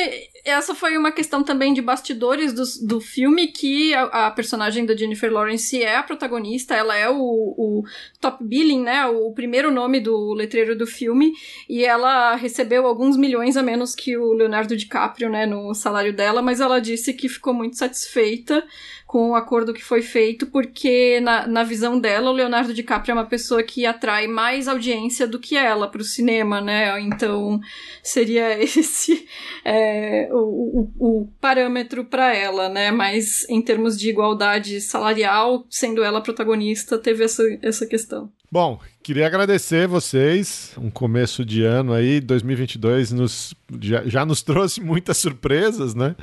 essa 0.44 0.72
foi 0.72 0.96
uma 0.96 1.10
questão 1.10 1.42
também 1.42 1.74
de 1.74 1.82
bastidores 1.82 2.52
do, 2.52 2.62
do 2.86 3.00
filme, 3.00 3.48
que 3.48 3.92
a, 3.92 4.26
a, 4.26 4.30
personagem 4.30 4.86
da 4.86 4.96
Jennifer 4.96 5.32
Lawrence 5.32 5.82
é 5.82 5.96
a 5.96 6.02
protagonista, 6.02 6.76
ela 6.76 6.96
é 6.96 7.10
o, 7.10 7.16
o, 7.16 7.82
top 8.20 8.44
billing, 8.44 8.82
né, 8.82 9.04
o 9.06 9.32
primeiro 9.32 9.72
nome 9.72 9.98
do 9.98 10.32
letreiro 10.32 10.78
do 10.78 10.86
filme, 10.86 11.32
e 11.68 11.84
ela 11.84 12.36
recebeu 12.36 12.86
alguns 12.86 13.16
milhões 13.16 13.56
a 13.56 13.64
menos 13.64 13.96
que 13.96 14.16
o 14.16 14.32
Leonardo 14.32 14.76
DiCaprio, 14.76 15.28
né, 15.28 15.44
no 15.44 15.74
salário 15.74 16.12
dela, 16.12 16.40
mas 16.40 16.60
ela 16.60 16.80
disse 16.80 17.12
que 17.12 17.28
ficou 17.28 17.52
muito 17.52 17.76
satisfeita 17.76 18.64
com 19.12 19.32
o 19.32 19.34
acordo 19.34 19.74
que 19.74 19.84
foi 19.84 20.00
feito, 20.00 20.46
porque 20.46 21.20
na, 21.20 21.46
na 21.46 21.62
visão 21.62 22.00
dela, 22.00 22.30
o 22.30 22.32
Leonardo 22.32 22.72
DiCaprio 22.72 23.12
é 23.12 23.14
uma 23.14 23.26
pessoa 23.26 23.62
que 23.62 23.84
atrai 23.84 24.26
mais 24.26 24.66
audiência 24.66 25.26
do 25.26 25.38
que 25.38 25.54
ela 25.54 25.86
para 25.86 26.00
o 26.00 26.04
cinema, 26.04 26.62
né? 26.62 26.98
Então 26.98 27.60
seria 28.02 28.56
esse 28.64 29.28
é, 29.66 30.30
o, 30.32 30.38
o, 30.38 30.92
o, 30.98 31.28
parâmetro 31.42 32.06
para 32.06 32.34
ela, 32.34 32.70
né? 32.70 32.90
Mas 32.90 33.46
em 33.50 33.60
termos 33.60 33.98
de 33.98 34.08
igualdade 34.08 34.80
salarial, 34.80 35.66
sendo 35.68 36.02
ela 36.02 36.22
protagonista, 36.22 36.96
teve 36.96 37.22
essa, 37.22 37.42
essa 37.60 37.84
questão. 37.84 38.32
Bom, 38.50 38.80
queria 39.02 39.26
agradecer 39.26 39.86
vocês. 39.86 40.72
Um 40.78 40.90
começo 40.90 41.44
de 41.44 41.62
ano 41.62 41.92
aí, 41.92 42.18
2022 42.18 43.12
nos, 43.12 43.54
já, 43.78 44.04
já 44.06 44.24
nos 44.24 44.40
trouxe 44.44 44.80
muitas 44.80 45.18
surpresas, 45.18 45.94
né? 45.94 46.16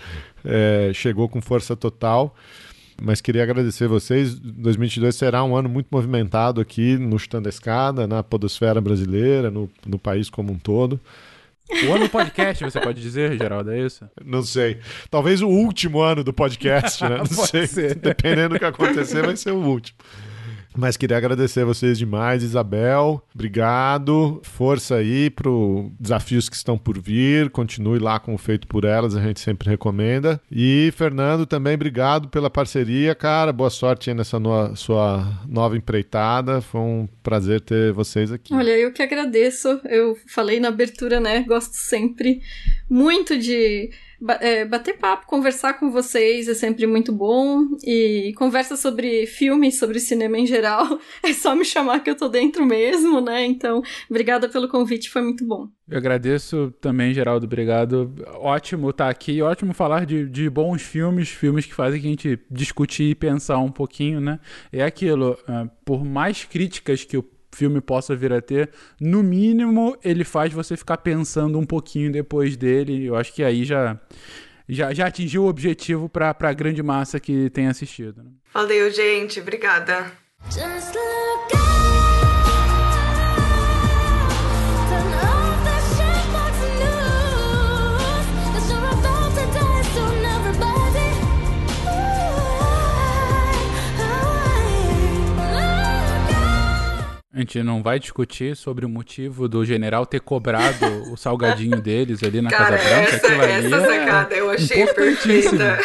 É, 0.43 0.89
chegou 0.91 1.29
com 1.29 1.39
força 1.39 1.75
total. 1.75 2.35
Mas 3.01 3.21
queria 3.21 3.43
agradecer 3.43 3.87
vocês. 3.87 4.35
2022 4.35 5.15
será 5.15 5.43
um 5.43 5.55
ano 5.55 5.69
muito 5.69 5.87
movimentado 5.91 6.59
aqui 6.59 6.97
no 6.97 7.17
Chutando 7.17 7.47
a 7.47 7.49
Escada, 7.49 8.07
na 8.07 8.21
podosfera 8.21 8.81
brasileira, 8.81 9.49
no, 9.49 9.69
no 9.85 9.97
país 9.97 10.29
como 10.29 10.51
um 10.51 10.57
todo. 10.57 10.99
O 11.87 11.93
ano 11.93 12.05
do 12.05 12.09
podcast, 12.09 12.63
você 12.63 12.79
pode 12.79 12.99
dizer, 12.99 13.37
Geraldo, 13.37 13.71
é 13.71 13.79
isso? 13.79 14.09
Não 14.25 14.41
sei. 14.41 14.79
Talvez 15.09 15.41
o 15.41 15.47
último 15.47 16.01
ano 16.01 16.23
do 16.23 16.33
podcast, 16.33 17.03
né? 17.03 17.17
Não 17.29 17.45
sei. 17.45 17.67
Ser. 17.67 17.95
Dependendo 17.95 18.55
do 18.55 18.59
que 18.59 18.65
acontecer, 18.65 19.23
vai 19.23 19.35
ser 19.37 19.51
o 19.51 19.61
último. 19.61 19.97
Mas 20.79 20.95
queria 20.95 21.17
agradecer 21.17 21.61
a 21.61 21.65
vocês 21.65 21.97
demais, 21.97 22.41
Isabel. 22.41 23.21
Obrigado. 23.35 24.39
Força 24.43 24.95
aí 24.95 25.29
para 25.29 25.49
os 25.49 25.91
desafios 25.99 26.47
que 26.47 26.55
estão 26.55 26.77
por 26.77 26.97
vir. 26.97 27.49
Continue 27.49 27.99
lá 27.99 28.17
com 28.17 28.33
o 28.33 28.37
feito 28.37 28.65
por 28.65 28.85
elas, 28.85 29.13
a 29.13 29.21
gente 29.21 29.41
sempre 29.41 29.69
recomenda. 29.69 30.39
E 30.49 30.89
Fernando, 30.95 31.45
também 31.45 31.75
obrigado 31.75 32.29
pela 32.29 32.49
parceria, 32.49 33.13
cara. 33.13 33.51
Boa 33.51 33.69
sorte 33.69 34.09
aí 34.09 34.15
nessa 34.15 34.39
no 34.39 34.73
sua 34.77 35.41
nova 35.49 35.75
empreitada. 35.75 36.61
Foi 36.61 36.79
um 36.79 37.09
prazer 37.21 37.59
ter 37.59 37.91
vocês 37.91 38.31
aqui. 38.31 38.53
Olha, 38.53 38.71
eu 38.71 38.93
que 38.93 39.01
agradeço. 39.01 39.81
Eu 39.83 40.17
falei 40.27 40.61
na 40.61 40.69
abertura, 40.69 41.19
né? 41.19 41.43
Gosto 41.45 41.73
sempre 41.73 42.39
muito 42.89 43.37
de 43.37 43.91
bater 44.21 44.97
papo, 44.97 45.27
conversar 45.27 45.73
com 45.75 45.91
vocês 45.91 46.47
é 46.47 46.53
sempre 46.53 46.85
muito 46.85 47.11
bom. 47.11 47.65
E 47.83 48.33
conversa 48.37 48.75
sobre 48.75 49.25
filmes, 49.25 49.77
sobre 49.77 49.99
cinema 49.99 50.37
em 50.37 50.45
geral, 50.45 50.99
é 51.23 51.33
só 51.33 51.55
me 51.55 51.65
chamar 51.65 52.01
que 52.01 52.09
eu 52.09 52.15
tô 52.15 52.27
dentro 52.27 52.65
mesmo, 52.65 53.21
né? 53.21 53.45
Então, 53.45 53.81
obrigada 54.09 54.49
pelo 54.49 54.67
convite, 54.67 55.09
foi 55.09 55.21
muito 55.21 55.45
bom. 55.45 55.67
Eu 55.89 55.97
agradeço 55.97 56.73
também, 56.79 57.13
Geraldo, 57.13 57.45
obrigado. 57.45 58.13
Ótimo 58.35 58.91
estar 58.91 59.05
tá 59.05 59.09
aqui, 59.09 59.41
ótimo 59.41 59.73
falar 59.73 60.05
de, 60.05 60.27
de 60.27 60.49
bons 60.49 60.81
filmes, 60.81 61.29
filmes 61.29 61.65
que 61.65 61.73
fazem 61.73 61.99
a 61.99 62.03
gente 62.03 62.39
discutir 62.49 63.11
e 63.11 63.15
pensar 63.15 63.57
um 63.57 63.71
pouquinho, 63.71 64.19
né? 64.19 64.39
É 64.71 64.83
aquilo, 64.83 65.31
uh, 65.31 65.69
por 65.83 66.05
mais 66.05 66.43
críticas 66.43 67.03
que 67.03 67.17
o 67.17 67.23
filme 67.51 67.81
possa 67.81 68.15
vir 68.15 68.31
a 68.33 68.41
ter, 68.41 68.69
no 68.99 69.23
mínimo 69.23 69.97
ele 70.03 70.23
faz 70.23 70.53
você 70.53 70.77
ficar 70.77 70.97
pensando 70.97 71.57
um 71.57 71.65
pouquinho 71.65 72.11
depois 72.11 72.55
dele. 72.55 73.05
Eu 73.05 73.15
acho 73.15 73.33
que 73.33 73.43
aí 73.43 73.63
já 73.63 73.99
já, 74.67 74.93
já 74.93 75.07
atingiu 75.07 75.43
o 75.43 75.47
objetivo 75.47 76.07
para 76.07 76.35
a 76.39 76.53
grande 76.53 76.83
massa 76.83 77.19
que 77.19 77.49
tem 77.49 77.67
assistido. 77.67 78.21
Né? 78.21 78.29
Valeu, 78.53 78.91
gente. 78.91 79.39
Obrigada. 79.39 80.11
A 97.39 97.41
gente 97.41 97.63
não 97.63 97.81
vai 97.81 97.97
discutir 97.97 98.53
sobre 98.53 98.85
o 98.85 98.89
motivo 98.89 99.47
do 99.47 99.63
general 99.63 100.05
ter 100.05 100.19
cobrado 100.19 100.85
o 101.09 101.15
salgadinho 101.15 101.81
deles 101.81 102.21
ali 102.21 102.41
na 102.41 102.49
Cara, 102.49 102.77
Casa 102.77 102.89
Branca. 102.89 103.15
Essa, 103.15 103.27
essa 103.27 103.75
é 103.77 103.99
sacada 103.99 104.35
eu 104.35 104.49
achei 104.49 104.85
perfeita. 104.87 105.79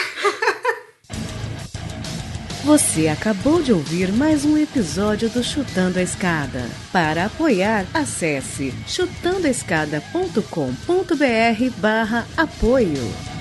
Você 2.65 3.07
acabou 3.07 3.63
de 3.63 3.73
ouvir 3.73 4.13
mais 4.13 4.45
um 4.45 4.59
episódio 4.59 5.31
do 5.31 5.45
Chutando 5.45 6.01
a 6.01 6.03
Escada. 6.03 6.69
Para 6.91 7.27
apoiar, 7.27 7.87
acesse 7.95 8.75
chutandoaescada.com.br 8.89 11.81
barra 11.81 12.27
apoio. 12.37 13.34